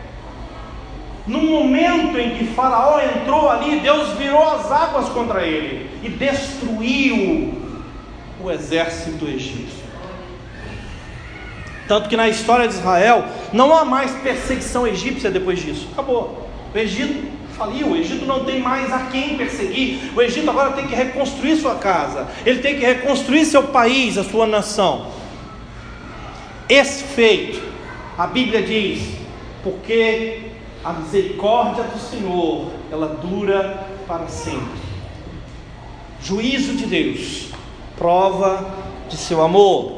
no 1.29 1.43
momento 1.43 2.19
em 2.19 2.39
que 2.39 2.45
Faraó 2.45 2.99
entrou 2.99 3.49
ali, 3.49 3.79
Deus 3.79 4.15
virou 4.15 4.43
as 4.43 4.73
águas 4.73 5.09
contra 5.11 5.43
ele 5.43 5.97
e 6.03 6.09
destruiu 6.09 7.55
o 8.43 8.51
exército 8.51 9.29
egípcio. 9.29 9.86
Tanto 11.89 12.09
que 12.09 12.17
na 12.17 12.29
história 12.29 12.67
de 12.67 12.75
Israel 12.75 13.25
não 13.53 13.77
há 13.77 13.85
mais 13.85 14.11
perseguição 14.13 14.87
egípcia 14.87 15.31
depois 15.31 15.61
disso. 15.61 15.89
Acabou. 15.93 16.49
O 16.75 16.79
Egito 16.79 17.37
faliu, 17.57 17.89
o 17.89 17.97
Egito 17.97 18.27
não 18.27 18.45
tem 18.45 18.61
mais 18.61 18.93
a 18.93 19.07
quem 19.07 19.37
perseguir. 19.37 20.13
O 20.15 20.21
Egito 20.21 20.51
agora 20.51 20.73
tem 20.73 20.87
que 20.87 20.95
reconstruir 20.95 21.57
sua 21.57 21.77
casa, 21.77 22.29
ele 22.45 22.61
tem 22.61 22.79
que 22.79 22.85
reconstruir 22.85 23.45
seu 23.45 23.63
país, 23.65 24.19
a 24.19 24.25
sua 24.25 24.47
nação. 24.47 25.07
Esse 26.69 27.05
feito, 27.05 27.63
a 28.19 28.27
Bíblia 28.27 28.63
diz, 28.63 29.17
porque 29.63 30.51
a 30.85 30.93
misericórdia 30.93 31.85
do 31.85 31.99
Senhor, 31.99 32.71
ela 32.91 33.09
dura 33.09 33.87
para 34.07 34.27
sempre. 34.27 34.87
Juízo 36.21 36.75
de 36.75 36.87
Deus, 36.87 37.51
prova 37.97 38.69
de 39.09 39.17
seu 39.17 39.43
amor. 39.43 39.96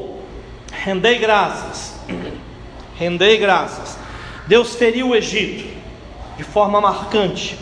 Rendei 0.83 1.19
graças. 1.19 1.99
Rendei 2.97 3.37
graças. 3.37 3.97
Deus 4.47 4.75
feriu 4.75 5.09
o 5.09 5.15
Egito 5.15 5.67
de 6.37 6.43
forma 6.43 6.79
marcante. 6.79 7.57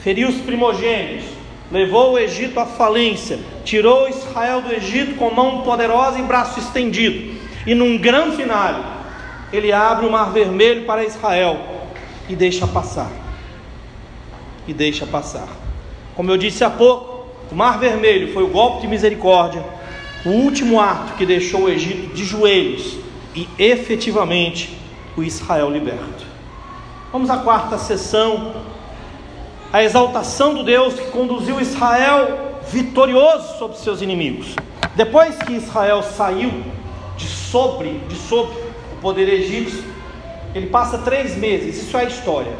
Feriu 0.00 0.28
os 0.28 0.40
primogênitos. 0.40 1.26
Levou 1.70 2.12
o 2.12 2.18
Egito 2.18 2.58
à 2.58 2.66
falência. 2.66 3.38
Tirou 3.64 4.08
Israel 4.08 4.60
do 4.60 4.72
Egito 4.72 5.14
com 5.16 5.30
mão 5.30 5.62
poderosa 5.62 6.18
e 6.18 6.22
braço 6.22 6.58
estendido. 6.58 7.38
E 7.64 7.74
num 7.76 7.96
grande 7.96 8.36
final, 8.36 8.82
ele 9.52 9.70
abre 9.70 10.06
o 10.06 10.10
mar 10.10 10.32
vermelho 10.32 10.84
para 10.84 11.04
Israel 11.04 11.60
e 12.28 12.34
deixa 12.34 12.66
passar. 12.66 13.10
E 14.66 14.74
deixa 14.74 15.06
passar. 15.06 15.48
Como 16.16 16.30
eu 16.30 16.36
disse 16.36 16.64
há 16.64 16.70
pouco, 16.70 17.28
o 17.52 17.54
mar 17.54 17.78
vermelho 17.78 18.32
foi 18.32 18.42
o 18.42 18.48
golpe 18.48 18.80
de 18.80 18.88
misericórdia 18.88 19.77
o 20.28 20.30
último 20.30 20.78
ato 20.78 21.14
que 21.14 21.24
deixou 21.24 21.62
o 21.62 21.68
Egito 21.70 22.14
de 22.14 22.22
joelhos 22.22 22.98
e 23.34 23.48
efetivamente 23.58 24.78
o 25.16 25.22
Israel 25.22 25.70
liberto. 25.70 26.26
Vamos 27.10 27.30
à 27.30 27.38
quarta 27.38 27.78
sessão, 27.78 28.54
a 29.72 29.82
exaltação 29.82 30.52
do 30.52 30.62
Deus 30.62 30.94
que 30.94 31.06
conduziu 31.06 31.58
Israel 31.58 32.60
vitorioso 32.70 33.58
sobre 33.58 33.78
seus 33.78 34.02
inimigos. 34.02 34.54
Depois 34.94 35.34
que 35.36 35.54
Israel 35.54 36.02
saiu 36.02 36.62
de 37.16 37.26
sobre, 37.26 37.98
de 38.08 38.16
sobre 38.16 38.54
o 38.92 39.00
poder 39.00 39.30
egípcio, 39.30 39.82
ele 40.54 40.66
passa 40.66 40.98
três 40.98 41.36
meses, 41.36 41.82
isso 41.82 41.96
é 41.96 42.00
a 42.00 42.04
história. 42.04 42.52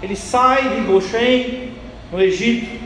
Ele 0.00 0.14
sai 0.14 0.76
de 0.76 0.80
Goshen, 0.82 1.72
no 2.12 2.20
Egito, 2.20 2.80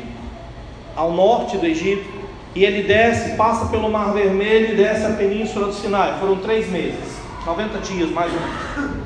ao 0.97 1.13
norte 1.13 1.59
do 1.59 1.67
Egito, 1.67 2.14
e 2.55 2.65
ele 2.65 2.85
desce, 2.85 3.37
passa 3.37 3.67
pelo 3.67 3.91
Mar 3.91 4.13
Vermelho 4.13 4.73
e 4.73 4.77
desce 4.77 5.05
a 5.07 5.11
península 5.11 5.67
do 5.67 5.73
Sinai. 5.73 6.19
Foram 6.21 6.37
três 6.37 6.71
meses, 6.71 7.19
90 7.45 7.79
dias 7.79 8.11
mais 8.11 8.33
ou 8.33 8.41
menos. 8.41 9.05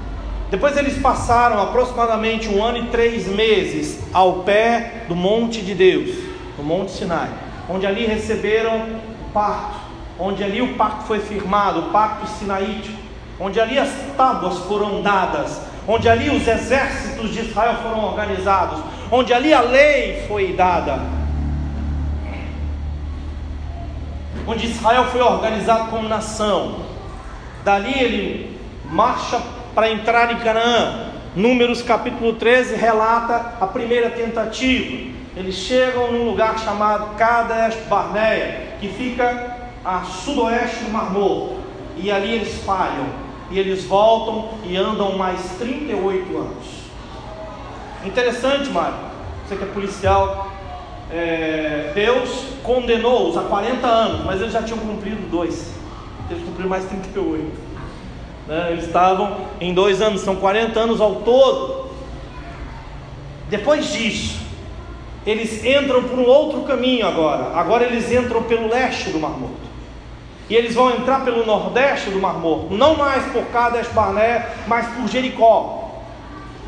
Depois 0.50 0.76
eles 0.76 0.98
passaram 0.98 1.60
aproximadamente 1.60 2.48
um 2.48 2.62
ano 2.62 2.78
e 2.78 2.86
três 2.86 3.26
meses 3.26 4.00
ao 4.12 4.40
pé 4.40 5.04
do 5.08 5.16
monte 5.16 5.62
de 5.62 5.74
Deus, 5.74 6.16
no 6.56 6.64
Monte 6.64 6.92
Sinai, 6.92 7.28
onde 7.68 7.86
ali 7.86 8.06
receberam 8.06 8.86
pacto, 9.32 9.78
onde 10.18 10.42
ali 10.42 10.62
o 10.62 10.74
pacto 10.74 11.04
foi 11.04 11.20
firmado, 11.20 11.80
o 11.80 11.90
pacto 11.90 12.26
sinaítico, 12.26 12.98
onde 13.38 13.60
ali 13.60 13.78
as 13.78 13.90
tábuas 14.16 14.58
foram 14.60 15.02
dadas, 15.02 15.60
onde 15.86 16.08
ali 16.08 16.30
os 16.30 16.46
exércitos 16.48 17.30
de 17.32 17.40
Israel 17.40 17.76
foram 17.82 18.04
organizados, 18.04 18.80
onde 19.10 19.32
ali 19.32 19.52
a 19.52 19.60
lei 19.60 20.24
foi 20.26 20.54
dada, 20.54 21.17
onde 24.48 24.66
Israel 24.66 25.04
foi 25.04 25.20
organizado 25.20 25.90
como 25.90 26.08
nação. 26.08 26.76
Dali 27.62 27.92
ele 27.92 28.58
marcha 28.90 29.38
para 29.74 29.90
entrar 29.90 30.32
em 30.32 30.38
Canaã. 30.38 31.10
Números 31.36 31.82
capítulo 31.82 32.32
13 32.32 32.74
relata 32.74 33.52
a 33.60 33.66
primeira 33.66 34.08
tentativa. 34.08 35.14
Eles 35.36 35.54
chegam 35.54 36.10
num 36.10 36.24
lugar 36.24 36.58
chamado 36.58 37.14
Kadesh 37.16 37.76
Barnea, 37.90 38.76
que 38.80 38.88
fica 38.88 39.54
a 39.84 40.00
sudoeste 40.00 40.84
do 40.84 40.90
Mar 40.90 41.12
Morto. 41.12 41.58
E 41.98 42.10
ali 42.10 42.32
eles 42.32 42.62
falham. 42.64 43.06
E 43.50 43.58
eles 43.58 43.84
voltam 43.84 44.50
e 44.64 44.76
andam 44.76 45.16
mais 45.18 45.40
38 45.58 46.36
anos. 46.36 46.66
Interessante, 48.02 48.70
Mário. 48.70 48.96
Você 49.46 49.56
que 49.56 49.64
é 49.64 49.66
policial. 49.66 50.57
É, 51.10 51.92
Deus 51.94 52.44
condenou-os 52.62 53.36
a 53.36 53.42
40 53.42 53.86
anos, 53.86 54.26
mas 54.26 54.40
eles 54.40 54.52
já 54.52 54.62
tinham 54.62 54.78
cumprido 54.78 55.28
dois. 55.30 55.72
Eles 56.30 56.44
cumpriram 56.44 56.68
mais 56.68 56.84
38. 56.84 57.44
Né? 58.46 58.72
Eles 58.72 58.84
estavam 58.84 59.36
em 59.60 59.72
dois 59.72 60.02
anos, 60.02 60.20
são 60.20 60.36
40 60.36 60.78
anos 60.78 61.00
ao 61.00 61.16
todo. 61.16 61.88
Depois 63.48 63.90
disso, 63.92 64.40
eles 65.24 65.64
entram 65.64 66.02
por 66.04 66.18
um 66.18 66.26
outro 66.26 66.62
caminho 66.62 67.06
agora. 67.06 67.58
Agora 67.58 67.84
eles 67.84 68.12
entram 68.12 68.42
pelo 68.42 68.68
leste 68.68 69.10
do 69.10 69.18
Mar 69.18 69.38
Morto. 69.38 69.68
E 70.48 70.54
eles 70.54 70.74
vão 70.74 70.90
entrar 70.90 71.24
pelo 71.24 71.44
nordeste 71.44 72.10
do 72.10 72.18
Mar 72.18 72.38
Morto, 72.38 72.74
não 72.74 72.96
mais 72.96 73.22
por 73.32 73.44
Cades 73.46 73.88
Barné, 73.88 74.46
mas 74.66 74.86
por 74.94 75.06
Jericó. 75.06 76.02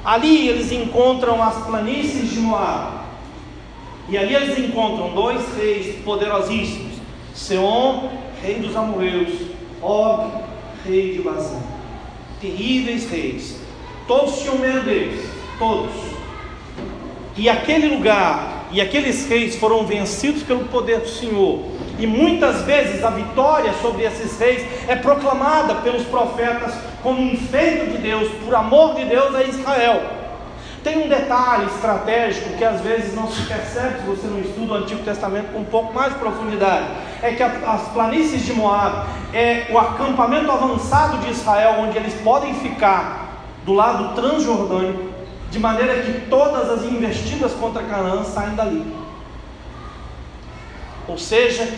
Ali 0.04 0.48
eles 0.48 0.70
encontram 0.72 1.42
as 1.42 1.64
planícies 1.64 2.30
de 2.30 2.40
Moab. 2.40 3.00
E 4.10 4.18
ali 4.18 4.34
eles 4.34 4.58
encontram 4.58 5.14
dois 5.14 5.40
reis 5.56 5.96
poderosíssimos: 6.04 6.94
Seom, 7.32 8.10
rei 8.42 8.56
dos 8.56 8.74
amorreus, 8.74 9.32
Og, 9.80 10.30
rei 10.84 11.12
de 11.12 11.22
Bazã. 11.22 11.58
Terríveis 12.40 13.08
reis. 13.08 13.60
Todos 14.06 14.40
tinham 14.40 14.58
medo 14.58 14.82
deles, 14.82 15.24
todos. 15.58 15.92
E 17.36 17.48
aquele 17.48 17.94
lugar 17.94 18.66
e 18.72 18.80
aqueles 18.80 19.28
reis 19.28 19.56
foram 19.56 19.84
vencidos 19.86 20.42
pelo 20.42 20.64
poder 20.66 21.00
do 21.00 21.08
Senhor. 21.08 21.60
E 21.98 22.06
muitas 22.06 22.62
vezes 22.62 23.04
a 23.04 23.10
vitória 23.10 23.72
sobre 23.80 24.04
esses 24.04 24.38
reis 24.38 24.64
é 24.88 24.96
proclamada 24.96 25.76
pelos 25.76 26.04
profetas 26.04 26.74
como 27.02 27.20
um 27.20 27.36
feito 27.36 27.92
de 27.92 27.98
Deus, 27.98 28.28
por 28.44 28.54
amor 28.54 28.94
de 28.94 29.04
Deus 29.04 29.34
a 29.34 29.42
Israel. 29.44 30.19
Tem 30.82 31.04
um 31.04 31.08
detalhe 31.08 31.66
estratégico 31.66 32.56
que 32.56 32.64
às 32.64 32.80
vezes 32.80 33.14
não 33.14 33.30
se 33.30 33.42
percebe 33.42 34.00
se 34.00 34.06
você 34.06 34.26
não 34.26 34.40
estuda 34.40 34.72
o 34.72 34.76
Antigo 34.76 35.02
Testamento 35.02 35.52
com 35.52 35.58
um 35.58 35.64
pouco 35.64 35.92
mais 35.92 36.14
de 36.14 36.18
profundidade. 36.18 36.86
É 37.22 37.32
que 37.32 37.42
as 37.42 37.88
planícies 37.88 38.46
de 38.46 38.54
Moab 38.54 39.06
é 39.34 39.66
o 39.70 39.78
acampamento 39.78 40.50
avançado 40.50 41.18
de 41.18 41.30
Israel, 41.30 41.80
onde 41.80 41.98
eles 41.98 42.14
podem 42.22 42.54
ficar 42.54 43.44
do 43.66 43.74
lado 43.74 44.14
transjordânico, 44.14 45.10
de 45.50 45.58
maneira 45.58 46.02
que 46.02 46.28
todas 46.30 46.70
as 46.70 46.84
investidas 46.84 47.52
contra 47.52 47.82
Canaã 47.82 48.24
saem 48.24 48.54
dali. 48.54 48.96
Ou 51.06 51.18
seja, 51.18 51.68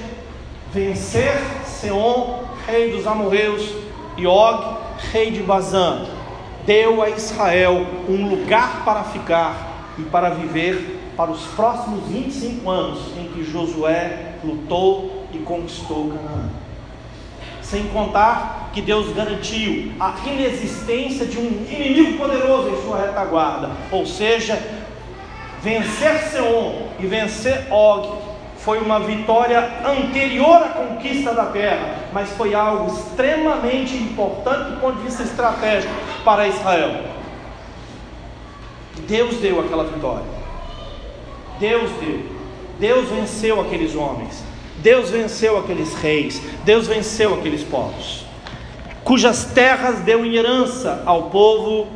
vencer 0.73 1.35
Seom, 1.65 2.45
rei 2.67 2.93
dos 2.93 3.05
amorreus, 3.07 3.69
e 4.17 4.27
Og, 4.27 4.77
rei 5.11 5.33
de 5.33 5.43
Bazã, 5.43 6.07
deu 6.67 7.03
a 7.03 7.11
Israel 7.11 7.87
um 8.09 8.29
lugar 8.29 8.85
para 8.85 9.05
ficar 9.05 9.95
e 9.99 10.03
para 10.03 10.31
viver 10.31 11.01
para 11.17 11.31
os 11.31 11.43
próximos 11.49 12.09
25 12.09 12.69
anos 12.71 13.01
em 13.19 13.29
que 13.29 13.45
Josué 13.45 14.35
lutou 14.43 15.27
e 15.33 15.39
conquistou 15.39 16.09
Canaã. 16.09 16.49
Sem 17.61 17.85
contar 17.89 18.71
que 18.73 18.81
Deus 18.81 19.15
garantiu 19.15 19.93
a 20.01 20.15
inexistência 20.27 21.27
de 21.27 21.39
um 21.39 21.67
inimigo 21.71 22.19
poderoso 22.19 22.71
em 22.71 22.83
sua 22.83 23.07
retaguarda, 23.07 23.71
ou 23.91 24.07
seja, 24.07 24.59
vencer 25.63 26.19
Seom 26.31 26.89
e 26.99 27.07
vencer 27.07 27.67
Og 27.71 28.32
foi 28.65 28.79
uma 28.79 29.01
vitória 29.01 29.81
anterior 29.85 30.63
à 30.63 30.69
conquista 30.69 31.35
da 31.35 31.47
terra, 31.47 31.97
mas 32.13 32.31
foi 32.31 32.55
algo 32.55 32.93
extremamente 32.93 33.97
importante 33.97 34.71
do 34.71 34.81
ponto 34.81 34.99
de 34.99 35.05
vista 35.05 35.25
estratégico 35.25 35.93
para 36.25 36.47
Israel. 36.47 37.03
Deus 39.09 39.37
deu 39.37 39.61
aquela 39.61 39.85
vitória. 39.85 40.25
Deus 41.59 41.91
deu. 42.01 42.23
Deus 42.79 43.09
venceu 43.09 43.61
aqueles 43.61 43.97
homens. 43.97 44.45
Deus 44.79 45.11
venceu 45.11 45.59
aqueles 45.59 45.95
reis. 45.95 46.41
Deus 46.65 46.87
venceu 46.87 47.35
aqueles 47.35 47.65
povos. 47.65 48.25
Cujas 49.03 49.45
terras 49.45 50.01
deu 50.01 50.25
em 50.25 50.37
herança 50.37 51.03
ao 51.05 51.31
povo 51.31 51.89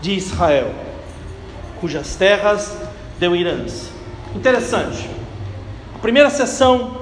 de 0.00 0.12
Israel. 0.12 0.72
Cujas 1.80 2.14
terras 2.14 2.76
deu 3.18 3.34
em 3.34 3.40
herança. 3.40 3.90
Interessante. 4.36 5.21
Primeira 6.02 6.30
sessão 6.30 6.96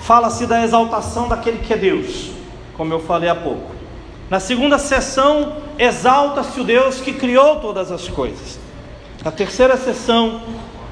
fala-se 0.00 0.46
da 0.46 0.64
exaltação 0.64 1.28
daquele 1.28 1.58
que 1.58 1.74
é 1.74 1.76
Deus, 1.76 2.30
como 2.74 2.94
eu 2.94 3.00
falei 3.00 3.28
há 3.28 3.34
pouco. 3.34 3.74
Na 4.30 4.40
segunda 4.40 4.78
sessão, 4.78 5.58
exalta-se 5.78 6.58
o 6.58 6.64
Deus 6.64 7.02
que 7.02 7.12
criou 7.12 7.60
todas 7.60 7.92
as 7.92 8.08
coisas. 8.08 8.58
Na 9.22 9.30
terceira 9.30 9.76
sessão, 9.76 10.40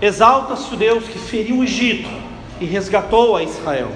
exalta-se 0.01 0.75
o 0.75 0.77
Deus 0.77 1.05
que 1.05 1.19
feriu 1.19 1.57
o 1.57 1.65
Egito 1.65 2.11
e 2.61 2.67
resgatou 2.67 3.35
a 3.35 3.43
Israel. 3.43 3.91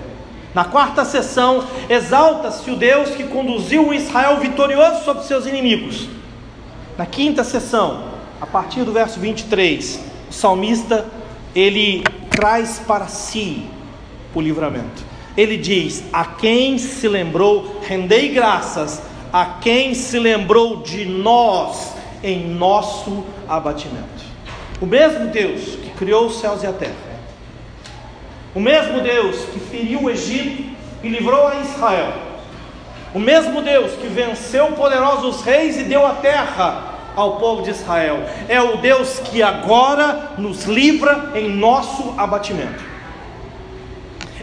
Na 0.54 0.64
quarta 0.64 1.04
sessão, 1.04 1.62
exalta-se 1.90 2.70
o 2.70 2.76
Deus 2.76 3.10
que 3.10 3.24
conduziu 3.24 3.88
o 3.88 3.92
Israel 3.92 4.38
vitorioso 4.38 5.04
sobre 5.04 5.24
seus 5.24 5.44
inimigos. 5.44 6.08
Na 6.96 7.04
quinta 7.04 7.44
sessão, 7.44 8.04
a 8.40 8.46
partir 8.46 8.82
do 8.82 8.92
verso 8.92 9.20
23, 9.20 10.00
o 10.30 10.32
salmista 10.32 11.04
ele 11.54 12.02
traz 12.36 12.78
para 12.86 13.08
si 13.08 13.66
o 14.34 14.40
livramento. 14.40 15.02
Ele 15.36 15.56
diz: 15.56 16.04
A 16.12 16.24
quem 16.24 16.78
se 16.78 17.08
lembrou, 17.08 17.80
rendei 17.82 18.28
graças 18.28 19.02
a 19.32 19.58
quem 19.60 19.94
se 19.94 20.18
lembrou 20.18 20.82
de 20.82 21.04
nós 21.04 21.94
em 22.22 22.46
nosso 22.46 23.24
abatimento. 23.48 24.24
O 24.80 24.86
mesmo 24.86 25.28
Deus 25.28 25.76
que 25.76 25.90
criou 25.90 26.26
os 26.26 26.38
céus 26.38 26.62
e 26.62 26.66
a 26.66 26.72
terra, 26.72 26.94
o 28.54 28.60
mesmo 28.60 29.00
Deus 29.00 29.36
que 29.46 29.58
feriu 29.58 30.02
o 30.02 30.10
Egito 30.10 30.76
e 31.02 31.08
livrou 31.08 31.48
a 31.48 31.56
Israel, 31.60 32.12
o 33.14 33.18
mesmo 33.18 33.62
Deus 33.62 33.92
que 33.92 34.06
venceu 34.06 34.72
poderosos 34.72 35.40
reis 35.42 35.78
e 35.78 35.84
deu 35.84 36.06
a 36.06 36.14
terra 36.14 36.95
ao 37.16 37.38
povo 37.38 37.62
de 37.62 37.70
Israel, 37.70 38.22
é 38.46 38.60
o 38.60 38.76
Deus 38.76 39.18
que 39.18 39.42
agora 39.42 40.32
nos 40.36 40.64
livra 40.64 41.32
em 41.34 41.48
nosso 41.48 42.14
abatimento. 42.18 42.84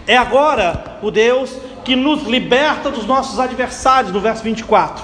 É 0.07 0.17
agora 0.17 0.97
o 1.01 1.11
Deus 1.11 1.55
que 1.86 1.95
nos 1.95 2.24
liberta 2.24 2.89
dos 2.89 3.05
nossos 3.05 3.39
adversários, 3.39 4.11
no 4.11 4.19
verso 4.19 4.43
24, 4.43 5.03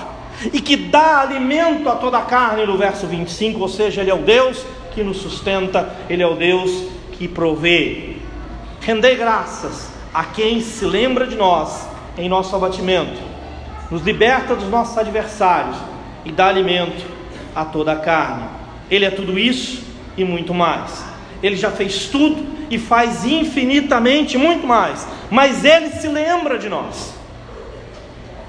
e 0.52 0.60
que 0.60 0.76
dá 0.76 1.22
alimento 1.22 1.88
a 1.88 1.96
toda 1.96 2.18
a 2.18 2.24
carne, 2.24 2.66
no 2.66 2.78
verso 2.78 3.06
25, 3.06 3.60
ou 3.60 3.70
seja, 3.70 4.02
Ele 4.02 4.10
é 4.10 4.16
o 4.16 4.24
Deus 4.24 4.66
que 4.94 5.04
nos 5.04 5.18
sustenta, 5.18 5.96
Ele 6.10 6.24
é 6.24 6.28
o 6.28 6.36
Deus 6.36 6.72
que 7.14 7.28
provê. 7.28 8.18
Rendei 8.82 9.16
graças 9.16 9.92
a 10.14 10.24
quem 10.24 10.62
se 10.62 10.86
lembra 10.86 11.28
de 11.28 11.36
nós 11.36 11.88
em 12.18 12.28
nosso 12.28 12.56
abatimento, 12.56 13.22
nos 13.92 14.02
liberta 14.02 14.56
dos 14.56 14.68
nossos 14.70 14.98
adversários 14.98 15.78
e 16.26 16.32
dá 16.32 16.48
alimento 16.48 17.19
a 17.62 17.66
toda 17.66 17.92
a 17.92 17.96
carne. 17.98 18.44
Ele 18.90 19.06
é 19.06 19.12
tudo 19.12 19.38
isso 19.38 19.84
e 20.18 20.24
muito 20.24 20.54
mais. 20.54 21.04
Ele 21.42 21.56
já 21.56 21.72
fez 21.72 22.06
tudo 22.08 22.46
e 22.70 22.78
faz 22.78 23.26
infinitamente 23.26 24.38
muito 24.38 24.68
mais, 24.68 25.08
mas 25.30 25.64
Ele 25.64 25.90
se 25.90 26.08
lembra 26.08 26.58
de 26.58 26.70
nós. 26.70 27.14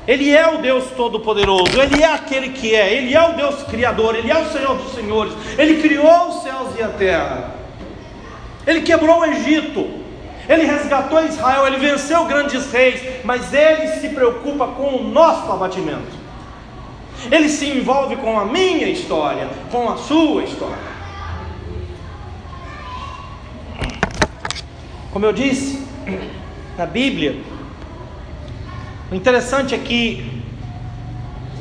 Ele 0.07 0.31
é 0.35 0.49
o 0.49 0.59
Deus 0.59 0.85
Todo-Poderoso, 0.97 1.81
Ele 1.81 2.03
é 2.03 2.13
aquele 2.13 2.51
que 2.51 2.75
é, 2.75 2.93
Ele 2.93 3.15
é 3.15 3.23
o 3.23 3.35
Deus 3.35 3.63
Criador, 3.65 4.15
Ele 4.15 4.31
é 4.31 4.39
o 4.39 4.51
Senhor 4.51 4.77
dos 4.77 4.93
Senhores, 4.93 5.33
Ele 5.57 5.81
criou 5.81 6.29
os 6.29 6.43
céus 6.43 6.77
e 6.79 6.83
a 6.83 6.89
terra, 6.89 7.55
Ele 8.67 8.81
quebrou 8.81 9.21
o 9.21 9.25
Egito, 9.25 9.89
Ele 10.49 10.65
resgatou 10.65 11.25
Israel, 11.25 11.67
Ele 11.67 11.77
venceu 11.77 12.25
grandes 12.25 12.73
reis, 12.73 13.01
mas 13.25 13.55
Ele 13.55 13.87
se 13.99 14.09
preocupa 14.09 14.67
com 14.69 14.97
o 14.97 15.05
nosso 15.05 15.51
abatimento, 15.53 16.19
Ele 17.31 17.49
se 17.49 17.67
envolve 17.67 18.17
com 18.17 18.39
a 18.39 18.45
minha 18.45 18.89
história, 18.89 19.49
com 19.71 19.91
a 19.91 19.97
sua 19.97 20.45
história. 20.45 20.91
Como 25.13 25.27
eu 25.27 25.33
disse, 25.33 25.85
na 26.79 26.87
Bíblia, 26.87 27.37
o 29.11 29.15
interessante 29.15 29.75
é 29.75 29.79
que 29.79 30.41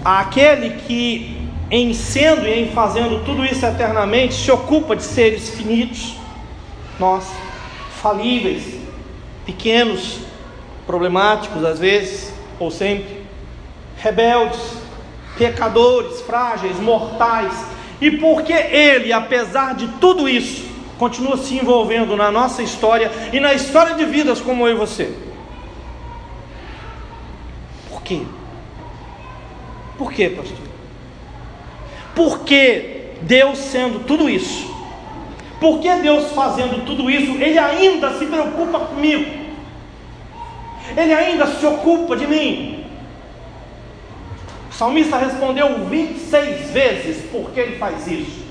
aquele 0.05 0.81
que, 0.81 1.49
em 1.71 1.93
sendo 1.93 2.47
e 2.47 2.61
em 2.61 2.71
fazendo 2.71 3.25
tudo 3.25 3.43
isso 3.43 3.65
eternamente, 3.65 4.35
se 4.35 4.51
ocupa 4.51 4.95
de 4.95 5.03
seres 5.03 5.49
finitos, 5.49 6.15
nós, 6.99 7.25
falíveis, 8.01 8.75
pequenos, 9.45 10.19
problemáticos 10.85 11.65
às 11.65 11.79
vezes, 11.79 12.31
ou 12.59 12.69
sempre, 12.69 13.23
rebeldes, 13.97 14.78
pecadores, 15.39 16.19
frágeis, 16.21 16.77
mortais, 16.79 17.53
e 18.01 18.11
porque 18.11 18.53
Ele, 18.53 19.11
apesar 19.13 19.73
de 19.73 19.87
tudo 19.99 20.27
isso, 20.27 20.67
continua 20.97 21.37
se 21.37 21.55
envolvendo 21.55 22.15
na 22.17 22.29
nossa 22.29 22.61
história 22.61 23.09
e 23.31 23.39
na 23.39 23.53
história 23.53 23.95
de 23.95 24.03
vidas 24.03 24.41
como 24.41 24.67
eu 24.67 24.75
e 24.75 24.77
você. 24.77 25.11
Por 27.89 28.03
quê? 28.03 28.21
Por 29.97 30.11
quê, 30.11 30.29
pastor? 30.29 30.57
Porque 32.13 33.13
Deus 33.21 33.57
sendo 33.57 34.05
tudo 34.05 34.29
isso, 34.29 34.69
porque 35.59 35.89
Deus 35.95 36.31
fazendo 36.31 36.85
tudo 36.85 37.09
isso, 37.09 37.31
Ele 37.41 37.57
ainda 37.57 38.17
se 38.17 38.25
preocupa 38.25 38.79
comigo, 38.79 39.25
Ele 40.97 41.13
ainda 41.13 41.47
se 41.47 41.65
ocupa 41.65 42.17
de 42.17 42.27
mim. 42.27 42.78
Salmista 44.79 45.17
respondeu 45.17 45.89
26 45.89 46.71
vezes 46.71 47.29
por 47.29 47.51
que 47.51 47.59
ele 47.59 47.75
faz 47.75 48.07
isso. 48.07 48.45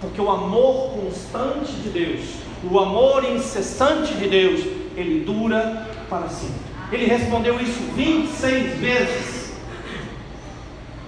Porque 0.00 0.18
o 0.18 0.30
amor 0.30 0.92
constante 0.92 1.72
de 1.72 1.90
Deus, 1.90 2.20
o 2.64 2.78
amor 2.78 3.22
incessante 3.26 4.14
de 4.14 4.26
Deus, 4.26 4.60
ele 4.96 5.22
dura 5.22 5.86
para 6.08 6.26
sempre. 6.30 6.54
Ele 6.90 7.04
respondeu 7.04 7.60
isso 7.60 7.80
26 7.94 8.78
vezes. 8.78 9.49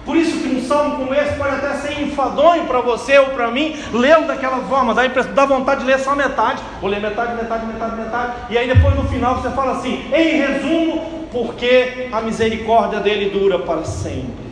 Por 0.05 0.17
isso 0.17 0.41
que 0.41 0.49
um 0.49 0.67
salmo 0.67 0.97
como 0.97 1.15
esse 1.15 1.37
pode 1.37 1.55
até 1.55 1.75
ser 1.75 2.03
enfadonho 2.03 2.65
para 2.67 2.81
você 2.81 3.19
ou 3.19 3.27
para 3.27 3.51
mim, 3.53 3.77
lendo 3.93 4.27
daquela 4.27 4.59
forma, 4.63 4.93
dá, 4.95 5.07
dá 5.07 5.47
vontade 5.47 5.83
de 5.83 5.87
ler 5.87 5.99
só 6.01 6.17
metade, 6.17 6.61
vou 6.81 6.91
ler 6.91 7.01
metade, 7.01 7.37
metade, 7.37 7.67
metade, 7.67 7.97
metade, 7.97 8.33
e 8.51 8.59
aí 8.59 8.67
depois 8.67 8.97
no 8.97 9.05
final 9.05 9.41
você 9.41 9.51
fala 9.51 9.73
assim, 9.73 10.03
em 10.13 10.39
resumo, 10.39 11.29
porque 11.31 12.09
a 12.11 12.21
misericórdia 12.21 12.99
dele 12.99 13.31
dura 13.31 13.61
para 13.61 13.85
sempre. 13.85 14.43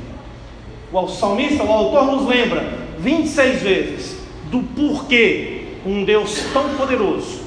O 0.92 1.08
salmista, 1.08 1.64
o 1.64 1.72
autor 1.72 2.06
nos 2.06 2.26
lembra 2.26 2.64
26 2.98 3.62
vezes 3.62 4.20
do 4.50 4.60
porquê 4.60 5.64
um 5.84 6.04
Deus 6.04 6.44
tão 6.52 6.68
poderoso, 6.74 7.42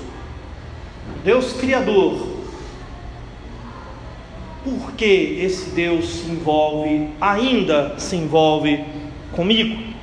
Deus 1.23 1.53
Criador, 1.53 2.32
por 4.63 4.93
que 4.93 5.39
esse 5.41 5.71
Deus 5.71 6.05
se 6.05 6.31
envolve, 6.31 7.09
ainda 7.19 7.95
se 7.97 8.15
envolve 8.15 8.83
comigo? 9.33 9.93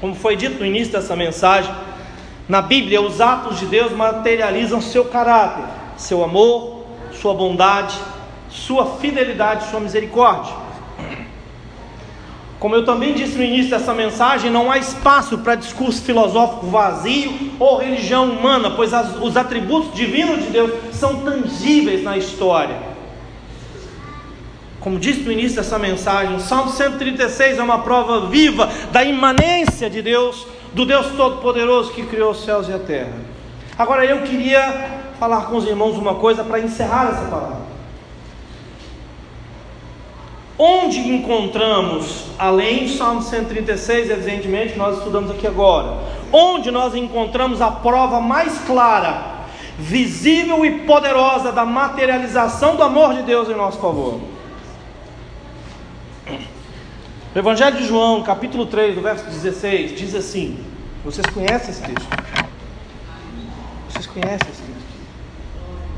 Como 0.00 0.14
foi 0.14 0.36
dito 0.36 0.58
no 0.58 0.66
início 0.66 0.92
dessa 0.92 1.16
mensagem, 1.16 1.74
na 2.48 2.60
Bíblia 2.60 3.00
os 3.00 3.20
atos 3.20 3.58
de 3.58 3.66
Deus 3.66 3.92
materializam 3.92 4.80
seu 4.80 5.06
caráter, 5.06 5.64
seu 5.96 6.22
amor, 6.22 6.84
sua 7.12 7.32
bondade, 7.32 7.98
sua 8.50 8.96
fidelidade, 8.98 9.70
sua 9.70 9.80
misericórdia. 9.80 10.54
Como 12.60 12.74
eu 12.74 12.84
também 12.84 13.14
disse 13.14 13.36
no 13.36 13.44
início 13.44 13.70
dessa 13.70 13.92
mensagem, 13.92 14.50
não 14.50 14.70
há 14.70 14.78
espaço 14.78 15.38
para 15.38 15.54
discurso 15.54 16.02
filosófico 16.02 16.66
vazio 16.66 17.52
ou 17.58 17.78
religião 17.78 18.30
humana, 18.30 18.70
pois 18.70 18.94
as, 18.94 19.16
os 19.16 19.36
atributos 19.36 19.94
divinos 19.94 20.44
de 20.44 20.50
Deus 20.50 20.72
são 20.92 21.22
tangíveis 21.22 22.02
na 22.02 22.16
história 22.16 22.85
como 24.86 25.00
disse 25.00 25.22
no 25.22 25.32
início 25.32 25.56
dessa 25.56 25.80
mensagem, 25.80 26.36
o 26.36 26.38
Salmo 26.38 26.70
136 26.70 27.58
é 27.58 27.60
uma 27.60 27.78
prova 27.78 28.28
viva 28.28 28.70
da 28.92 29.02
imanência 29.02 29.90
de 29.90 30.00
Deus, 30.00 30.46
do 30.72 30.86
Deus 30.86 31.08
Todo-Poderoso 31.16 31.90
que 31.90 32.06
criou 32.06 32.30
os 32.30 32.44
céus 32.44 32.68
e 32.68 32.72
a 32.72 32.78
terra. 32.78 33.14
Agora 33.76 34.04
eu 34.04 34.22
queria 34.22 35.00
falar 35.18 35.46
com 35.46 35.56
os 35.56 35.66
irmãos 35.66 35.98
uma 35.98 36.14
coisa 36.14 36.44
para 36.44 36.60
encerrar 36.60 37.08
essa 37.08 37.28
palavra. 37.28 37.62
Onde 40.56 41.00
encontramos, 41.00 42.26
além 42.38 42.84
do 42.84 42.90
Salmo 42.90 43.22
136, 43.22 44.08
evidentemente, 44.08 44.78
nós 44.78 44.98
estudamos 44.98 45.32
aqui 45.32 45.48
agora, 45.48 45.98
onde 46.32 46.70
nós 46.70 46.94
encontramos 46.94 47.60
a 47.60 47.72
prova 47.72 48.20
mais 48.20 48.56
clara, 48.60 49.46
visível 49.76 50.64
e 50.64 50.82
poderosa 50.82 51.50
da 51.50 51.64
materialização 51.64 52.76
do 52.76 52.84
amor 52.84 53.14
de 53.14 53.22
Deus 53.22 53.48
em 53.48 53.56
nosso 53.56 53.80
favor? 53.80 54.35
O 57.36 57.38
Evangelho 57.38 57.76
de 57.76 57.86
João, 57.86 58.22
capítulo 58.22 58.64
3, 58.64 58.94
do 58.94 59.02
verso 59.02 59.26
16, 59.26 59.94
diz 59.94 60.14
assim: 60.14 60.56
Vocês 61.04 61.26
conhecem 61.26 61.68
esse 61.68 61.82
texto? 61.82 62.08
Vocês 63.90 64.06
conhecem 64.06 64.48
esse 64.50 64.62
texto? 64.62 64.86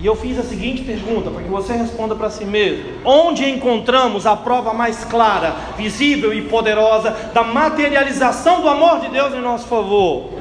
E 0.00 0.04
eu 0.04 0.16
fiz 0.16 0.36
a 0.36 0.42
seguinte 0.42 0.82
pergunta, 0.82 1.30
para 1.30 1.40
que 1.40 1.48
você 1.48 1.74
responda 1.74 2.16
para 2.16 2.28
si 2.28 2.44
mesmo: 2.44 2.86
Onde 3.04 3.48
encontramos 3.48 4.26
a 4.26 4.34
prova 4.34 4.74
mais 4.74 5.04
clara, 5.04 5.54
visível 5.76 6.34
e 6.34 6.42
poderosa 6.42 7.12
da 7.32 7.44
materialização 7.44 8.60
do 8.60 8.68
amor 8.68 8.98
de 8.98 9.08
Deus 9.08 9.32
em 9.32 9.40
nosso 9.40 9.68
favor? 9.68 10.40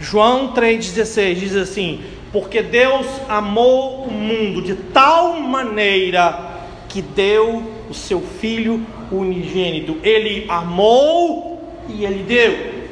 João 0.00 0.54
3,16 0.54 1.34
diz 1.34 1.56
assim: 1.56 2.04
Porque 2.32 2.62
Deus 2.62 3.06
amou 3.28 4.04
o 4.04 4.10
mundo 4.10 4.62
de 4.62 4.76
tal 4.76 5.38
maneira 5.40 6.52
que 6.88 7.02
deu 7.02 7.70
o 7.90 7.92
seu 7.92 8.22
Filho 8.22 8.82
unigênito. 9.16 9.98
Ele 10.02 10.46
amou 10.48 11.62
e 11.88 12.04
ele 12.04 12.22
deu. 12.22 12.82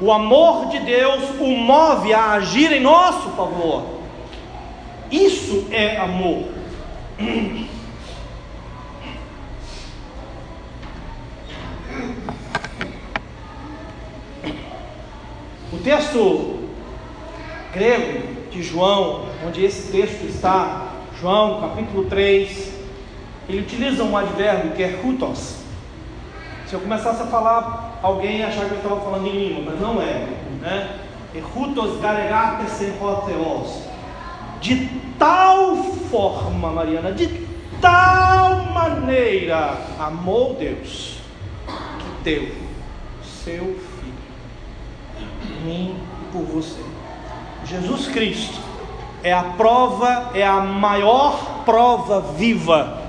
O 0.00 0.12
amor 0.12 0.66
de 0.68 0.78
Deus 0.80 1.22
o 1.40 1.46
move 1.46 2.12
a 2.12 2.32
agir 2.32 2.72
em 2.72 2.80
nosso 2.80 3.30
favor. 3.30 3.96
Isso 5.10 5.66
é 5.70 5.96
amor. 5.96 6.48
O 15.72 15.78
texto 15.78 16.58
grego 17.72 18.36
de 18.50 18.62
João, 18.62 19.26
onde 19.46 19.64
esse 19.64 19.90
texto 19.90 20.24
está, 20.24 20.92
João 21.20 21.60
capítulo 21.60 22.04
3, 22.04 22.75
ele 23.48 23.60
utiliza 23.60 24.02
um 24.02 24.16
advérbio 24.16 24.72
que 24.72 24.82
é 24.82 25.00
hutos. 25.04 25.56
Se 26.66 26.74
eu 26.74 26.80
começasse 26.80 27.22
a 27.22 27.26
falar, 27.26 27.98
alguém 28.02 28.42
achar 28.42 28.66
que 28.66 28.72
eu 28.72 28.78
estava 28.78 29.00
falando 29.00 29.26
em 29.28 29.48
língua, 29.48 29.64
mas 29.70 29.80
não 29.80 30.02
é. 30.02 30.26
Né? 30.60 30.98
É 31.34 31.38
hutos 31.38 32.00
garegates 32.00 32.80
hoteos. 33.00 33.82
De 34.60 34.88
tal 35.18 35.76
forma, 36.10 36.72
Mariana, 36.72 37.12
de 37.12 37.46
tal 37.80 38.64
maneira 38.72 39.78
amou 39.98 40.54
Deus 40.54 41.18
que 41.66 42.24
deu 42.24 42.48
seu 43.22 43.62
filho 43.62 45.28
por 45.40 45.64
mim 45.64 45.94
e 46.22 46.32
por 46.32 46.42
você. 46.42 46.80
Jesus 47.64 48.08
Cristo 48.08 48.58
é 49.22 49.32
a 49.32 49.42
prova, 49.42 50.30
é 50.34 50.44
a 50.44 50.60
maior 50.60 51.62
prova 51.64 52.20
viva 52.20 53.05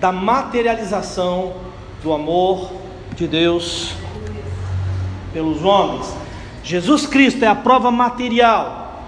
da 0.00 0.10
materialização 0.10 1.54
do 2.02 2.12
amor 2.12 2.72
de 3.14 3.28
Deus 3.28 3.92
pelos 5.32 5.62
homens. 5.62 6.12
Jesus 6.64 7.06
Cristo 7.06 7.44
é 7.44 7.48
a 7.48 7.54
prova 7.54 7.90
material, 7.90 9.04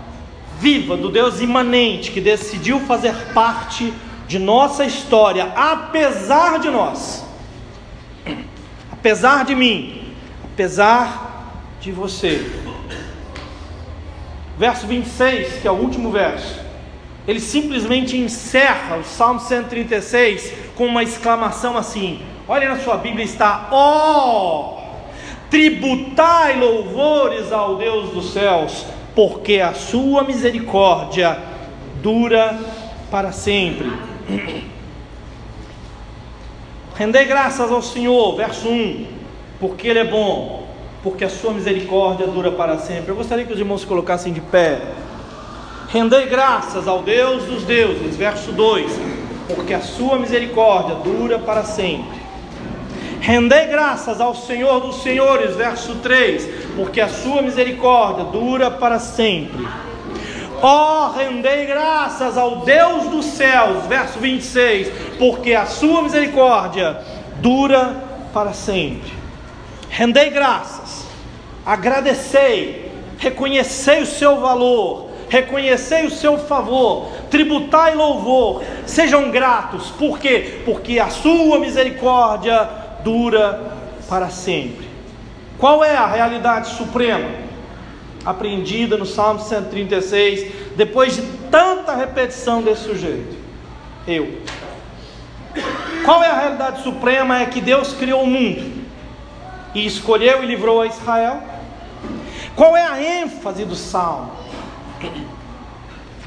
viva 0.61 0.97
do 0.97 1.11
Deus 1.11 1.41
imanente 1.41 2.11
que 2.11 2.21
decidiu 2.21 2.79
fazer 2.81 3.15
parte 3.33 3.93
de 4.29 4.39
nossa 4.39 4.85
história, 4.85 5.53
apesar 5.57 6.59
de 6.59 6.71
nós, 6.71 7.25
apesar 8.91 9.45
de 9.45 9.55
mim, 9.55 10.15
apesar 10.53 11.55
de 11.81 11.91
você. 11.91 12.51
Verso 14.59 14.87
26, 14.87 15.61
que 15.61 15.67
é 15.67 15.71
o 15.71 15.75
último 15.75 16.11
verso, 16.11 16.61
ele 17.27 17.41
simplesmente 17.41 18.17
encerra 18.17 18.97
o 18.97 19.05
Salmo 19.05 19.41
136 19.41 20.53
com 20.75 20.87
uma 20.87 21.03
exclamação 21.03 21.77
assim: 21.77 22.21
olha 22.49 22.69
na 22.69 22.79
sua 22.79 22.97
Bíblia 22.97 23.25
está, 23.25 23.69
ó, 23.71 24.79
oh, 24.79 24.83
tributai 25.49 26.59
louvores 26.59 27.53
ao 27.53 27.77
Deus 27.77 28.11
dos 28.11 28.33
céus, 28.33 28.87
porque 29.15 29.61
a 29.61 29.73
sua 29.73 30.25
misericórdia 30.25 31.39
dura 32.03 32.59
para 33.11 33.31
sempre. 33.31 33.93
Rendei 36.97 37.25
graças 37.25 37.71
ao 37.71 37.81
Senhor, 37.81 38.37
verso 38.37 38.69
1, 38.69 39.07
porque 39.59 39.89
Ele 39.89 40.01
é 40.01 40.05
bom, 40.05 40.67
porque 41.03 41.25
a 41.25 41.31
sua 41.31 41.53
misericórdia 41.53 42.27
dura 42.27 42.51
para 42.51 42.79
sempre. 42.79 43.11
Eu 43.11 43.17
gostaria 43.17 43.45
que 43.45 43.53
os 43.53 43.59
irmãos 43.59 43.81
se 43.81 43.87
colocassem 43.87 44.33
de 44.33 44.41
pé. 44.41 44.81
Rendei 45.93 46.25
graças 46.25 46.89
ao 46.89 47.03
Deus 47.03 47.45
dos 47.45 47.65
deuses, 47.65 48.17
verso 48.17 48.51
2, 48.51 48.91
porque 49.55 49.75
a 49.75 49.83
sua 49.83 50.19
misericórdia 50.19 50.95
dura 50.95 51.39
para 51.39 51.65
sempre. 51.65 52.19
Rendei 53.21 53.67
graças 53.67 54.19
ao 54.19 54.35
Senhor 54.35 54.81
dos 54.81 55.03
Senhores, 55.03 55.55
verso 55.55 55.97
3, 55.97 56.49
porque 56.77 56.99
a 56.99 57.11
sua 57.11 57.43
misericórdia 57.43 58.25
dura 58.25 58.71
para 58.71 58.99
sempre. 58.99 59.69
Ó, 60.63 61.09
oh, 61.09 61.13
rendei 61.13 61.67
graças 61.67 62.39
ao 62.39 62.61
Deus 62.61 63.11
dos 63.11 63.27
céus, 63.27 63.85
verso 63.87 64.19
26, 64.19 64.91
porque 65.19 65.53
a 65.53 65.67
sua 65.67 66.01
misericórdia 66.01 66.97
dura 67.43 68.03
para 68.33 68.55
sempre. 68.55 69.13
Rendei 69.91 70.31
graças, 70.31 71.05
agradecei, 71.67 72.91
reconhecei 73.19 74.01
o 74.01 74.07
seu 74.07 74.41
valor, 74.41 75.12
reconhecei 75.33 76.05
o 76.05 76.11
seu 76.11 76.37
favor, 76.37 77.11
tributai 77.31 77.95
louvor, 77.95 78.63
sejam 78.85 79.31
gratos, 79.31 79.89
por 79.93 80.19
quê? 80.19 80.61
Porque 80.63 80.99
a 80.99 81.09
sua 81.09 81.59
misericórdia 81.59 82.69
dura 83.03 83.73
para 84.07 84.29
sempre. 84.29 84.87
Qual 85.57 85.83
é 85.83 85.97
a 85.97 86.07
realidade 86.07 86.69
suprema? 86.77 87.31
Apreendida 88.27 88.99
no 88.99 89.07
Salmo 89.07 89.41
136, 89.41 90.53
depois 90.77 91.17
de 91.17 91.23
tanta 91.51 91.97
repetição 91.97 92.61
desse 92.61 92.85
sujeito. 92.85 93.35
Eu. 94.07 94.39
Qual 96.05 96.23
é 96.23 96.29
a 96.29 96.41
realidade 96.41 96.83
suprema? 96.83 97.41
É 97.41 97.47
que 97.47 97.63
Deus 97.63 97.95
criou 97.95 98.25
o 98.25 98.27
mundo 98.27 98.71
e 99.75 99.87
escolheu 99.87 100.45
e 100.45 100.47
livrou 100.47 100.83
a 100.83 100.87
Israel. 100.87 101.43
Qual 102.55 102.77
é 102.77 102.85
a 102.85 103.03
ênfase 103.03 103.65
do 103.65 103.75
salmo? 103.75 104.42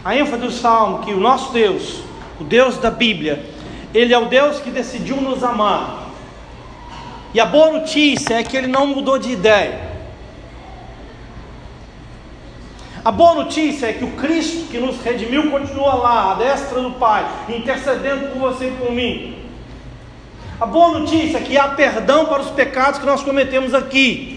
A 0.03 0.15
ênfase 0.15 0.41
do 0.41 0.51
salmo 0.51 0.99
que 0.99 1.13
o 1.13 1.19
nosso 1.19 1.51
Deus, 1.51 2.01
o 2.39 2.43
Deus 2.43 2.77
da 2.77 2.91
Bíblia, 2.91 3.45
ele 3.93 4.13
é 4.13 4.17
o 4.17 4.25
Deus 4.25 4.59
que 4.59 4.69
decidiu 4.69 5.17
nos 5.17 5.43
amar 5.43 6.05
e 7.35 7.39
a 7.41 7.45
boa 7.45 7.69
notícia 7.69 8.35
é 8.35 8.43
que 8.43 8.55
ele 8.55 8.67
não 8.67 8.87
mudou 8.87 9.19
de 9.19 9.29
ideia. 9.29 9.77
A 13.03 13.11
boa 13.11 13.35
notícia 13.35 13.87
é 13.87 13.91
que 13.91 14.05
o 14.05 14.11
Cristo 14.11 14.71
que 14.71 14.77
nos 14.77 15.01
redimiu 15.01 15.51
continua 15.51 15.95
lá, 15.95 16.31
à 16.31 16.35
destra 16.35 16.81
do 16.81 16.91
Pai, 16.91 17.27
intercedendo 17.49 18.29
por 18.29 18.39
você 18.39 18.69
e 18.69 18.71
por 18.71 18.89
mim. 18.89 19.37
A 20.61 20.65
boa 20.65 20.97
notícia 20.97 21.39
é 21.39 21.41
que 21.41 21.57
há 21.57 21.67
perdão 21.67 22.27
para 22.27 22.41
os 22.41 22.51
pecados 22.51 23.01
que 23.01 23.05
nós 23.05 23.21
cometemos 23.21 23.73
aqui. 23.73 24.34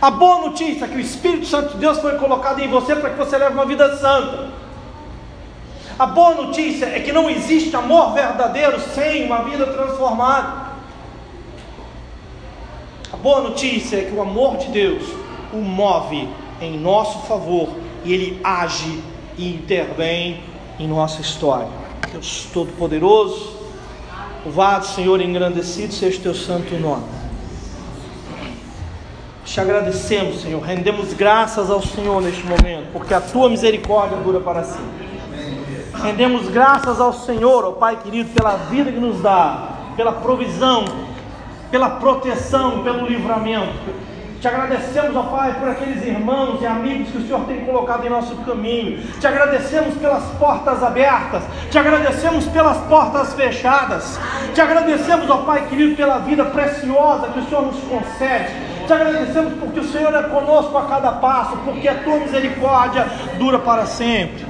A 0.00 0.10
boa 0.10 0.48
notícia 0.48 0.84
é 0.84 0.88
que 0.88 0.96
o 0.96 1.00
Espírito 1.00 1.46
Santo 1.46 1.74
de 1.74 1.78
Deus 1.78 1.98
foi 1.98 2.16
colocado 2.18 2.60
em 2.60 2.68
você 2.68 2.94
para 2.94 3.10
que 3.10 3.16
você 3.16 3.38
leve 3.38 3.54
uma 3.54 3.64
vida 3.64 3.96
santa. 3.96 4.50
A 5.98 6.06
boa 6.06 6.34
notícia 6.34 6.86
é 6.86 7.00
que 7.00 7.12
não 7.12 7.28
existe 7.28 7.74
amor 7.74 8.12
verdadeiro 8.12 8.80
sem 8.80 9.26
uma 9.26 9.42
vida 9.44 9.66
transformada. 9.66 10.70
A 13.12 13.16
boa 13.16 13.40
notícia 13.40 13.96
é 13.96 14.04
que 14.04 14.14
o 14.14 14.22
amor 14.22 14.56
de 14.58 14.68
Deus 14.68 15.02
o 15.52 15.56
move 15.56 16.28
em 16.60 16.78
nosso 16.78 17.20
favor 17.26 17.68
e 18.04 18.12
ele 18.12 18.40
age 18.44 19.02
e 19.36 19.48
intervém 19.48 20.42
em 20.78 20.86
nossa 20.86 21.20
história. 21.20 21.68
Deus 22.12 22.48
Todo-Poderoso, 22.52 23.56
louvado 24.44 24.86
Senhor, 24.86 25.20
engrandecido 25.20 25.92
seja 25.92 26.18
o 26.18 26.22
teu 26.22 26.34
santo 26.34 26.74
nome. 26.76 27.19
Te 29.50 29.60
agradecemos, 29.60 30.42
Senhor, 30.42 30.62
rendemos 30.62 31.12
graças 31.12 31.70
ao 31.70 31.82
Senhor 31.82 32.22
neste 32.22 32.44
momento, 32.46 32.92
porque 32.92 33.12
a 33.12 33.20
tua 33.20 33.50
misericórdia 33.50 34.16
dura 34.18 34.38
para 34.38 34.62
sempre. 34.62 35.10
Rendemos 36.00 36.48
graças 36.48 37.00
ao 37.00 37.12
Senhor, 37.12 37.64
ó 37.64 37.72
Pai 37.72 37.98
querido, 38.00 38.30
pela 38.30 38.56
vida 38.70 38.92
que 38.92 39.00
nos 39.00 39.20
dá, 39.20 39.70
pela 39.96 40.12
provisão 40.12 40.84
pela 41.70 41.90
proteção, 41.90 42.82
pelo 42.82 43.06
livramento. 43.06 44.10
Te 44.40 44.48
agradecemos, 44.48 45.14
ó 45.14 45.24
Pai, 45.24 45.54
por 45.58 45.68
aqueles 45.68 46.04
irmãos 46.04 46.62
e 46.62 46.66
amigos 46.66 47.10
que 47.10 47.18
o 47.18 47.26
Senhor 47.26 47.40
tem 47.42 47.64
colocado 47.64 48.06
em 48.06 48.08
nosso 48.08 48.34
caminho. 48.36 49.02
Te 49.20 49.26
agradecemos 49.26 49.94
pelas 49.96 50.24
portas 50.38 50.82
abertas. 50.82 51.42
Te 51.70 51.78
agradecemos 51.78 52.46
pelas 52.46 52.78
portas 52.86 53.34
fechadas. 53.34 54.18
Te 54.54 54.60
agradecemos, 54.60 55.28
ó 55.28 55.38
Pai 55.38 55.66
querido, 55.68 55.94
pela 55.94 56.18
vida 56.18 56.44
preciosa 56.46 57.28
que 57.28 57.38
o 57.38 57.44
Senhor 57.44 57.66
nos 57.66 57.80
concede. 57.80 58.69
Te 58.90 58.94
agradecemos 58.94 59.52
porque 59.60 59.78
o 59.78 59.84
Senhor 59.84 60.12
é 60.12 60.22
conosco 60.24 60.76
a 60.76 60.84
cada 60.86 61.12
passo, 61.12 61.56
porque 61.58 61.86
a 61.86 61.94
tua 62.02 62.18
misericórdia 62.18 63.06
dura 63.38 63.60
para 63.60 63.86
sempre. 63.86 64.44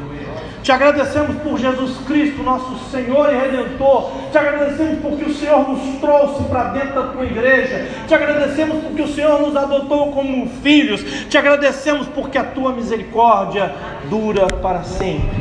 Te 0.62 0.72
agradecemos 0.72 1.36
por 1.42 1.58
Jesus 1.58 1.98
Cristo, 2.06 2.42
nosso 2.42 2.90
Senhor 2.90 3.28
e 3.34 3.36
Redentor. 3.36 4.10
Te 4.32 4.38
agradecemos 4.38 4.98
porque 5.02 5.24
o 5.24 5.34
Senhor 5.34 5.68
nos 5.68 6.00
trouxe 6.00 6.42
para 6.44 6.70
dentro 6.70 6.94
da 6.94 7.12
tua 7.12 7.26
igreja. 7.26 7.86
Te 8.08 8.14
agradecemos 8.14 8.82
porque 8.82 9.02
o 9.02 9.08
Senhor 9.08 9.42
nos 9.42 9.54
adotou 9.54 10.10
como 10.10 10.48
filhos. 10.62 11.02
Te 11.28 11.36
agradecemos 11.36 12.06
porque 12.06 12.38
a 12.38 12.44
tua 12.44 12.72
misericórdia 12.72 13.74
dura 14.08 14.46
para 14.46 14.82
sempre. 14.84 15.38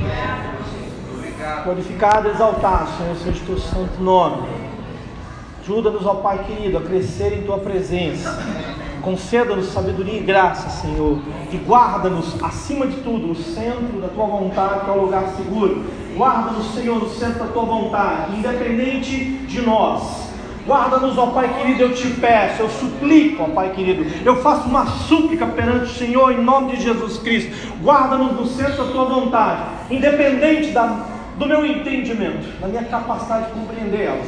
Glorificado 1.63 2.27
e 2.27 2.31
exaltado, 2.31 2.89
Senhor, 2.97 3.15
seja 3.15 3.43
o 3.43 3.45
teu 3.45 3.59
santo 3.59 4.03
nome. 4.03 4.43
Ajuda-nos, 5.61 6.05
ó 6.05 6.15
Pai 6.15 6.39
querido, 6.39 6.79
a 6.79 6.81
crescer 6.81 7.37
em 7.37 7.43
tua 7.43 7.59
presença 7.59 8.37
Conceda-nos 9.01 9.67
sabedoria 9.67 10.19
e 10.19 10.23
graça, 10.23 10.69
Senhor, 10.69 11.19
e 11.51 11.57
guarda-nos 11.57 12.41
acima 12.43 12.85
de 12.85 12.97
tudo 12.97 13.27
no 13.27 13.35
centro 13.35 14.01
da 14.01 14.09
tua 14.09 14.25
vontade, 14.25 14.81
que 14.81 14.89
é 14.89 14.93
o 14.93 15.01
lugar 15.01 15.23
seguro. 15.37 15.85
Guarda-nos, 16.15 16.73
Senhor, 16.73 16.99
no 16.99 17.09
centro 17.09 17.39
da 17.39 17.45
tua 17.45 17.63
vontade, 17.63 18.35
independente 18.37 19.25
de 19.47 19.61
nós. 19.61 20.29
Guarda-nos, 20.67 21.17
ó 21.17 21.27
Pai 21.27 21.47
querido, 21.57 21.83
eu 21.83 21.93
te 21.93 22.07
peço, 22.09 22.61
eu 22.61 22.69
suplico, 22.69 23.43
ó 23.43 23.47
Pai 23.47 23.71
querido, 23.71 24.05
eu 24.25 24.41
faço 24.41 24.67
uma 24.67 24.85
súplica 24.85 25.47
perante 25.47 25.85
o 25.85 25.95
Senhor 25.95 26.33
em 26.33 26.43
nome 26.43 26.75
de 26.75 26.83
Jesus 26.83 27.17
Cristo. 27.17 27.51
Guarda-nos 27.81 28.33
no 28.33 28.45
centro 28.45 28.83
da 28.83 28.91
tua 28.91 29.05
vontade, 29.05 29.61
independente 29.89 30.71
da, 30.71 31.05
do 31.37 31.45
meu 31.47 31.65
entendimento, 31.65 32.59
da 32.59 32.67
minha 32.67 32.83
capacidade 32.83 33.47
de 33.47 33.53
compreendê-las. 33.53 34.27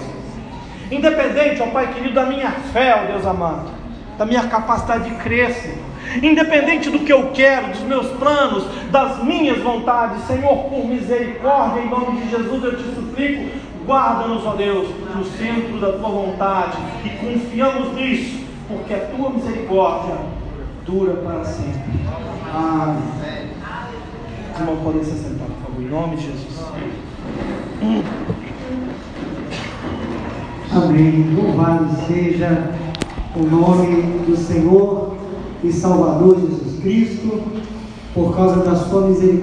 Independente, 0.90 1.62
ó 1.62 1.68
Pai 1.68 1.94
querido, 1.94 2.16
da 2.16 2.26
minha 2.26 2.52
fé, 2.52 3.04
ó 3.04 3.12
Deus 3.12 3.26
amado 3.26 3.81
da 4.22 4.26
minha 4.28 4.44
capacidade 4.44 5.10
de 5.10 5.16
crer, 5.16 5.52
Senhor. 5.52 5.80
Independente 6.22 6.92
do 6.92 7.00
que 7.00 7.12
eu 7.12 7.32
quero, 7.32 7.70
dos 7.70 7.82
meus 7.82 8.06
planos, 8.18 8.68
das 8.92 9.24
minhas 9.24 9.58
vontades, 9.64 10.26
Senhor, 10.26 10.58
por 10.66 10.86
misericórdia, 10.86 11.82
em 11.82 11.90
nome 11.90 12.22
de 12.22 12.30
Jesus 12.30 12.64
eu 12.64 12.78
te 12.78 12.84
suplico, 12.94 13.50
guarda-nos, 13.84 14.46
ó 14.46 14.54
Deus, 14.54 14.90
no 15.16 15.26
centro 15.26 15.80
da 15.80 15.94
tua 15.94 16.10
vontade 16.10 16.78
e 17.04 17.10
confiamos 17.10 17.96
nisso, 17.96 18.46
porque 18.68 18.94
a 18.94 19.00
tua 19.00 19.32
misericórdia 19.32 20.16
dura 20.86 21.14
para 21.14 21.44
sempre. 21.44 21.82
Amém. 22.54 23.02
Os 24.54 24.60
irmãos 24.60 24.84
podem 24.84 25.04
se 25.04 25.18
sentar, 25.18 25.48
por 25.48 25.68
favor, 25.68 25.82
em 25.82 25.90
nome 25.90 26.16
de 26.18 26.28
Jesus. 26.28 26.64
Amém. 30.72 31.36
Louvado 31.36 31.90
seja 32.06 32.91
o 33.36 33.44
nome 33.44 34.20
do 34.26 34.36
Senhor 34.36 35.14
e 35.64 35.72
Salvador 35.72 36.38
Jesus 36.40 36.80
Cristo, 36.82 37.42
por 38.14 38.36
causa 38.36 38.58
da 38.58 38.76
sua 38.76 39.08
misericórdia. 39.08 39.42